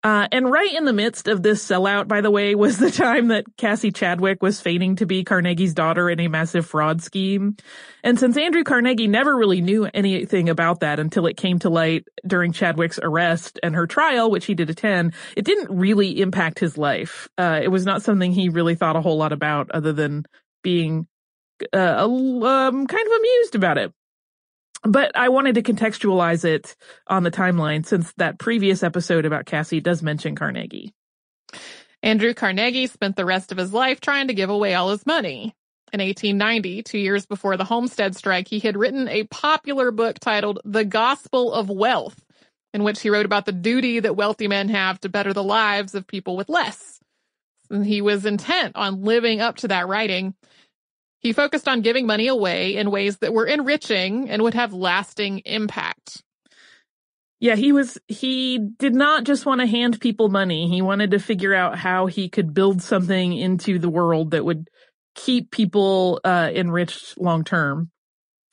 Uh, 0.05 0.27
and 0.33 0.51
right 0.51 0.75
in 0.75 0.85
the 0.85 0.93
midst 0.93 1.29
of 1.29 1.45
this 1.45 1.65
sellout, 1.65 2.09
by 2.09 2.21
the 2.21 2.31
way, 2.31 2.55
was 2.57 2.79
the 2.79 2.91
time 2.91 3.29
that 3.29 3.45
Cassie 3.57 3.93
Chadwick 3.93 4.43
was 4.43 4.61
feigning 4.61 4.97
to 4.97 5.07
be 5.07 5.23
Carnegie's 5.23 5.75
daughter 5.75 6.11
in 6.11 6.19
a 6.19 6.27
massive 6.27 6.67
fraud 6.67 7.03
scheme. 7.03 7.57
And 8.03 8.19
since 8.19 8.37
Andrew 8.37 8.65
Carnegie 8.65 9.07
never 9.07 9.37
really 9.37 9.61
knew 9.61 9.89
anything 9.95 10.49
about 10.49 10.81
that 10.81 10.99
until 10.99 11.27
it 11.27 11.37
came 11.37 11.61
to 11.61 11.71
light 11.71 12.05
during 12.27 12.51
Chadwick's 12.51 12.99
arrest 13.01 13.61
and 13.63 13.77
her 13.77 13.87
trial, 13.87 14.29
which 14.29 14.47
he 14.47 14.55
did 14.55 14.71
attend, 14.71 15.15
it 15.37 15.45
didn't 15.45 15.71
really 15.71 16.21
impact 16.21 16.59
his 16.59 16.77
life. 16.77 17.29
Uh, 17.39 17.61
it 17.63 17.69
was 17.69 17.87
not 17.87 18.03
something 18.03 18.33
he 18.33 18.49
really 18.49 18.75
thought 18.75 18.97
a 18.97 19.01
whole 19.01 19.19
lot 19.19 19.33
about 19.33 19.71
other 19.71 19.93
than 19.93 20.25
being 20.63 21.07
uh, 21.73 22.05
um, 22.05 22.87
kind 22.87 23.07
of 23.07 23.13
amused 23.13 23.55
about 23.55 23.79
it. 23.79 23.93
But 24.85 25.17
I 25.17 25.29
wanted 25.29 25.55
to 25.55 25.63
contextualize 25.63 26.45
it 26.45 26.75
on 27.07 27.23
the 27.23 27.31
timeline 27.31 27.87
since 27.87 28.13
that 28.17 28.39
previous 28.39 28.83
episode 28.83 29.25
about 29.25 29.47
Cassie 29.47 29.81
does 29.81 30.03
mention 30.03 30.35
Carnegie. 30.35 30.93
Andrew 32.03 32.35
Carnegie 32.35 32.89
spent 32.89 33.15
the 33.15 33.25
rest 33.25 33.53
of 33.53 33.59
his 33.59 33.73
life 33.73 34.01
trying 34.01 34.27
to 34.27 34.35
give 34.35 34.51
away 34.51 34.75
all 34.75 34.91
his 34.91 35.07
money. 35.07 35.55
In 35.93 36.01
1890, 36.01 36.83
two 36.83 36.99
years 36.99 37.27
before 37.27 37.57
the 37.57 37.65
Homestead 37.65 38.17
strike, 38.17 38.49
he 38.49 38.59
had 38.59 38.77
written 38.77 39.09
a 39.09 39.25
popular 39.25 39.91
book 39.91 40.19
titled 40.19 40.59
The 40.65 40.85
Gospel 40.85 41.53
of 41.53 41.69
Wealth, 41.69 42.19
in 42.73 42.83
which 42.83 43.03
he 43.03 43.11
wrote 43.11 43.27
about 43.27 43.45
the 43.45 43.53
duty 43.53 44.01
that 44.01 44.17
wealthy 44.17 44.49
men 44.49 44.69
have 44.71 44.99
to 45.01 45.11
better 45.11 45.33
the 45.33 45.45
lives 45.45 45.95
of 45.95 46.07
people 46.07 46.37
with 46.37 46.49
less. 46.49 46.99
And 47.71 47.87
he 47.87 48.01
was 48.01 48.27
intent 48.27 48.75
on 48.75 49.03
living 49.03 49.41
up 49.41 49.57
to 49.59 49.69
that 49.69 49.87
writing. 49.87 50.35
He 51.23 51.33
focused 51.33 51.69
on 51.69 51.83
giving 51.83 52.07
money 52.07 52.27
away 52.27 52.77
in 52.77 52.91
ways 52.91 53.19
that 53.19 53.33
were 53.33 53.47
enriching 53.47 54.29
and 54.29 54.43
would 54.43 54.55
have 54.55 54.73
lasting 54.73 55.43
impact. 55.45 56.23
Yeah, 57.39 57.57
he 57.57 57.73
was, 57.73 57.99
he 58.09 58.59
did 58.59 58.95
not 58.95 59.25
just 59.25 59.47
want 59.47 59.61
to 59.61 59.67
hand 59.67 60.01
people 60.01 60.29
money. 60.29 60.69
He 60.69 60.83
wanted 60.83 61.13
to 61.13 61.19
figure 61.19 61.55
out 61.55 61.79
how 61.79 62.07
he 62.07 62.29
could 62.29 62.55
build 62.55 62.83
something 62.83 63.33
into 63.33 63.79
the 63.79 63.89
world 63.89 64.33
that 64.33 64.45
would 64.45 64.69
keep 65.15 65.51
people 65.51 66.21
uh, 66.25 66.51
enriched 66.53 67.19
long 67.19 67.45
term. 67.45 67.91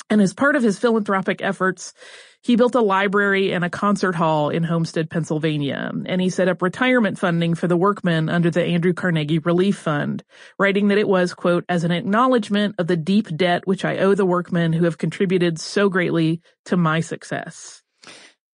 And 0.10 0.22
as 0.22 0.34
part 0.34 0.56
of 0.56 0.64
his 0.64 0.80
philanthropic 0.80 1.42
efforts, 1.42 1.94
he 2.42 2.56
built 2.56 2.76
a 2.76 2.82
library 2.82 3.52
and 3.52 3.66
a 3.66 3.70
concert 3.70 4.16
hall 4.16 4.50
in 4.50 4.64
Homestead, 4.64 5.10
Pennsylvania, 5.10 5.92
and 6.06 6.22
he 6.22 6.30
set 6.30 6.48
up 6.48 6.62
retirement 6.62 7.20
funding 7.20 7.54
for 7.54 7.68
the 7.68 7.76
workmen 7.76 8.30
under 8.30 8.50
the 8.50 8.64
Andrew 8.64 8.94
Carnegie 8.94 9.40
Relief 9.40 9.78
Fund, 9.78 10.24
writing 10.58 10.88
that 10.88 10.98
it 10.98 11.08
was, 11.08 11.34
quote, 11.34 11.66
as 11.68 11.84
an 11.84 11.92
acknowledgement 11.92 12.76
of 12.78 12.88
the 12.88 12.96
deep 12.96 13.36
debt 13.36 13.68
which 13.68 13.84
I 13.84 13.98
owe 13.98 14.16
the 14.16 14.26
workmen 14.26 14.72
who 14.72 14.86
have 14.86 14.98
contributed 14.98 15.60
so 15.60 15.90
greatly 15.90 16.42
to 16.66 16.78
my 16.78 17.02
success. 17.02 17.84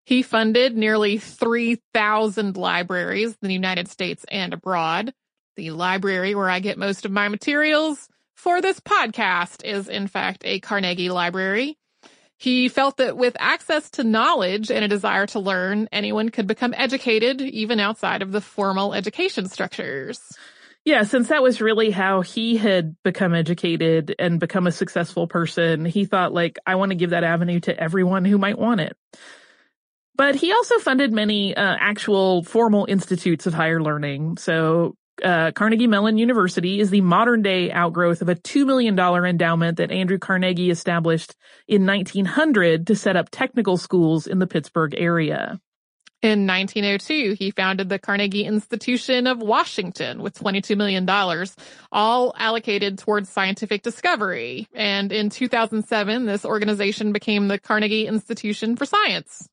He 0.06 0.24
funded 0.24 0.76
nearly 0.76 1.18
3,000 1.18 2.58
libraries 2.58 3.38
in 3.42 3.48
the 3.48 3.54
United 3.54 3.88
States 3.88 4.26
and 4.32 4.54
abroad. 4.54 5.14
The 5.58 5.72
library 5.72 6.36
where 6.36 6.50
I 6.50 6.60
get 6.60 6.78
most 6.78 7.06
of 7.06 7.12
my 7.12 7.28
materials 7.28 8.08
for 8.36 8.62
this 8.62 8.80
podcast 8.80 9.64
is 9.64 9.88
in 9.88 10.08
fact 10.08 10.44
a 10.46 10.60
Carnegie 10.60 11.10
library. 11.10 11.78
He 12.38 12.68
felt 12.68 12.98
that 12.98 13.18
with 13.18 13.36
access 13.40 13.90
to 13.92 14.04
knowledge 14.04 14.70
and 14.70 14.84
a 14.84 14.90
desire 14.90 15.26
to 15.28 15.40
learn, 15.40 15.88
anyone 15.92 16.30
could 16.30 16.48
become 16.48 16.74
educated 16.76 17.42
even 17.42 17.80
outside 17.80 18.22
of 18.22 18.32
the 18.32 18.42
formal 18.42 18.94
education 18.94 19.48
structures. 19.48 20.20
Yeah, 20.84 21.04
since 21.04 21.30
that 21.30 21.42
was 21.42 21.62
really 21.62 21.90
how 21.90 22.22
he 22.22 22.58
had 22.58 22.96
become 23.04 23.34
educated 23.34 24.14
and 24.20 24.40
become 24.40 24.68
a 24.68 24.72
successful 24.72 25.28
person, 25.28 25.86
he 25.86 26.06
thought 26.06 26.34
like, 26.34 26.60
I 26.68 26.76
want 26.76 26.92
to 26.92 26.96
give 26.96 27.10
that 27.10 27.24
avenue 27.24 27.60
to 27.62 27.80
everyone 27.80 28.26
who 28.26 28.38
might 28.38 28.60
want 28.60 28.82
it. 28.82 28.96
But 30.16 30.36
he 30.36 30.54
also 30.54 30.78
funded 30.80 31.12
many 31.12 31.56
uh, 31.56 31.76
actual 31.80 32.44
formal 32.44 32.86
institutes 32.88 33.48
of 33.48 33.54
higher 33.54 33.82
learning. 33.82 34.38
So 34.38 34.96
uh, 35.24 35.52
Carnegie 35.52 35.88
Mellon 35.88 36.18
University 36.18 36.80
is 36.80 36.90
the 36.90 37.02
modern 37.02 37.42
day 37.42 37.72
outgrowth 37.72 38.22
of 38.22 38.30
a 38.30 38.36
$2 38.36 38.66
million 38.66 38.98
endowment 38.98 39.78
that 39.78 39.92
Andrew 39.92 40.18
Carnegie 40.18 40.70
established 40.70 41.36
in 41.68 41.86
1900 41.86 42.88
to 42.88 42.96
set 42.96 43.16
up 43.16 43.30
technical 43.32 43.78
schools 43.78 44.28
in 44.28 44.40
the 44.40 44.48
Pittsburgh 44.48 44.94
area. 44.98 45.60
In 46.22 46.48
1902, 46.48 47.36
he 47.38 47.52
founded 47.52 47.88
the 47.88 48.00
Carnegie 48.00 48.46
Institution 48.46 49.28
of 49.28 49.40
Washington 49.40 50.24
with 50.24 50.34
$22 50.34 50.76
million, 50.76 51.08
all 51.92 52.34
allocated 52.36 52.98
towards 52.98 53.30
scientific 53.30 53.84
discovery. 53.84 54.68
And 54.74 55.12
in 55.12 55.30
2007, 55.30 56.26
this 56.26 56.44
organization 56.44 57.12
became 57.12 57.48
the 57.48 57.60
Carnegie 57.60 58.08
Institution 58.08 58.76
for 58.76 58.86
Science. 58.86 59.48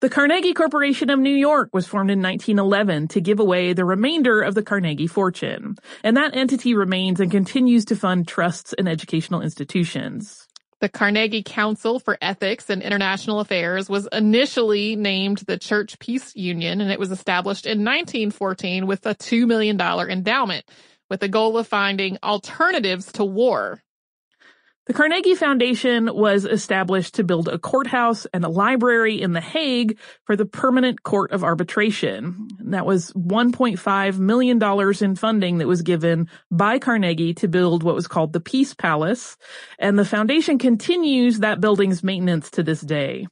The 0.00 0.08
Carnegie 0.08 0.54
Corporation 0.54 1.10
of 1.10 1.18
New 1.18 1.36
York 1.36 1.68
was 1.74 1.86
formed 1.86 2.10
in 2.10 2.22
1911 2.22 3.08
to 3.08 3.20
give 3.20 3.38
away 3.38 3.74
the 3.74 3.84
remainder 3.84 4.40
of 4.40 4.54
the 4.54 4.62
Carnegie 4.62 5.06
fortune, 5.06 5.76
and 6.02 6.16
that 6.16 6.34
entity 6.34 6.74
remains 6.74 7.20
and 7.20 7.30
continues 7.30 7.84
to 7.84 7.96
fund 7.96 8.26
trusts 8.26 8.72
and 8.72 8.88
educational 8.88 9.42
institutions. 9.42 10.46
The 10.80 10.88
Carnegie 10.88 11.42
Council 11.42 11.98
for 11.98 12.16
Ethics 12.22 12.70
and 12.70 12.80
International 12.80 13.40
Affairs 13.40 13.90
was 13.90 14.08
initially 14.10 14.96
named 14.96 15.42
the 15.46 15.58
Church 15.58 15.98
Peace 15.98 16.34
Union, 16.34 16.80
and 16.80 16.90
it 16.90 16.98
was 16.98 17.10
established 17.10 17.66
in 17.66 17.84
1914 17.84 18.86
with 18.86 19.04
a 19.04 19.14
$2 19.14 19.46
million 19.46 19.78
endowment 19.78 20.64
with 21.10 21.20
the 21.20 21.28
goal 21.28 21.58
of 21.58 21.68
finding 21.68 22.16
alternatives 22.22 23.12
to 23.12 23.24
war. 23.26 23.82
The 24.86 24.94
Carnegie 24.94 25.34
Foundation 25.34 26.08
was 26.12 26.46
established 26.46 27.14
to 27.16 27.24
build 27.24 27.48
a 27.48 27.58
courthouse 27.58 28.26
and 28.32 28.44
a 28.44 28.48
library 28.48 29.20
in 29.20 29.34
The 29.34 29.40
Hague 29.40 29.98
for 30.24 30.36
the 30.36 30.46
Permanent 30.46 31.02
Court 31.02 31.32
of 31.32 31.44
Arbitration. 31.44 32.48
That 32.60 32.86
was 32.86 33.12
$1.5 33.12 34.18
million 34.18 34.62
in 35.04 35.14
funding 35.16 35.58
that 35.58 35.68
was 35.68 35.82
given 35.82 36.28
by 36.50 36.78
Carnegie 36.78 37.34
to 37.34 37.46
build 37.46 37.82
what 37.82 37.94
was 37.94 38.08
called 38.08 38.32
the 38.32 38.40
Peace 38.40 38.72
Palace, 38.72 39.36
and 39.78 39.98
the 39.98 40.04
foundation 40.04 40.58
continues 40.58 41.40
that 41.40 41.60
building's 41.60 42.02
maintenance 42.02 42.50
to 42.52 42.62
this 42.62 42.80
day. 42.80 43.26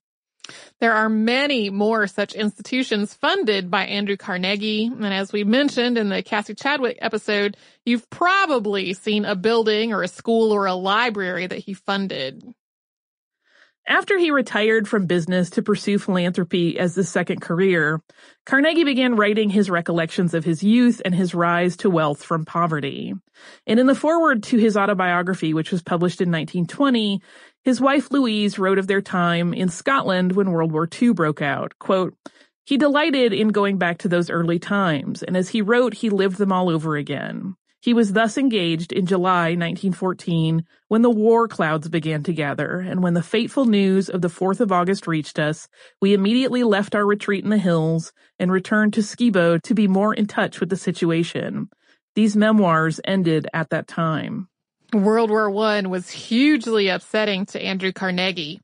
There 0.80 0.94
are 0.94 1.08
many 1.08 1.70
more 1.70 2.06
such 2.06 2.34
institutions 2.34 3.12
funded 3.12 3.68
by 3.70 3.86
Andrew 3.86 4.16
Carnegie. 4.16 4.86
And 4.86 5.06
as 5.06 5.32
we 5.32 5.42
mentioned 5.42 5.98
in 5.98 6.08
the 6.08 6.22
Cassie 6.22 6.54
Chadwick 6.54 6.98
episode, 7.00 7.56
you've 7.84 8.08
probably 8.10 8.94
seen 8.94 9.24
a 9.24 9.34
building 9.34 9.92
or 9.92 10.02
a 10.02 10.08
school 10.08 10.52
or 10.52 10.66
a 10.66 10.74
library 10.74 11.48
that 11.48 11.58
he 11.58 11.74
funded. 11.74 12.44
After 13.88 14.18
he 14.18 14.30
retired 14.30 14.86
from 14.86 15.06
business 15.06 15.48
to 15.50 15.62
pursue 15.62 15.98
philanthropy 15.98 16.78
as 16.78 16.94
his 16.94 17.08
second 17.08 17.40
career, 17.40 18.02
Carnegie 18.44 18.84
began 18.84 19.16
writing 19.16 19.48
his 19.48 19.70
recollections 19.70 20.34
of 20.34 20.44
his 20.44 20.62
youth 20.62 21.00
and 21.06 21.14
his 21.14 21.34
rise 21.34 21.74
to 21.78 21.88
wealth 21.88 22.22
from 22.22 22.44
poverty. 22.44 23.14
And 23.66 23.80
in 23.80 23.86
the 23.86 23.94
foreword 23.94 24.42
to 24.44 24.58
his 24.58 24.76
autobiography, 24.76 25.54
which 25.54 25.72
was 25.72 25.80
published 25.80 26.20
in 26.20 26.28
1920, 26.28 27.22
his 27.68 27.82
wife 27.82 28.10
Louise 28.10 28.58
wrote 28.58 28.78
of 28.78 28.86
their 28.86 29.02
time 29.02 29.52
in 29.52 29.68
Scotland 29.68 30.32
when 30.32 30.50
World 30.50 30.72
War 30.72 30.88
II 30.90 31.12
broke 31.12 31.42
out. 31.42 31.74
Quote, 31.78 32.16
he 32.64 32.78
delighted 32.78 33.34
in 33.34 33.48
going 33.48 33.76
back 33.76 33.98
to 33.98 34.08
those 34.08 34.30
early 34.30 34.58
times, 34.58 35.22
and 35.22 35.36
as 35.36 35.50
he 35.50 35.60
wrote, 35.60 35.92
he 35.92 36.08
lived 36.08 36.38
them 36.38 36.50
all 36.50 36.70
over 36.70 36.96
again. 36.96 37.56
He 37.82 37.92
was 37.92 38.14
thus 38.14 38.38
engaged 38.38 38.90
in 38.90 39.04
July 39.04 39.48
1914 39.48 40.64
when 40.88 41.02
the 41.02 41.10
war 41.10 41.46
clouds 41.46 41.90
began 41.90 42.22
to 42.22 42.32
gather, 42.32 42.80
and 42.80 43.02
when 43.02 43.12
the 43.12 43.22
fateful 43.22 43.66
news 43.66 44.08
of 44.08 44.22
the 44.22 44.28
4th 44.28 44.60
of 44.60 44.72
August 44.72 45.06
reached 45.06 45.38
us, 45.38 45.68
we 46.00 46.14
immediately 46.14 46.64
left 46.64 46.94
our 46.94 47.04
retreat 47.04 47.44
in 47.44 47.50
the 47.50 47.58
hills 47.58 48.14
and 48.38 48.50
returned 48.50 48.94
to 48.94 49.02
Skibo 49.02 49.60
to 49.60 49.74
be 49.74 49.86
more 49.86 50.14
in 50.14 50.24
touch 50.26 50.58
with 50.58 50.70
the 50.70 50.76
situation. 50.76 51.68
These 52.14 52.34
memoirs 52.34 52.98
ended 53.04 53.46
at 53.52 53.68
that 53.68 53.86
time. 53.86 54.48
World 54.92 55.30
War 55.30 55.54
I 55.66 55.80
was 55.82 56.10
hugely 56.10 56.88
upsetting 56.88 57.46
to 57.46 57.62
Andrew 57.62 57.92
Carnegie. 57.92 58.60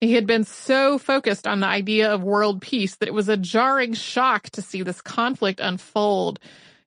He 0.00 0.14
had 0.14 0.26
been 0.26 0.44
so 0.44 0.98
focused 0.98 1.46
on 1.46 1.60
the 1.60 1.66
idea 1.66 2.12
of 2.12 2.22
world 2.22 2.62
peace 2.62 2.96
that 2.96 3.08
it 3.08 3.14
was 3.14 3.28
a 3.28 3.36
jarring 3.36 3.94
shock 3.94 4.50
to 4.50 4.62
see 4.62 4.82
this 4.82 5.00
conflict 5.00 5.60
unfold 5.60 6.38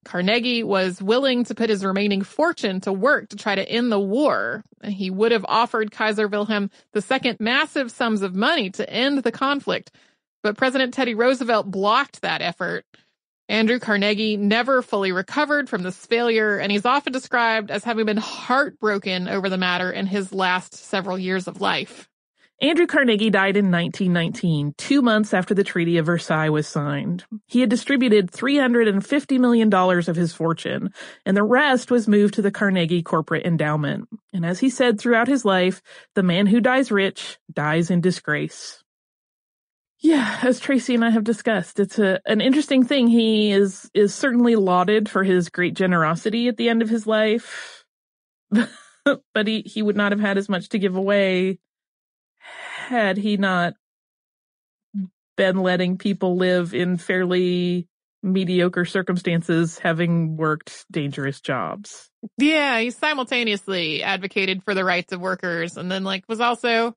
Carnegie 0.04 0.64
was 0.64 1.02
willing 1.02 1.44
to 1.46 1.56
put 1.56 1.70
his 1.70 1.86
remaining 1.86 2.24
fortune 2.24 2.82
to 2.82 2.94
work 2.94 3.30
to 3.30 3.36
try 3.36 3.54
to 3.56 3.68
end 3.68 3.92
the 3.92 4.00
war. 4.00 4.64
He 4.84 5.12
would 5.12 5.32
have 5.32 5.46
offered 5.48 5.92
Kaiser 5.92 6.28
Wilhelm 6.28 6.72
II 6.96 7.36
massive 7.40 7.92
sums 7.92 8.22
of 8.22 8.34
money 8.34 8.72
to 8.72 8.90
end 8.90 9.20
the 9.20 9.32
conflict, 9.32 9.92
but 10.42 10.58
President 10.58 10.94
Teddy 10.94 11.14
Roosevelt 11.14 11.70
blocked 11.70 12.22
that 12.22 12.42
effort. 12.42 12.86
Andrew 13.52 13.80
Carnegie 13.80 14.38
never 14.38 14.82
fully 14.82 15.12
recovered 15.12 15.68
from 15.68 15.84
this 15.84 16.06
failure, 16.06 16.58
and 16.58 16.72
he's 16.72 16.86
often 16.86 17.12
described 17.12 17.70
as 17.70 17.84
having 17.84 18.06
been 18.06 18.16
heartbroken 18.16 19.28
over 19.28 19.50
the 19.50 19.58
matter 19.58 19.92
in 19.92 20.06
his 20.06 20.32
last 20.32 20.74
several 20.74 21.20
years 21.20 21.50
of 21.50 21.60
life. 21.60 22.08
Andrew 22.62 22.88
Carnegie 22.88 23.30
died 23.30 23.58
in 23.58 23.70
1919, 23.70 24.76
two 24.78 25.02
months 25.02 25.34
after 25.34 25.54
the 25.54 25.66
Treaty 25.66 25.98
of 25.98 26.06
Versailles 26.06 26.48
was 26.48 26.66
signed. 26.66 27.26
He 27.46 27.60
had 27.60 27.70
distributed 27.70 28.32
$350 28.32 29.38
million 29.38 29.74
of 29.74 30.16
his 30.16 30.32
fortune, 30.32 30.94
and 31.26 31.36
the 31.36 31.44
rest 31.44 31.92
was 31.92 32.08
moved 32.08 32.36
to 32.36 32.42
the 32.42 32.52
Carnegie 32.52 33.04
Corporate 33.04 33.46
Endowment. 33.46 34.08
And 34.32 34.46
as 34.46 34.60
he 34.60 34.70
said 34.70 34.98
throughout 34.98 35.28
his 35.28 35.44
life, 35.44 35.82
the 36.16 36.24
man 36.24 36.48
who 36.48 36.62
dies 36.62 36.90
rich 36.90 37.38
dies 37.52 37.92
in 37.92 38.00
disgrace. 38.00 38.81
Yeah, 40.02 40.40
as 40.42 40.60
Tracy 40.60 40.96
and 40.96 41.06
I 41.06 41.12
have 41.12 41.24
discussed, 41.24 41.80
it's 41.80 42.00
a, 42.00 42.20
an 42.26 42.42
interesting 42.42 42.84
thing. 42.84 43.08
He 43.08 43.52
is, 43.52 43.90
is 43.94 44.16
certainly 44.16 44.56
lauded 44.56 45.08
for 45.08 45.24
his 45.24 45.50
great 45.50 45.76
generosity 45.76 46.48
at 46.48 46.58
the 46.58 46.70
end 46.70 46.82
of 46.82 46.90
his 46.90 47.06
life, 47.06 47.86
but 48.50 49.48
he, 49.48 49.62
he 49.62 49.84
would 49.84 49.96
not 49.96 50.12
have 50.12 50.20
had 50.20 50.40
as 50.40 50.50
much 50.50 50.70
to 50.70 50.80
give 50.80 50.96
away 50.96 51.60
had 52.40 53.18
he 53.18 53.38
not 53.38 53.74
been 55.38 55.58
letting 55.58 55.98
people 55.98 56.36
live 56.36 56.74
in 56.74 56.98
fairly 56.98 57.88
mediocre 58.24 58.86
circumstances 58.86 59.80
having 59.80 60.36
worked 60.38 60.86
dangerous 60.92 61.42
jobs. 61.42 62.10
Yeah, 62.38 62.80
he 62.80 62.92
simultaneously 62.92 64.04
advocated 64.04 64.64
for 64.64 64.74
the 64.74 64.84
rights 64.84 65.14
of 65.14 65.22
workers 65.22 65.78
and 65.78 65.92
then 65.92 66.04
like 66.04 66.24
was 66.28 66.40
also 66.40 66.96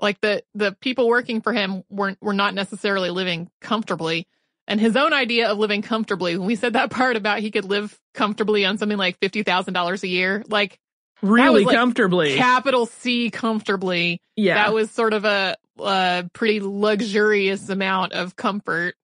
like 0.00 0.20
the 0.20 0.42
the 0.54 0.72
people 0.80 1.08
working 1.08 1.40
for 1.40 1.52
him 1.52 1.82
weren't 1.88 2.18
were 2.20 2.34
not 2.34 2.54
necessarily 2.54 3.10
living 3.10 3.50
comfortably. 3.60 4.26
And 4.66 4.78
his 4.78 4.96
own 4.96 5.14
idea 5.14 5.48
of 5.48 5.58
living 5.58 5.80
comfortably, 5.80 6.36
when 6.36 6.46
we 6.46 6.54
said 6.54 6.74
that 6.74 6.90
part 6.90 7.16
about 7.16 7.38
he 7.38 7.50
could 7.50 7.64
live 7.64 7.98
comfortably 8.12 8.66
on 8.66 8.76
something 8.76 8.98
like 8.98 9.18
fifty 9.18 9.42
thousand 9.42 9.74
dollars 9.74 10.02
a 10.02 10.08
year, 10.08 10.44
like 10.48 10.78
really 11.22 11.64
like 11.64 11.74
comfortably. 11.74 12.36
Capital 12.36 12.86
C 12.86 13.30
comfortably. 13.30 14.20
Yeah. 14.36 14.54
That 14.54 14.74
was 14.74 14.90
sort 14.90 15.14
of 15.14 15.24
a 15.24 15.56
a 15.78 16.28
pretty 16.32 16.60
luxurious 16.60 17.68
amount 17.68 18.12
of 18.12 18.36
comfort. 18.36 18.94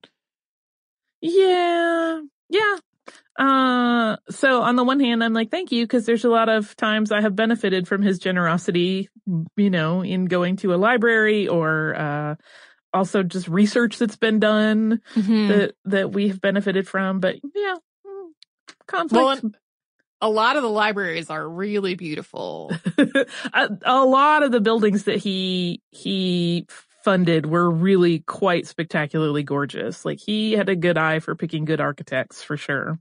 Yeah. 1.21 2.21
Yeah. 2.49 2.75
Uh, 3.37 4.17
so 4.29 4.61
on 4.61 4.75
the 4.75 4.83
one 4.83 4.99
hand, 4.99 5.23
I'm 5.23 5.33
like, 5.33 5.51
thank 5.51 5.71
you, 5.71 5.83
because 5.83 6.05
there's 6.05 6.23
a 6.25 6.29
lot 6.29 6.47
of 6.49 6.75
times 6.77 7.11
I 7.11 7.21
have 7.21 7.35
benefited 7.35 7.87
from 7.87 8.01
his 8.01 8.17
generosity, 8.19 9.09
you 9.57 9.69
know, 9.69 10.01
in 10.01 10.25
going 10.25 10.55
to 10.57 10.73
a 10.73 10.77
library 10.77 11.47
or, 11.47 11.95
uh, 11.95 12.35
also 12.93 13.23
just 13.23 13.49
research 13.49 13.97
that's 13.97 14.15
been 14.15 14.39
done 14.39 15.01
Mhm. 15.15 15.47
that, 15.49 15.75
that 15.85 16.11
we 16.13 16.29
have 16.29 16.39
benefited 16.39 16.87
from. 16.87 17.19
But 17.19 17.35
yeah, 17.53 17.75
mm, 18.07 18.29
conflict. 18.87 19.43
Well, 19.43 19.51
a 20.21 20.29
lot 20.29 20.55
of 20.55 20.63
the 20.63 20.69
libraries 20.69 21.29
are 21.29 21.47
really 21.47 21.95
beautiful. 21.95 22.71
a, 23.53 23.69
a 23.83 24.05
lot 24.05 24.43
of 24.43 24.51
the 24.53 24.61
buildings 24.61 25.03
that 25.03 25.17
he 25.17 25.81
he 25.91 26.65
funded 27.03 27.45
were 27.45 27.69
really 27.69 28.19
quite 28.19 28.65
spectacularly 28.65 29.43
gorgeous. 29.43 30.05
Like 30.05 30.19
he 30.19 30.53
had 30.53 30.69
a 30.69 30.75
good 30.75 30.97
eye 30.97 31.19
for 31.19 31.35
picking 31.35 31.65
good 31.65 31.81
architects 31.81 32.41
for 32.41 32.55
sure. 32.57 32.97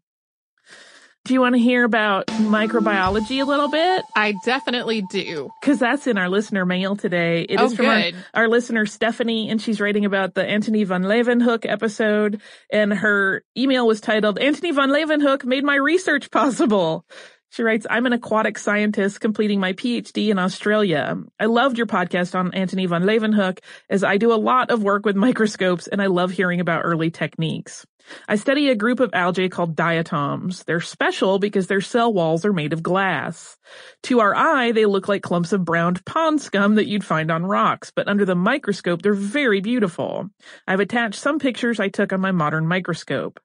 Do 1.25 1.33
you 1.33 1.41
want 1.41 1.55
to 1.55 1.59
hear 1.59 1.85
about 1.85 2.27
microbiology 2.27 3.41
a 3.41 3.47
little 3.47 3.71
bit? 3.71 4.05
I 4.15 4.35
definitely 4.45 5.01
do. 5.11 5.49
Because 5.59 5.79
that's 5.79 6.07
in 6.07 6.19
our 6.19 6.29
listener 6.29 6.67
mail 6.67 6.97
today. 6.97 7.47
It 7.49 7.59
oh, 7.59 7.65
is 7.65 7.73
oh, 7.73 7.77
from 7.77 7.87
our, 7.87 8.03
our 8.35 8.49
listener 8.49 8.85
Stephanie, 8.85 9.49
and 9.49 9.61
she's 9.61 9.81
writing 9.81 10.05
about 10.05 10.35
the 10.35 10.45
Antony 10.45 10.85
von 10.85 11.03
Leeuwenhoek 11.03 11.65
episode. 11.65 12.43
And 12.71 12.93
her 12.93 13.43
email 13.57 13.87
was 13.87 14.03
titled, 14.03 14.39
Antony 14.39 14.73
von 14.73 14.91
Leeuwenhoek 14.91 15.47
made 15.47 15.65
my 15.65 15.77
research 15.77 16.31
possible. 16.31 17.07
She 17.49 17.63
writes, 17.63 17.87
I'm 17.89 18.05
an 18.05 18.13
aquatic 18.13 18.59
scientist 18.59 19.23
completing 19.23 19.61
my 19.61 19.73
PhD 19.73 20.29
in 20.29 20.39
Australia. 20.39 21.17
I 21.41 21.47
loved 21.47 21.79
your 21.79 21.87
podcast 21.87 22.35
on 22.35 22.53
Antony 22.53 22.85
von 22.85 23.05
Leeuwenhoek 23.05 23.61
as 23.89 24.05
I 24.05 24.19
do 24.19 24.31
a 24.31 24.37
lot 24.37 24.71
of 24.71 24.83
work 24.83 25.07
with 25.07 25.17
microscopes 25.17 25.87
and 25.87 26.03
I 26.03 26.07
love 26.07 26.33
hearing 26.33 26.61
about 26.61 26.83
early 26.85 27.11
techniques. 27.11 27.87
I 28.29 28.37
study 28.37 28.69
a 28.69 28.75
group 28.75 29.01
of 29.01 29.11
algae 29.13 29.49
called 29.49 29.77
diatoms. 29.77 30.65
They're 30.65 30.81
special 30.81 31.39
because 31.39 31.67
their 31.67 31.81
cell 31.81 32.13
walls 32.13 32.45
are 32.45 32.53
made 32.53 32.73
of 32.73 32.83
glass. 32.83 33.57
To 34.05 34.21
our 34.21 34.35
eye, 34.35 34.73
they 34.73 34.87
look 34.87 35.09
like 35.09 35.23
clumps 35.23 35.53
of 35.53 35.65
browned 35.65 36.05
pond 36.05 36.41
scum 36.41 36.75
that 36.77 36.87
you'd 36.87 37.05
find 37.05 37.31
on 37.31 37.47
rocks, 37.47 37.93
but 37.95 38.09
under 38.09 38.25
the 38.25 38.35
microscope, 38.35 39.03
they're 39.03 39.15
very 39.15 39.61
beautiful. 39.61 40.29
I've 40.67 40.81
attached 40.81 41.21
some 41.21 41.39
pictures 41.39 41.81
I 41.81 41.89
took 41.89 42.13
on 42.13 42.21
my 42.21 42.33
modern 42.33 42.67
microscope. 42.67 43.41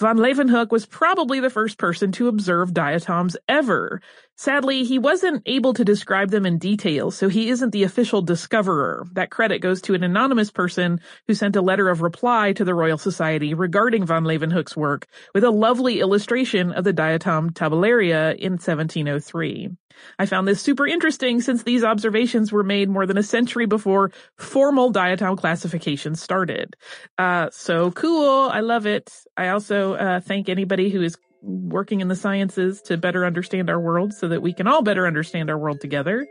Von 0.00 0.16
Leeuwenhoek 0.16 0.70
was 0.72 0.86
probably 0.86 1.40
the 1.40 1.50
first 1.50 1.78
person 1.78 2.10
to 2.12 2.28
observe 2.28 2.72
diatoms 2.72 3.36
ever. 3.48 4.00
Sadly, 4.40 4.84
he 4.84 4.98
wasn't 4.98 5.42
able 5.44 5.74
to 5.74 5.84
describe 5.84 6.30
them 6.30 6.46
in 6.46 6.56
detail, 6.56 7.10
so 7.10 7.28
he 7.28 7.50
isn't 7.50 7.72
the 7.72 7.82
official 7.82 8.22
discoverer. 8.22 9.04
That 9.12 9.30
credit 9.30 9.58
goes 9.58 9.82
to 9.82 9.92
an 9.92 10.02
anonymous 10.02 10.50
person 10.50 10.98
who 11.28 11.34
sent 11.34 11.56
a 11.56 11.60
letter 11.60 11.90
of 11.90 12.00
reply 12.00 12.54
to 12.54 12.64
the 12.64 12.74
Royal 12.74 12.96
Society 12.96 13.52
regarding 13.52 14.06
von 14.06 14.24
Leeuwenhoek's 14.24 14.74
work 14.74 15.06
with 15.34 15.44
a 15.44 15.50
lovely 15.50 16.00
illustration 16.00 16.72
of 16.72 16.84
the 16.84 16.94
diatom 16.94 17.50
tabellaria 17.50 18.34
in 18.34 18.52
1703. 18.52 19.76
I 20.18 20.24
found 20.24 20.48
this 20.48 20.62
super 20.62 20.86
interesting 20.86 21.42
since 21.42 21.62
these 21.62 21.84
observations 21.84 22.50
were 22.50 22.64
made 22.64 22.88
more 22.88 23.04
than 23.04 23.18
a 23.18 23.22
century 23.22 23.66
before 23.66 24.10
formal 24.38 24.90
diatom 24.90 25.36
classification 25.36 26.14
started. 26.14 26.76
Uh, 27.18 27.50
so 27.52 27.90
cool. 27.90 28.48
I 28.48 28.60
love 28.60 28.86
it. 28.86 29.12
I 29.36 29.48
also 29.48 29.96
uh, 29.96 30.20
thank 30.20 30.48
anybody 30.48 30.88
who 30.88 31.02
is 31.02 31.18
working 31.42 32.00
in 32.00 32.08
the 32.08 32.16
sciences 32.16 32.82
to 32.82 32.96
better 32.96 33.24
understand 33.24 33.70
our 33.70 33.80
world 33.80 34.12
so 34.12 34.28
that 34.28 34.42
we 34.42 34.52
can 34.52 34.66
all 34.66 34.82
better 34.82 35.06
understand 35.06 35.50
our 35.50 35.58
world 35.58 35.80
together. 35.80 36.26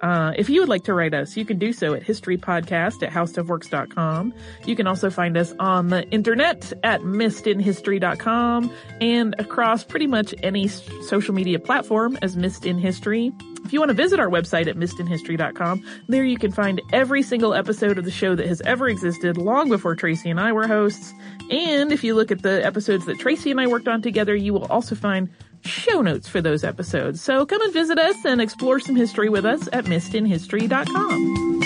Uh, 0.00 0.32
if 0.36 0.48
you 0.48 0.60
would 0.60 0.68
like 0.68 0.84
to 0.84 0.94
write 0.94 1.14
us, 1.14 1.36
you 1.36 1.44
can 1.44 1.58
do 1.58 1.72
so 1.72 1.94
at 1.94 2.02
historypodcast 2.02 3.02
at 3.02 3.10
howstuffworks.com. 3.12 4.32
You 4.64 4.76
can 4.76 4.86
also 4.86 5.10
find 5.10 5.36
us 5.36 5.52
on 5.58 5.88
the 5.88 6.08
internet 6.10 6.72
at 6.84 7.00
missedinhistory.com 7.00 8.72
and 9.00 9.34
across 9.38 9.84
pretty 9.84 10.06
much 10.06 10.34
any 10.42 10.68
social 10.68 11.34
media 11.34 11.58
platform 11.58 12.16
as 12.22 12.36
Missed 12.36 12.64
in 12.64 12.78
History. 12.78 13.32
If 13.64 13.72
you 13.72 13.80
want 13.80 13.90
to 13.90 13.94
visit 13.94 14.20
our 14.20 14.28
website 14.28 14.68
at 14.68 14.76
missedinhistory.com, 14.76 15.84
there 16.08 16.24
you 16.24 16.38
can 16.38 16.52
find 16.52 16.80
every 16.92 17.22
single 17.22 17.52
episode 17.52 17.98
of 17.98 18.04
the 18.04 18.10
show 18.10 18.34
that 18.34 18.46
has 18.46 18.60
ever 18.62 18.88
existed 18.88 19.36
long 19.36 19.68
before 19.68 19.94
Tracy 19.94 20.30
and 20.30 20.40
I 20.40 20.52
were 20.52 20.66
hosts. 20.66 21.12
And 21.50 21.92
if 21.92 22.04
you 22.04 22.14
look 22.14 22.30
at 22.30 22.42
the 22.42 22.64
episodes 22.64 23.04
that 23.06 23.18
Tracy 23.18 23.50
and 23.50 23.60
I 23.60 23.66
worked 23.66 23.88
on 23.88 24.00
together, 24.00 24.34
you 24.34 24.52
will 24.52 24.66
also 24.66 24.94
find 24.94 25.28
show 25.64 26.00
notes 26.02 26.28
for 26.28 26.40
those 26.40 26.64
episodes. 26.64 27.20
So 27.20 27.46
come 27.46 27.62
and 27.62 27.72
visit 27.72 27.98
us 27.98 28.24
and 28.24 28.40
explore 28.40 28.80
some 28.80 28.96
history 28.96 29.28
with 29.28 29.44
us 29.44 29.68
at 29.72 29.84
missedinhistory.com. 29.84 31.58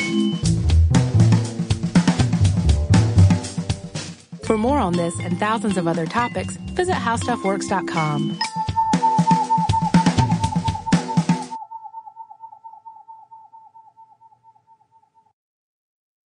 For 4.45 4.59
more 4.59 4.79
on 4.79 4.93
this 4.93 5.19
and 5.21 5.39
thousands 5.39 5.77
of 5.79 5.87
other 5.87 6.05
topics, 6.05 6.57
visit 6.57 6.95
howstuffworks.com. 6.95 8.39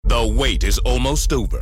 The 0.04 0.28
wait 0.36 0.64
is 0.64 0.80
almost 0.80 1.32
over. 1.34 1.62